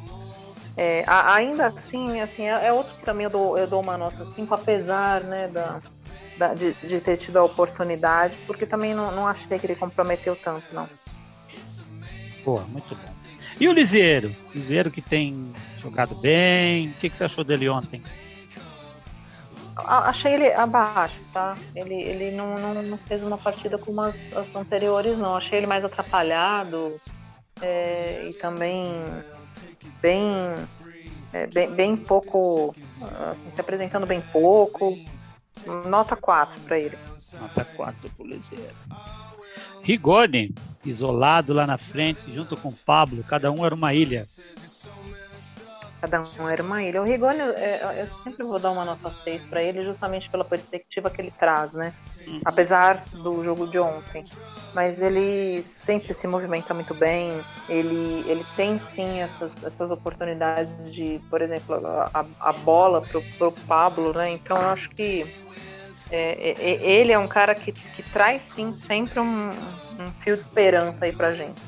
É, 0.76 1.04
ainda 1.06 1.68
assim, 1.68 2.20
assim 2.20 2.42
é, 2.42 2.66
é, 2.66 2.72
outro 2.72 2.94
que 2.96 3.04
também 3.04 3.24
eu 3.24 3.30
dou, 3.30 3.56
eu 3.56 3.66
dou 3.66 3.80
uma 3.80 3.96
nota 3.96 4.26
5, 4.26 4.54
apesar 4.54 5.22
né, 5.24 5.48
da, 5.48 5.80
da, 6.36 6.54
de, 6.54 6.74
de, 6.74 7.00
ter 7.00 7.16
tido 7.16 7.38
a 7.38 7.44
oportunidade, 7.44 8.36
porque 8.46 8.66
também 8.66 8.94
não, 8.94 9.10
não 9.10 9.26
achei 9.26 9.58
que 9.58 9.66
ele 9.66 9.74
comprometeu 9.74 10.36
tanto, 10.36 10.66
não. 10.72 10.86
Boa, 12.44 12.62
muito 12.64 12.94
bom. 12.94 13.14
E 13.58 13.66
o 13.68 13.72
Liseiro? 13.72 14.36
Liseiro 14.54 14.90
que 14.90 15.00
tem 15.00 15.50
jogado 15.78 16.14
bem, 16.14 16.88
o 16.88 16.92
que, 16.94 17.08
que 17.08 17.16
você 17.16 17.24
achou 17.24 17.42
dele 17.42 17.70
ontem? 17.70 18.02
Achei 19.76 20.34
ele 20.34 20.52
abaixo, 20.52 21.20
tá? 21.32 21.56
Ele, 21.74 21.94
ele 21.94 22.30
não, 22.34 22.58
não, 22.58 22.82
não 22.82 22.98
fez 22.98 23.22
uma 23.22 23.36
partida 23.36 23.76
como 23.76 24.00
as, 24.00 24.16
as 24.32 24.54
anteriores, 24.54 25.18
não. 25.18 25.36
Achei 25.36 25.58
ele 25.58 25.66
mais 25.66 25.84
atrapalhado 25.84 26.88
é, 27.60 28.26
e 28.28 28.34
também 28.34 28.90
bem, 30.00 30.22
é, 31.32 31.46
bem, 31.46 31.70
bem 31.70 31.96
pouco, 31.96 32.74
assim, 33.30 33.50
se 33.54 33.60
apresentando 33.60 34.06
bem 34.06 34.20
pouco. 34.32 34.96
Nota 35.86 36.16
4 36.16 36.60
para 36.60 36.78
ele. 36.78 36.98
Nota 37.38 37.64
4 37.64 38.10
pro 38.10 38.26
Liseiro. 38.26 38.74
Rigoni, 39.82 40.54
isolado 40.84 41.52
lá 41.52 41.66
na 41.66 41.76
frente, 41.76 42.32
junto 42.32 42.56
com 42.56 42.72
Pablo, 42.72 43.22
cada 43.24 43.50
um 43.50 43.64
era 43.64 43.74
uma 43.74 43.94
ilha. 43.94 44.22
Cada 46.00 46.22
um 46.22 46.48
era 46.48 46.62
uma 46.62 46.82
ilha. 46.82 47.00
O 47.00 47.04
Rigoni, 47.04 47.40
é, 47.40 48.02
eu 48.02 48.08
sempre 48.22 48.44
vou 48.44 48.58
dar 48.58 48.70
uma 48.70 48.84
nota 48.84 49.10
6 49.10 49.44
para 49.44 49.62
ele, 49.62 49.82
justamente 49.82 50.28
pela 50.28 50.44
perspectiva 50.44 51.08
que 51.08 51.20
ele 51.20 51.32
traz, 51.38 51.72
né? 51.72 51.94
Apesar 52.44 53.00
do 53.12 53.42
jogo 53.42 53.66
de 53.66 53.78
ontem. 53.78 54.24
Mas 54.74 55.00
ele 55.00 55.62
sempre 55.62 56.12
se 56.12 56.28
movimenta 56.28 56.74
muito 56.74 56.92
bem, 56.94 57.42
ele, 57.68 58.28
ele 58.28 58.44
tem 58.56 58.78
sim 58.78 59.20
essas, 59.20 59.64
essas 59.64 59.90
oportunidades 59.90 60.92
de, 60.92 61.20
por 61.30 61.40
exemplo, 61.40 61.80
a, 62.12 62.26
a 62.40 62.52
bola 62.52 63.00
pro, 63.00 63.22
pro 63.38 63.52
Pablo, 63.66 64.12
né? 64.12 64.30
Então 64.30 64.60
eu 64.60 64.68
acho 64.68 64.90
que 64.90 65.26
é, 66.10 66.50
é, 66.50 66.70
é, 66.72 67.00
ele 67.00 67.12
é 67.12 67.18
um 67.18 67.26
cara 67.26 67.54
que, 67.54 67.72
que 67.72 68.02
traz 68.12 68.42
sim 68.42 68.72
sempre 68.74 69.18
um, 69.18 69.48
um 69.48 70.12
fio 70.22 70.36
de 70.36 70.42
esperança 70.42 71.04
aí 71.06 71.12
pra 71.12 71.34
gente. 71.34 71.62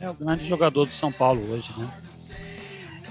É 0.00 0.10
o 0.10 0.14
grande 0.14 0.44
jogador 0.44 0.86
do 0.86 0.92
São 0.92 1.12
Paulo 1.12 1.52
hoje, 1.52 1.72
né? 1.78 1.88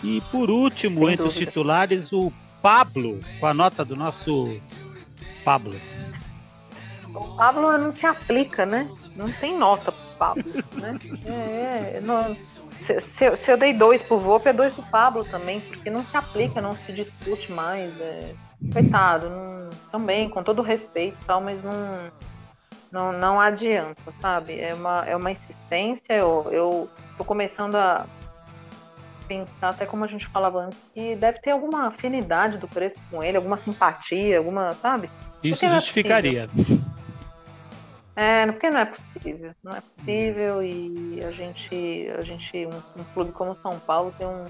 E 0.03 0.21
por 0.31 0.49
último, 0.49 1.01
Sem 1.01 1.13
entre 1.13 1.23
dúvida. 1.23 1.27
os 1.27 1.35
titulares, 1.35 2.13
o 2.13 2.31
Pablo, 2.61 3.19
com 3.39 3.47
a 3.47 3.53
nota 3.53 3.83
do 3.83 3.95
nosso 3.95 4.59
Pablo. 5.43 5.75
O 7.13 7.35
Pablo 7.35 7.77
não 7.77 7.91
se 7.91 8.05
aplica, 8.05 8.65
né? 8.65 8.87
Não 9.15 9.29
tem 9.29 9.57
nota 9.57 9.91
pro 9.91 10.15
Pablo, 10.17 10.43
né? 10.75 10.97
É, 11.25 11.97
é 11.97 12.01
não, 12.01 12.35
se, 12.79 12.99
se, 12.99 13.37
se, 13.37 13.51
eu 13.51 13.57
dei 13.57 13.73
dois 13.73 14.01
pro 14.01 14.17
Volpe, 14.17 14.49
é 14.49 14.53
dois 14.53 14.73
pro 14.73 14.83
Pablo 14.83 15.25
também, 15.25 15.59
porque 15.59 15.89
não 15.89 16.05
se 16.05 16.15
aplica, 16.15 16.61
não 16.61 16.75
se 16.75 16.91
discute 16.93 17.51
mais. 17.51 17.99
É 17.99 18.33
coitado, 18.71 19.29
não, 19.29 19.69
também, 19.91 20.29
com 20.29 20.43
todo 20.43 20.61
respeito 20.61 21.17
e 21.21 21.25
tal, 21.25 21.41
mas 21.41 21.61
não, 21.63 22.11
não, 22.91 23.11
não 23.11 23.41
adianta, 23.41 24.01
sabe? 24.21 24.59
É 24.59 24.73
uma, 24.73 25.05
é 25.05 25.15
uma 25.15 25.31
insistência, 25.31 26.13
eu, 26.13 26.47
eu 26.51 26.89
tô 27.17 27.23
começando 27.23 27.75
a 27.75 28.05
pensar, 29.31 29.69
até 29.69 29.85
como 29.85 30.03
a 30.03 30.07
gente 30.07 30.27
falava 30.27 30.65
antes, 30.65 30.77
que 30.93 31.15
deve 31.15 31.39
ter 31.39 31.51
alguma 31.51 31.87
afinidade 31.87 32.57
do 32.57 32.67
Crespo 32.67 32.99
com 33.09 33.23
ele, 33.23 33.37
alguma 33.37 33.57
simpatia, 33.57 34.37
alguma, 34.37 34.73
sabe? 34.73 35.09
Isso 35.41 35.67
justificaria. 35.69 36.49
É, 38.13 38.45
porque 38.47 38.69
não 38.69 38.79
é 38.79 38.85
possível, 38.85 39.53
não 39.63 39.71
é 39.71 39.81
possível 39.81 40.61
e 40.61 41.23
a 41.23 41.31
gente, 41.31 42.11
a 42.17 42.21
gente 42.21 42.67
um, 42.67 43.01
um 43.01 43.03
clube 43.13 43.31
como 43.31 43.55
São 43.55 43.79
Paulo 43.79 44.13
tem 44.17 44.27
um, 44.27 44.45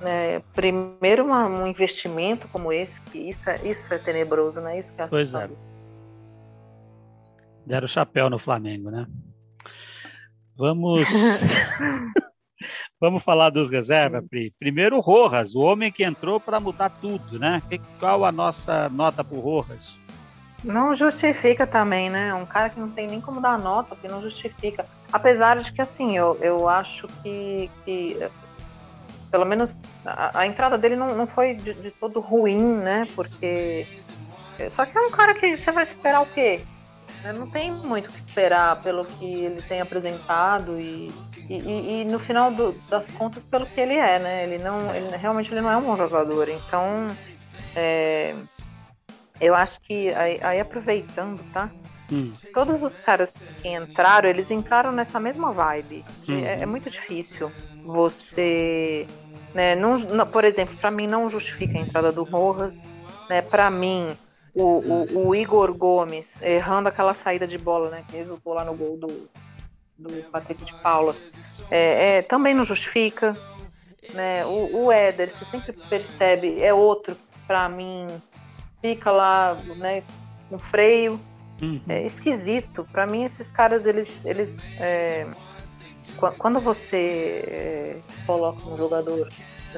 né, 0.00 0.40
primeiro 0.54 1.24
uma, 1.24 1.46
um 1.46 1.66
investimento 1.66 2.46
como 2.48 2.72
esse, 2.72 3.00
que 3.00 3.18
isso 3.18 3.50
é, 3.50 3.60
isso 3.68 3.82
é 3.92 3.98
tenebroso, 3.98 4.60
né? 4.60 4.78
Isso 4.78 4.92
que 4.92 5.02
é 5.02 5.08
pois 5.08 5.34
é. 5.34 5.50
Deram 7.66 7.86
o 7.86 7.88
chapéu 7.88 8.30
no 8.30 8.38
Flamengo, 8.38 8.92
né? 8.92 9.06
Vamos. 10.56 11.08
Vamos 13.00 13.22
falar 13.22 13.50
dos 13.50 13.70
reservas, 13.70 14.24
Pri. 14.28 14.52
Primeiro 14.58 14.96
o 14.96 15.00
Rojas, 15.00 15.54
o 15.54 15.60
homem 15.60 15.92
que 15.92 16.04
entrou 16.04 16.40
para 16.40 16.60
mudar 16.60 16.90
tudo, 16.90 17.38
né? 17.38 17.62
Qual 17.98 18.24
a 18.24 18.32
nossa 18.32 18.88
nota 18.88 19.22
para 19.22 19.36
o 19.36 19.40
Rojas? 19.40 19.98
Não 20.64 20.94
justifica 20.94 21.66
também, 21.66 22.10
né? 22.10 22.34
Um 22.34 22.46
cara 22.46 22.70
que 22.70 22.80
não 22.80 22.90
tem 22.90 23.06
nem 23.06 23.20
como 23.20 23.40
dar 23.40 23.58
nota, 23.58 23.94
que 23.94 24.08
não 24.08 24.22
justifica. 24.22 24.86
Apesar 25.12 25.58
de 25.58 25.70
que, 25.72 25.80
assim, 25.80 26.16
eu, 26.16 26.36
eu 26.40 26.68
acho 26.68 27.06
que, 27.22 27.70
que 27.84 28.18
pelo 29.30 29.44
menos 29.44 29.76
a, 30.04 30.40
a 30.40 30.46
entrada 30.46 30.78
dele 30.78 30.96
não, 30.96 31.14
não 31.14 31.26
foi 31.26 31.54
de, 31.54 31.74
de, 31.74 31.90
todo 31.90 32.20
ruim, 32.20 32.76
né? 32.78 33.06
Porque. 33.14 33.86
Só 34.70 34.86
que 34.86 34.96
é 34.96 35.00
um 35.02 35.10
cara 35.10 35.34
que 35.34 35.56
você 35.56 35.70
vai 35.70 35.84
esperar 35.84 36.22
o 36.22 36.26
quê? 36.26 36.62
Não 37.32 37.48
tem 37.50 37.70
muito 37.70 38.08
o 38.08 38.12
que 38.12 38.18
esperar 38.18 38.82
pelo 38.82 39.04
que 39.04 39.44
ele 39.44 39.62
tem 39.62 39.80
apresentado 39.80 40.78
e, 40.78 41.12
e, 41.48 42.02
e 42.02 42.04
no 42.04 42.18
final 42.18 42.50
do, 42.50 42.72
das 42.88 43.06
contas 43.12 43.42
pelo 43.44 43.66
que 43.66 43.80
ele 43.80 43.94
é, 43.94 44.18
né? 44.18 44.44
Ele 44.44 44.58
não, 44.62 44.94
ele, 44.94 45.16
realmente 45.16 45.52
ele 45.52 45.60
não 45.60 45.70
é 45.70 45.76
um 45.76 45.82
bom 45.82 45.96
jogador. 45.96 46.48
Então, 46.48 47.16
é, 47.74 48.34
eu 49.40 49.54
acho 49.54 49.80
que 49.80 50.12
aí, 50.14 50.38
aí 50.42 50.60
aproveitando, 50.60 51.42
tá? 51.52 51.70
Hum. 52.12 52.30
Todos 52.54 52.82
os 52.82 53.00
caras 53.00 53.54
que 53.60 53.68
entraram, 53.68 54.28
eles 54.28 54.50
entraram 54.50 54.92
nessa 54.92 55.18
mesma 55.18 55.52
vibe. 55.52 56.04
Hum. 56.28 56.44
É, 56.44 56.62
é, 56.62 56.66
muito 56.66 56.88
difícil 56.88 57.50
você 57.84 59.06
né? 59.56 59.74
Não, 59.74 59.98
não, 59.98 60.26
por 60.26 60.44
exemplo, 60.44 60.76
para 60.76 60.90
mim 60.90 61.06
não 61.06 61.30
justifica 61.30 61.78
a 61.78 61.80
entrada 61.80 62.12
do 62.12 62.22
Rojas, 62.24 62.86
né? 63.28 63.40
Para 63.40 63.70
mim 63.70 64.14
o, 64.56 64.78
o, 64.78 65.28
o, 65.28 65.34
Igor 65.34 65.74
Gomes 65.74 66.40
errando 66.40 66.88
aquela 66.88 67.12
saída 67.12 67.46
de 67.46 67.58
bola, 67.58 67.90
né? 67.90 68.04
Que 68.08 68.16
resultou 68.16 68.54
lá 68.54 68.64
no 68.64 68.74
gol 68.74 68.96
do, 68.96 69.28
do 69.98 70.22
Patrick 70.30 70.64
de 70.64 70.72
Paula. 70.80 71.14
É, 71.70 72.18
é, 72.18 72.22
também 72.22 72.54
não 72.54 72.64
justifica. 72.64 73.36
Né? 74.14 74.46
O, 74.46 74.84
o 74.84 74.92
Éder, 74.92 75.28
você 75.28 75.44
sempre 75.44 75.72
percebe, 75.90 76.62
é 76.62 76.72
outro, 76.72 77.16
para 77.46 77.68
mim, 77.68 78.06
fica 78.80 79.10
lá 79.10 79.54
né, 79.76 80.02
com 80.48 80.58
freio. 80.58 81.20
Uhum. 81.60 81.80
É 81.88 82.06
esquisito. 82.06 82.86
Para 82.90 83.06
mim, 83.06 83.24
esses 83.24 83.52
caras, 83.52 83.86
eles. 83.86 84.24
eles 84.24 84.56
é, 84.80 85.26
quando 86.38 86.60
você 86.60 87.44
é, 87.46 87.96
coloca 88.26 88.66
um 88.68 88.76
jogador, 88.76 89.28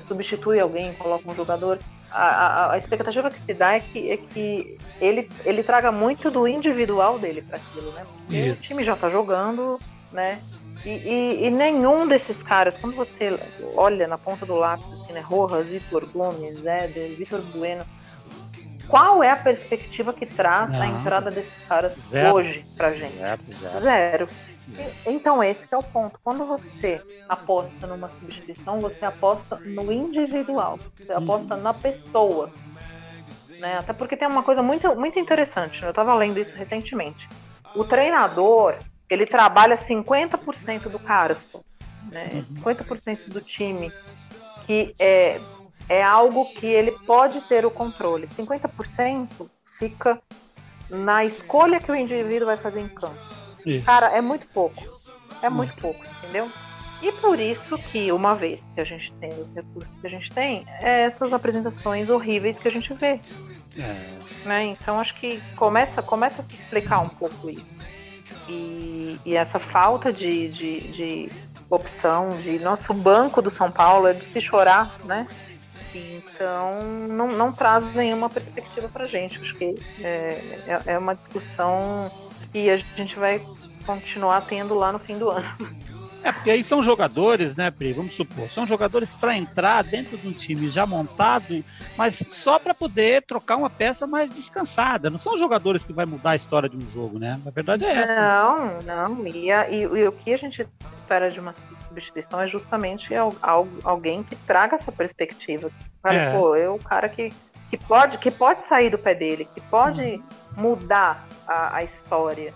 substitui 0.07 0.61
alguém, 0.61 0.93
coloca 0.95 1.29
um 1.29 1.35
jogador, 1.35 1.79
a, 2.11 2.73
a, 2.73 2.79
expectativa 2.79 3.31
que 3.31 3.39
se 3.39 3.55
dá 3.55 3.75
é 3.75 3.81
que, 3.81 4.13
é 4.13 4.17
que 4.17 4.79
ele, 5.01 5.31
ele 5.45 5.63
traga 5.63 5.93
muito 5.93 6.31
do 6.31 6.49
individual 6.49 7.19
dele 7.19 7.43
para 7.43 7.57
aquilo, 7.57 7.93
né? 7.93 8.05
Porque 8.07 8.37
Isso. 8.37 8.63
o 8.63 8.67
time 8.67 8.85
já 8.85 8.97
tá 8.97 9.11
jogando, 9.11 9.79
né? 10.13 10.39
E, 10.85 10.91
e, 10.91 11.47
e, 11.47 11.51
nenhum 11.51 12.07
desses 12.07 12.43
caras, 12.43 12.77
quando 12.77 12.95
você 12.95 13.39
olha 13.77 14.07
na 14.07 14.17
ponta 14.17 14.47
do 14.47 14.55
lápis, 14.55 14.87
assim, 14.93 15.13
né? 15.13 15.21
Rojas, 15.21 15.69
Vitor 15.69 16.07
Gomes, 16.07 16.65
Éder, 16.65 17.17
Vitor 17.17 17.43
Bueno, 17.43 17.85
qual 18.89 19.23
é 19.23 19.31
a 19.31 19.37
perspectiva 19.37 20.13
que 20.13 20.25
traz 20.25 20.71
Não. 20.71 20.81
a 20.81 20.87
entrada 20.87 21.31
desses 21.31 21.53
caras 21.69 21.93
zero. 22.09 22.35
hoje 22.35 22.65
pra 22.77 22.93
gente? 22.93 23.17
Zero. 23.17 23.43
zero. 23.53 23.81
zero. 23.81 24.29
Então, 25.07 25.43
esse 25.43 25.73
é 25.75 25.79
o 25.79 25.83
ponto. 25.83 26.19
Quando 26.23 26.45
você 26.45 27.03
aposta 27.29 27.87
numa 27.87 28.09
substituição, 28.09 28.81
você 28.81 29.05
aposta 29.05 29.57
no 29.57 29.93
individual, 29.93 30.79
você 30.99 31.13
aposta 31.13 31.57
na 31.57 31.73
pessoa. 31.73 32.51
Né? 33.59 33.79
Até 33.79 33.93
porque 33.93 34.17
tem 34.17 34.29
uma 34.29 34.43
coisa 34.43 34.63
muito, 34.63 34.95
muito 34.95 35.19
interessante, 35.19 35.81
né? 35.81 35.89
eu 35.89 35.91
estava 35.91 36.15
lendo 36.15 36.39
isso 36.39 36.55
recentemente. 36.55 37.29
O 37.75 37.85
treinador, 37.85 38.77
ele 39.09 39.27
trabalha 39.27 39.77
50% 39.77 40.89
do 40.89 40.99
carso, 40.99 41.65
né? 42.11 42.45
50% 42.55 43.09
uhum. 43.09 43.29
do 43.29 43.41
time, 43.41 43.93
que 44.67 44.95
é, 44.99 45.41
é 45.89 46.03
algo 46.03 46.47
que 46.53 46.67
ele 46.67 46.93
pode 47.07 47.41
ter 47.43 47.67
o 47.67 47.71
controle. 47.71 48.27
50% 48.27 49.29
fica 49.79 50.21
na 50.91 51.25
escolha 51.25 51.79
que 51.79 51.91
o 51.91 51.95
indivíduo 51.95 52.47
vai 52.47 52.57
fazer 52.57 52.81
em 52.81 52.89
campo. 52.89 53.28
Isso. 53.69 53.85
Cara, 53.85 54.07
é 54.07 54.21
muito 54.21 54.47
pouco. 54.49 54.83
É 55.43 55.49
muito 55.49 55.75
pouco, 55.77 56.05
entendeu? 56.19 56.51
E 57.01 57.13
por 57.13 57.39
isso 57.39 57.79
que, 57.79 58.11
uma 58.11 58.35
vez 58.35 58.65
que 58.75 58.81
a 58.81 58.85
gente 58.85 59.13
tem 59.15 59.31
os 59.31 59.55
recursos 59.55 59.93
que 60.01 60.07
a 60.07 60.11
gente 60.11 60.31
tem, 60.33 60.67
é 60.81 61.03
essas 61.03 61.33
apresentações 61.33 62.11
horríveis 62.11 62.59
que 62.59 62.67
a 62.67 62.71
gente 62.71 62.93
vê. 62.95 63.21
É. 63.77 64.19
Né? 64.45 64.65
Então 64.65 64.99
acho 64.99 65.15
que 65.15 65.41
começa, 65.55 66.03
começa 66.03 66.43
a 66.43 66.53
explicar 66.53 66.99
um 66.99 67.09
pouco 67.09 67.49
isso. 67.49 67.65
E, 68.49 69.19
e 69.25 69.37
essa 69.37 69.61
falta 69.61 70.13
de, 70.13 70.49
de, 70.49 70.81
de, 70.89 71.31
opção, 71.71 72.39
de 72.39 72.59
nosso 72.59 72.93
banco 72.95 73.41
do 73.41 73.51
São 73.51 73.71
Paulo 73.71 74.09
é 74.09 74.15
de 74.15 74.25
se 74.25 74.41
chorar, 74.41 74.99
né? 75.05 75.27
Então 75.99 76.85
não, 77.09 77.29
não 77.29 77.53
traz 77.53 77.95
nenhuma 77.95 78.29
perspectiva 78.29 78.89
pra 78.89 79.05
gente. 79.05 79.39
Acho 79.41 79.55
que 79.55 79.75
é, 80.01 80.41
é, 80.67 80.93
é 80.93 80.99
uma 80.99 81.15
discussão 81.15 82.11
que 82.53 82.71
a 82.71 82.77
gente 82.77 83.19
vai 83.19 83.41
continuar 83.85 84.43
tendo 84.43 84.75
lá 84.75 84.93
no 84.93 84.99
fim 84.99 85.19
do 85.19 85.31
ano. 85.31 85.49
É, 86.23 86.33
porque 86.33 86.51
aí 86.51 86.65
são 86.65 86.83
jogadores, 86.83 87.57
né, 87.57 87.71
Pri? 87.71 87.93
Vamos 87.93 88.15
supor, 88.15 88.49
são 88.49 88.67
jogadores 88.67 89.15
para 89.15 89.37
entrar 89.37 89.85
dentro 89.85 90.17
de 90.17 90.27
um 90.27 90.33
time 90.33 90.69
já 90.69 90.85
montado, 90.85 91.63
mas 91.97 92.17
só 92.17 92.59
para 92.59 92.75
poder 92.75 93.23
trocar 93.23 93.57
uma 93.57 93.71
peça 93.71 94.07
mais 94.07 94.31
descansada. 94.31 95.11
Não 95.11 95.19
são 95.19 95.39
jogadores 95.39 95.85
que 95.85 95.93
vai 95.93 96.07
mudar 96.07 96.31
a 96.31 96.37
história 96.37 96.69
de 96.69 96.77
um 96.77 96.89
jogo, 96.89 97.19
né? 97.19 97.41
Na 97.45 97.51
verdade 97.51 97.85
é 97.85 97.93
essa. 97.93 98.21
Não, 98.21 98.83
não. 98.83 99.27
E, 99.27 99.51
a, 99.51 99.71
e, 99.71 99.83
e 99.83 100.09
o 100.09 100.13
que 100.13 100.33
a 100.33 100.37
gente 100.37 100.67
espera 100.95 101.31
de 101.31 101.41
uma 101.41 101.55
substituição 101.89 102.41
é 102.41 102.49
justamente 102.49 103.11
alguém 103.83 104.23
que 104.23 104.37
traga 104.37 104.75
essa 104.75 104.93
perspectiva. 104.93 105.71
Fala, 106.03 106.15
é. 106.15 106.31
pô, 106.31 106.57
eu 106.57 106.75
o 106.75 106.79
cara 106.83 107.09
que, 107.09 107.33
que, 107.71 107.77
pode, 107.77 108.19
que 108.19 108.31
pode 108.31 108.63
sair 108.63 108.91
do 108.91 108.99
pé 108.99 109.15
dele, 109.15 109.49
que 109.55 109.61
pode 109.63 110.03
uhum. 110.03 110.23
mudar 110.57 111.27
a, 111.47 111.77
a 111.77 111.85
história. 111.85 112.53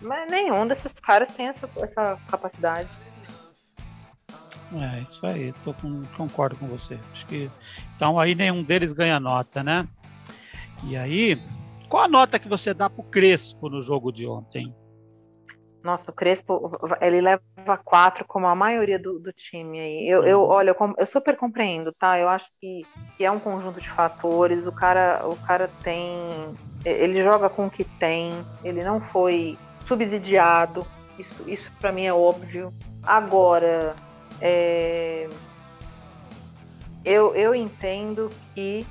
Mas 0.00 0.30
nenhum 0.30 0.66
desses 0.66 0.92
caras 0.92 1.28
tem 1.30 1.48
essa, 1.48 1.68
essa 1.78 2.18
capacidade. 2.28 2.88
É, 4.72 5.00
isso 5.08 5.24
aí, 5.24 5.52
tô 5.64 5.72
com, 5.74 6.02
concordo 6.16 6.56
com 6.56 6.66
você. 6.66 6.98
Acho 7.12 7.26
que 7.26 7.50
então 7.94 8.18
aí 8.18 8.34
nenhum 8.34 8.62
deles 8.62 8.92
ganha 8.92 9.20
nota, 9.20 9.62
né? 9.62 9.86
E 10.84 10.96
aí, 10.96 11.40
qual 11.88 12.04
a 12.04 12.08
nota 12.08 12.38
que 12.38 12.48
você 12.48 12.74
dá 12.74 12.90
pro 12.90 13.04
Crespo 13.04 13.68
no 13.68 13.82
jogo 13.82 14.12
de 14.12 14.26
ontem? 14.26 14.74
Nossa, 15.86 16.10
o 16.10 16.14
Crespo, 16.14 16.72
ele 17.00 17.20
leva 17.20 17.40
quatro, 17.84 18.24
como 18.26 18.48
a 18.48 18.56
maioria 18.56 18.98
do, 18.98 19.20
do 19.20 19.32
time 19.32 19.78
aí. 19.78 20.08
Eu, 20.08 20.24
eu 20.24 20.40
uhum. 20.40 20.48
olha, 20.48 20.70
eu, 20.70 20.94
eu, 20.98 21.06
super 21.06 21.36
compreendo, 21.36 21.92
tá? 21.92 22.18
Eu 22.18 22.28
acho 22.28 22.50
que, 22.60 22.82
que 23.16 23.24
é 23.24 23.30
um 23.30 23.38
conjunto 23.38 23.80
de 23.80 23.88
fatores. 23.88 24.66
O 24.66 24.72
cara, 24.72 25.22
o 25.24 25.36
cara 25.36 25.70
tem. 25.84 26.28
Ele 26.84 27.22
joga 27.22 27.48
com 27.48 27.66
o 27.66 27.70
que 27.70 27.84
tem, 27.84 28.32
ele 28.64 28.82
não 28.82 29.00
foi 29.00 29.56
subsidiado. 29.86 30.84
Isso, 31.16 31.48
isso 31.48 31.70
para 31.80 31.92
mim 31.92 32.04
é 32.04 32.12
óbvio. 32.12 32.74
Agora, 33.04 33.94
é, 34.40 35.28
eu, 37.04 37.34
eu 37.34 37.54
entendo 37.54 38.30
que 38.54 38.86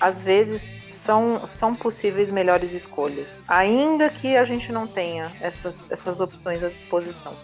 às 0.00 0.24
vezes 0.24 0.62
são, 0.94 1.46
são 1.58 1.74
possíveis 1.74 2.30
melhores 2.30 2.72
escolhas, 2.72 3.40
ainda 3.48 4.08
que 4.08 4.36
a 4.36 4.44
gente 4.44 4.72
não 4.72 4.86
tenha 4.86 5.30
essas, 5.40 5.90
essas 5.90 6.20
opções 6.20 6.62
à 6.62 6.68
disposição. 6.68 7.34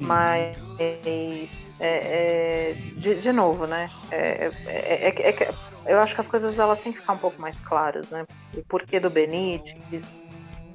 Mas, 0.00 0.56
é, 0.78 1.48
é, 1.80 2.76
de, 2.96 3.16
de, 3.16 3.32
novo, 3.32 3.66
né? 3.66 3.90
É, 4.12 4.50
é, 4.66 5.08
é 5.08 5.54
eu 5.86 5.98
acho 5.98 6.14
que 6.14 6.20
as 6.20 6.28
coisas 6.28 6.56
elas 6.56 6.80
têm 6.80 6.92
que 6.92 7.00
ficar 7.00 7.14
um 7.14 7.18
pouco 7.18 7.40
mais 7.40 7.56
claras, 7.56 8.08
né? 8.10 8.24
O 8.56 8.62
porquê 8.62 9.00
do 9.00 9.10
Benítez, 9.10 10.06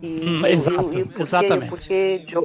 e, 0.02 0.30
hum, 0.30 0.46
exato, 0.46 0.94
e 0.94 1.04
o 1.04 1.08
porquê, 1.08 1.22
exatamente. 1.22 1.66
O 1.66 1.70
porquê 1.70 2.26
de, 2.28 2.36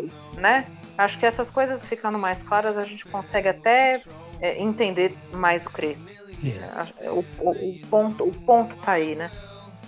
né? 0.40 0.66
Acho 0.98 1.16
que 1.16 1.24
essas 1.24 1.48
coisas 1.48 1.80
ficando 1.84 2.18
mais 2.18 2.42
claras, 2.42 2.76
a 2.76 2.82
gente 2.82 3.04
consegue 3.04 3.48
até 3.48 4.02
é, 4.40 4.60
entender 4.60 5.16
mais 5.32 5.64
o 5.64 5.70
Crespo. 5.70 6.10
É, 7.00 7.10
o, 7.10 7.24
o, 7.38 7.50
o, 7.50 7.86
ponto, 7.88 8.24
o 8.24 8.32
ponto 8.32 8.74
tá 8.78 8.92
aí, 8.92 9.14
né? 9.14 9.30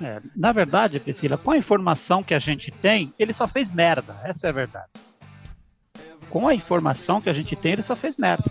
É, 0.01 0.21
na 0.37 0.53
verdade, 0.53 1.01
Priscila, 1.01 1.37
com 1.37 1.51
a 1.51 1.59
informação 1.59 2.23
que 2.23 2.33
a 2.33 2.39
gente 2.39 2.71
tem, 2.71 3.13
ele 3.19 3.33
só 3.33 3.49
fez 3.49 3.73
merda. 3.73 4.21
Essa 4.25 4.47
é 4.47 4.51
a 4.51 4.53
verdade. 4.53 4.89
Com 6.29 6.47
a 6.47 6.55
informação 6.55 7.21
que 7.21 7.29
a 7.29 7.33
gente 7.33 7.57
tem, 7.57 7.73
ele 7.73 7.83
só 7.83 7.97
fez 7.97 8.17
merda. 8.17 8.51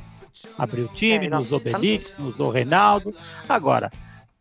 Abriu 0.58 0.86
o 0.86 0.94
time, 0.94 1.28
é, 1.28 1.30
não 1.30 1.42
usou 1.42 1.62
Benítez, 1.62 2.14
não 2.20 2.28
usou 2.28 2.50
Reinaldo. 2.50 3.16
Agora, 3.48 3.90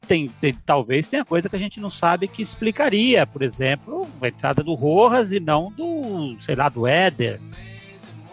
tem, 0.08 0.28
tem, 0.40 0.54
talvez 0.66 1.06
tenha 1.06 1.24
coisa 1.24 1.48
que 1.48 1.54
a 1.54 1.58
gente 1.58 1.78
não 1.78 1.90
sabe 1.90 2.26
que 2.26 2.42
explicaria. 2.42 3.26
Por 3.26 3.42
exemplo, 3.42 4.08
a 4.20 4.28
entrada 4.28 4.62
do 4.62 4.74
Rojas 4.74 5.30
e 5.30 5.38
não 5.38 5.70
do, 5.70 6.36
sei 6.40 6.56
lá, 6.56 6.68
do 6.68 6.86
Éder. 6.86 7.40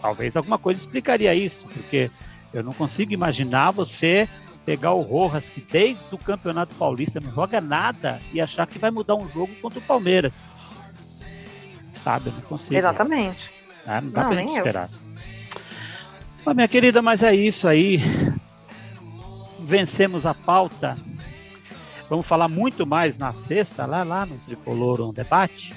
Talvez 0.06 0.36
alguma 0.36 0.56
coisa 0.56 0.78
explicaria 0.78 1.34
isso, 1.34 1.66
porque 1.66 2.08
eu 2.54 2.62
não 2.62 2.72
consigo 2.72 3.12
imaginar 3.12 3.72
você 3.72 4.28
pegar 4.64 4.92
o 4.92 5.02
Rojas, 5.02 5.50
que 5.50 5.60
desde 5.60 6.04
o 6.14 6.18
Campeonato 6.18 6.76
Paulista 6.76 7.18
não 7.18 7.32
joga 7.32 7.60
nada, 7.60 8.20
e 8.32 8.40
achar 8.40 8.68
que 8.68 8.78
vai 8.78 8.92
mudar 8.92 9.16
um 9.16 9.28
jogo 9.28 9.52
contra 9.56 9.80
o 9.80 9.82
Palmeiras. 9.82 10.40
Sabe? 12.04 12.28
Eu 12.28 12.34
não 12.34 12.40
consigo. 12.42 12.76
Exatamente. 12.76 13.50
Ah, 13.84 14.00
não 14.00 14.10
dá 14.10 14.22
não, 14.22 14.30
pra 14.30 14.38
gente 14.38 14.52
esperar. 14.56 14.88
Mas, 16.44 16.54
minha 16.54 16.68
querida, 16.68 17.02
mas 17.02 17.24
é 17.24 17.34
isso 17.34 17.66
aí. 17.66 18.00
Vencemos 19.58 20.24
a 20.24 20.32
pauta. 20.32 20.96
Vamos 22.08 22.24
falar 22.24 22.46
muito 22.46 22.86
mais 22.86 23.18
na 23.18 23.34
sexta, 23.34 23.84
lá, 23.84 24.04
lá 24.04 24.24
no 24.24 24.38
Tricolor 24.38 25.00
um 25.00 25.12
debate. 25.12 25.74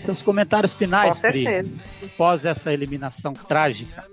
Seus 0.00 0.22
comentários 0.22 0.74
finais, 0.74 1.18
Pri, 1.18 1.46
após 2.02 2.44
essa 2.44 2.72
eliminação 2.72 3.34
trágica. 3.34 4.04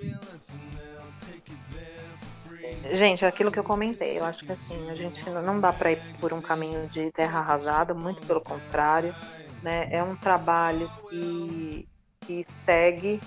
Gente, 2.94 3.26
aquilo 3.26 3.52
que 3.52 3.60
eu 3.60 3.64
comentei, 3.64 4.20
eu 4.20 4.26
acho 4.26 4.46
que 4.46 4.52
assim, 4.52 4.90
a 4.90 4.96
gente 4.96 5.30
não 5.30 5.60
dá 5.60 5.74
para 5.74 5.92
ir 5.92 6.00
por 6.20 6.32
um 6.34 6.42
caminho 6.42 6.88
de 6.88 7.12
terra 7.12 7.40
arrasada, 7.40 7.94
muito 7.94 8.26
pelo 8.26 8.42
contrário, 8.42 9.14
né? 9.62 9.88
É 9.92 10.02
um 10.04 10.16
trabalho 10.16 10.90
que, 11.10 11.88
que 12.22 12.48
segue 12.66 13.20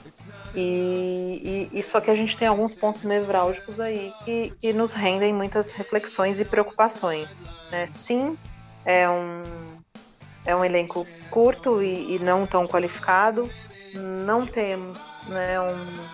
e, 0.55 1.69
e, 1.73 1.79
e 1.79 1.83
só 1.83 2.01
que 2.01 2.11
a 2.11 2.15
gente 2.15 2.39
tem 2.39 2.49
alguns 2.49 2.79
pontos 2.79 3.03
nevrálgicos 3.03 3.79
aí 3.81 4.13
que, 4.25 4.53
que 4.61 4.73
nos 4.73 4.93
rendem 4.93 5.33
muitas 5.33 5.71
reflexões 5.71 6.41
e 6.41 6.45
preocupações, 6.45 7.29
né? 7.71 7.89
Sim, 7.93 8.39
é 8.85 9.09
um 9.09 9.70
é 10.45 10.55
um 10.55 10.65
elenco 10.65 11.07
curto 11.31 11.83
e, 11.83 12.17
e 12.17 12.19
não 12.19 12.47
tão 12.47 12.65
qualificado. 12.65 13.49
Não 13.95 14.47
temos, 14.47 14.97
né, 15.27 15.61
um, 15.61 16.07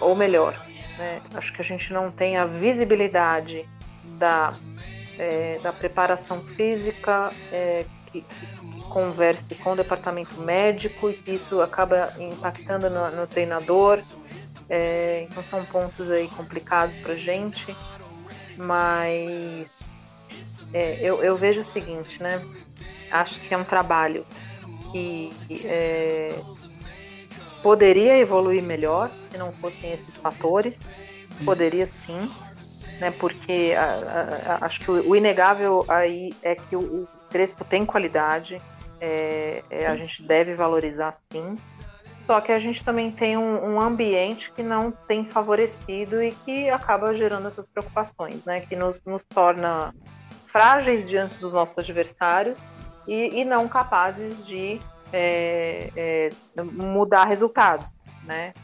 ou 0.00 0.14
melhor, 0.14 0.54
né, 0.96 1.20
acho 1.34 1.52
que 1.52 1.60
a 1.60 1.64
gente 1.64 1.92
não 1.92 2.10
tem 2.10 2.36
a 2.36 2.46
visibilidade 2.46 3.68
da 4.18 4.56
é, 5.18 5.58
da 5.62 5.72
preparação 5.72 6.40
física, 6.40 7.32
é, 7.52 7.84
que, 8.06 8.20
que, 8.20 8.56
converse 8.90 9.54
com 9.56 9.72
o 9.72 9.76
departamento 9.76 10.40
médico 10.40 11.10
e 11.10 11.34
isso 11.34 11.60
acaba 11.60 12.14
impactando 12.18 12.88
no, 12.88 13.10
no 13.10 13.26
treinador. 13.26 14.00
É, 14.70 15.26
então 15.28 15.42
são 15.44 15.64
pontos 15.66 16.10
aí 16.10 16.28
complicados 16.28 16.96
para 17.00 17.14
gente, 17.14 17.76
mas 18.56 19.82
é, 20.72 20.98
eu, 21.00 21.22
eu, 21.22 21.36
vejo 21.36 21.60
o 21.60 21.64
seguinte, 21.64 22.22
né? 22.22 22.42
Acho 23.10 23.38
que 23.40 23.54
é 23.54 23.56
um 23.56 23.64
trabalho 23.64 24.26
que 24.92 25.30
é, 25.64 26.34
poderia 27.62 28.18
evoluir 28.18 28.62
melhor 28.62 29.10
se 29.30 29.38
não 29.38 29.52
fossem 29.52 29.92
esses 29.92 30.16
fatores. 30.16 30.80
Poderia 31.44 31.86
sim, 31.86 32.30
né? 33.00 33.10
Porque 33.10 33.74
a, 33.76 34.58
a, 34.60 34.66
acho 34.66 34.80
que 34.80 34.90
o, 34.90 35.10
o, 35.10 35.16
inegável 35.16 35.84
aí 35.88 36.32
é 36.42 36.54
que 36.54 36.76
o, 36.76 36.80
o 36.80 37.08
Crespo 37.30 37.64
tem 37.64 37.84
qualidade, 37.84 38.60
é, 39.00 39.62
é, 39.68 39.86
a 39.86 39.96
gente 39.96 40.22
deve 40.22 40.54
valorizar 40.54 41.12
sim. 41.12 41.58
Só 42.26 42.40
que 42.40 42.50
a 42.50 42.58
gente 42.58 42.82
também 42.84 43.10
tem 43.12 43.36
um, 43.36 43.74
um, 43.74 43.80
ambiente 43.80 44.50
que 44.52 44.62
não 44.62 44.90
tem 44.90 45.24
favorecido 45.26 46.20
e 46.20 46.32
que 46.32 46.68
acaba 46.68 47.14
gerando 47.14 47.46
essas 47.46 47.66
preocupações, 47.66 48.44
né? 48.44 48.60
Que 48.60 48.74
nos, 48.74 49.04
nos 49.04 49.22
torna 49.22 49.94
frágeis 50.56 51.06
diante 51.06 51.34
dos 51.34 51.52
nossos 51.52 51.76
adversários 51.76 52.56
e, 53.06 53.40
e 53.40 53.44
não 53.44 53.68
capazes 53.68 54.42
de 54.46 54.80
é, 55.12 55.90
é, 55.94 56.30
mudar 56.62 57.26
resultados, 57.26 57.92
né? 58.24 58.54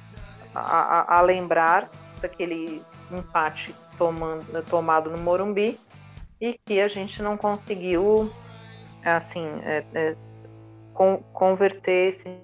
A, 0.54 0.60
a, 0.60 1.18
a, 1.18 1.20
lembrar 1.20 1.90
daquele 2.22 2.82
empate 3.10 3.74
tomando, 3.98 4.62
tomado 4.64 5.10
no 5.10 5.18
Morumbi 5.18 5.78
e 6.40 6.58
que 6.64 6.80
a 6.80 6.88
gente 6.88 7.22
não 7.22 7.36
conseguiu, 7.36 8.32
assim, 9.04 9.46
é, 9.62 9.84
é 9.92 10.16
con 10.94 11.18
converter 11.34 12.08
esse 12.08 12.40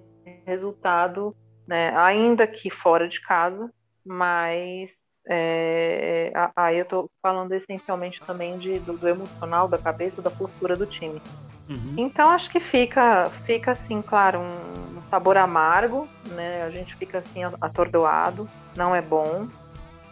resultado, 0.47 1.35
né, 1.67 1.97
ainda 1.97 2.47
que 2.47 2.69
fora 2.69 3.09
de 3.09 3.19
casa, 3.23 3.73
mas 4.05 4.95
é, 5.29 6.33
aí 6.57 6.79
eu 6.79 6.85
estou 6.85 7.11
falando 7.23 7.53
essencialmente 7.53 8.19
também 8.23 8.59
de, 8.59 8.79
do, 8.79 8.97
do, 8.97 9.07
emocional, 9.07 9.69
da 9.69 9.77
cabeça, 9.77 10.23
da 10.23 10.31
postura 10.31 10.75
do 10.75 10.87
time. 10.87 11.21
Uhum. 11.69 11.95
Então 11.99 12.31
acho 12.31 12.51
que 12.51 12.59
fica, 12.59 13.31
fica 13.45 13.73
assim, 13.73 14.01
claro, 14.01 14.39
um, 14.39 14.99
um 14.99 15.03
sabor 15.11 15.37
amargo, 15.37 16.09
né? 16.31 16.63
A 16.63 16.71
gente 16.71 16.97
fica 16.97 17.19
assim 17.19 17.43
atordoado, 17.61 18.49
não 18.75 18.95
é 18.95 19.03
bom. 19.03 19.47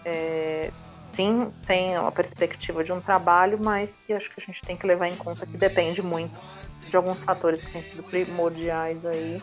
É, 0.05 0.71
sim, 1.15 1.51
tem 1.67 1.97
a 1.97 2.11
perspectiva 2.11 2.85
de 2.85 2.93
um 2.93 3.01
trabalho, 3.01 3.59
mas 3.59 3.97
que 4.05 4.13
acho 4.13 4.29
que 4.29 4.39
a 4.39 4.45
gente 4.45 4.61
tem 4.61 4.77
que 4.77 4.87
levar 4.87 5.09
em 5.09 5.17
conta 5.17 5.47
que 5.47 5.57
depende 5.57 6.03
muito 6.03 6.39
de 6.91 6.95
alguns 6.95 7.19
fatores 7.21 7.59
que 7.59 7.73
têm 7.73 7.83
sido 7.83 8.03
primordiais 8.03 9.05
aí 9.07 9.41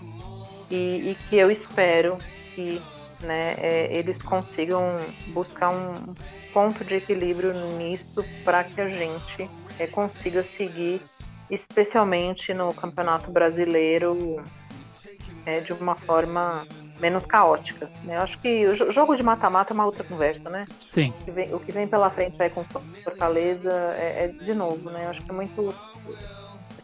e, 0.70 1.12
e 1.12 1.18
que 1.28 1.36
eu 1.36 1.50
espero 1.50 2.20
que 2.54 2.80
né, 3.24 3.56
é, 3.58 3.96
eles 3.96 4.22
consigam 4.22 4.84
buscar 5.28 5.70
um 5.70 6.14
ponto 6.54 6.84
de 6.84 6.96
equilíbrio 6.96 7.54
nisso 7.78 8.24
para 8.44 8.64
que 8.64 8.80
a 8.80 8.88
gente 8.88 9.50
é, 9.80 9.88
consiga 9.88 10.44
seguir, 10.44 11.02
especialmente 11.50 12.54
no 12.54 12.74
Campeonato 12.74 13.32
Brasileiro, 13.32 14.44
é, 15.46 15.60
de 15.60 15.74
uma 15.74 15.96
forma 15.96 16.68
menos 17.00 17.26
caótica. 17.26 17.90
Né? 18.04 18.16
Eu 18.16 18.22
acho 18.22 18.40
que 18.40 18.68
o 18.68 18.92
jogo 18.92 19.16
de 19.16 19.24
mata-mata 19.24 19.74
é 19.74 19.76
uma 19.76 19.86
outra 19.86 20.04
conversa, 20.04 20.50
né? 20.50 20.66
Sim. 20.80 21.14
O 21.22 21.26
que 21.26 21.32
vem, 21.32 21.54
o 21.54 21.60
que 21.60 21.72
vem 21.72 21.88
pela 21.88 22.10
frente 22.10 22.42
aí 22.42 22.50
com 22.50 22.64
Fortaleza 22.64 23.74
é, 23.98 24.26
é, 24.26 24.28
de 24.28 24.54
novo, 24.54 24.90
né? 24.90 25.06
Eu 25.06 25.10
acho 25.10 25.22
que 25.22 25.32
é 25.32 25.34
muito 25.34 25.74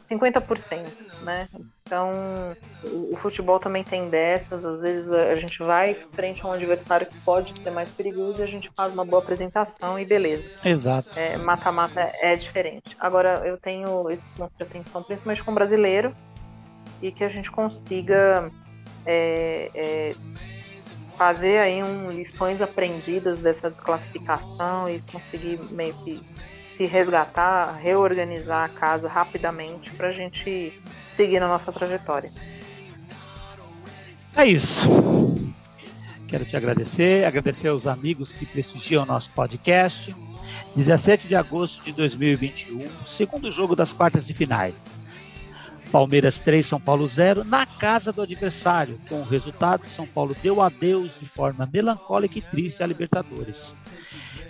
50%, 0.10 0.88
né? 1.24 1.48
Então, 1.84 2.56
o, 2.84 3.14
o, 3.14 3.18
futebol 3.18 3.60
também 3.60 3.84
tem 3.84 4.10
dessas, 4.10 4.66
às 4.66 4.82
vezes 4.82 5.12
a, 5.12 5.32
a 5.32 5.36
gente 5.36 5.60
vai 5.60 5.96
frente 6.14 6.44
a 6.44 6.48
um 6.48 6.52
adversário 6.52 7.08
que 7.08 7.20
pode 7.22 7.54
ser 7.60 7.72
mais 7.72 7.96
perigoso 7.96 8.42
e 8.42 8.44
a 8.44 8.48
gente 8.48 8.70
faz 8.76 8.94
uma 8.94 9.06
boa 9.06 9.22
apresentação 9.22 10.00
e 10.00 10.06
beleza. 10.06 10.44
Exato. 10.64 11.12
É, 11.16 11.38
mata-mata 11.38 12.02
é, 12.02 12.34
é 12.34 12.36
diferente. 12.36 12.96
Agora, 13.00 13.42
eu 13.46 13.58
tenho 13.58 14.10
esse 14.10 14.24
ponto 14.36 14.52
de 14.56 14.64
atenção, 14.64 15.04
principalmente 15.04 15.44
com 15.44 15.52
o 15.52 15.56
brasileiro, 15.56 16.16
e 17.02 17.12
que 17.12 17.24
a 17.24 17.30
gente 17.30 17.50
consiga 17.50 18.52
é, 19.06 19.72
é, 19.74 20.16
fazer 21.18 21.60
aí 21.60 21.84
um 21.84 22.12
lições 22.12 22.62
aprendidas 22.62 23.40
dessa 23.40 23.72
classificação 23.72 24.90
e 24.90 25.02
conseguir 25.12 25.60
meio 25.72 25.94
que 25.96 26.22
se 26.80 26.86
resgatar, 26.86 27.76
reorganizar 27.76 28.64
a 28.64 28.70
casa 28.70 29.10
rapidamente 29.10 29.92
para 29.92 30.08
a 30.08 30.12
gente 30.14 30.72
seguir 31.14 31.38
na 31.42 31.48
nossa 31.50 31.74
trajetória. 31.74 32.32
É 34.34 34.46
isso. 34.46 34.88
Quero 36.26 36.46
te 36.46 36.56
agradecer, 36.56 37.26
agradecer 37.26 37.68
aos 37.68 37.86
amigos 37.86 38.32
que 38.32 38.46
prestigiam 38.46 39.04
o 39.04 39.06
nosso 39.06 39.30
podcast. 39.32 40.16
17 40.74 41.28
de 41.28 41.36
agosto 41.36 41.84
de 41.84 41.92
2021, 41.92 42.88
segundo 43.06 43.52
jogo 43.52 43.76
das 43.76 43.92
quartas 43.92 44.26
de 44.26 44.34
finais. 44.34 44.76
Palmeiras 45.92 46.40
3, 46.40 46.66
São 46.66 46.80
Paulo 46.80 47.10
0, 47.10 47.44
na 47.44 47.66
casa 47.66 48.14
do 48.14 48.22
adversário. 48.22 48.98
Com 49.10 49.20
o 49.20 49.26
resultado, 49.26 49.86
São 49.90 50.08
Paulo 50.08 50.34
deu 50.42 50.62
adeus 50.62 51.12
de 51.20 51.26
forma 51.28 51.70
melancólica 51.72 52.40
e 52.40 52.42
triste 52.42 52.82
à 52.82 52.86
Libertadores. 52.86 53.76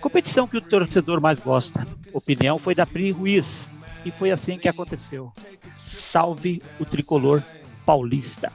Competição 0.00 0.46
que 0.46 0.56
o 0.56 0.60
torcedor 0.60 1.20
mais 1.20 1.38
gosta. 1.38 1.86
Opinião 2.12 2.58
foi 2.58 2.74
da 2.74 2.86
Pri 2.86 3.10
Ruiz. 3.10 3.74
E 4.04 4.10
foi 4.10 4.30
assim 4.30 4.58
que 4.58 4.68
aconteceu. 4.68 5.30
Salve 5.76 6.58
o 6.78 6.84
tricolor 6.84 7.42
paulista. 7.84 8.50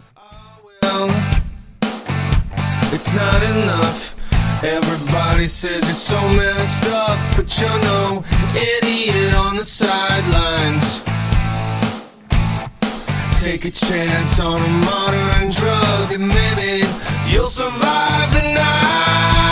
It's 2.92 3.08
not 3.10 3.44
enough. 3.44 4.16
Everybody 4.64 5.48
says 5.48 5.84
you're 5.84 5.94
so 5.94 6.20
messed 6.30 6.88
up, 6.88 7.20
but 7.36 7.60
you're 7.60 7.80
no 7.80 8.24
idiot 8.56 9.36
on 9.36 9.58
the 9.58 9.64
sidelines. 9.64 11.04
Take 13.40 13.66
a 13.66 13.72
chance 13.72 14.40
on 14.40 14.62
a 14.62 14.68
modern 14.68 15.52
drug, 15.52 16.14
and 16.14 16.28
maybe 16.28 16.88
you'll 17.28 17.46
survive 17.46 18.34
the 18.34 18.54
night. 18.54 19.45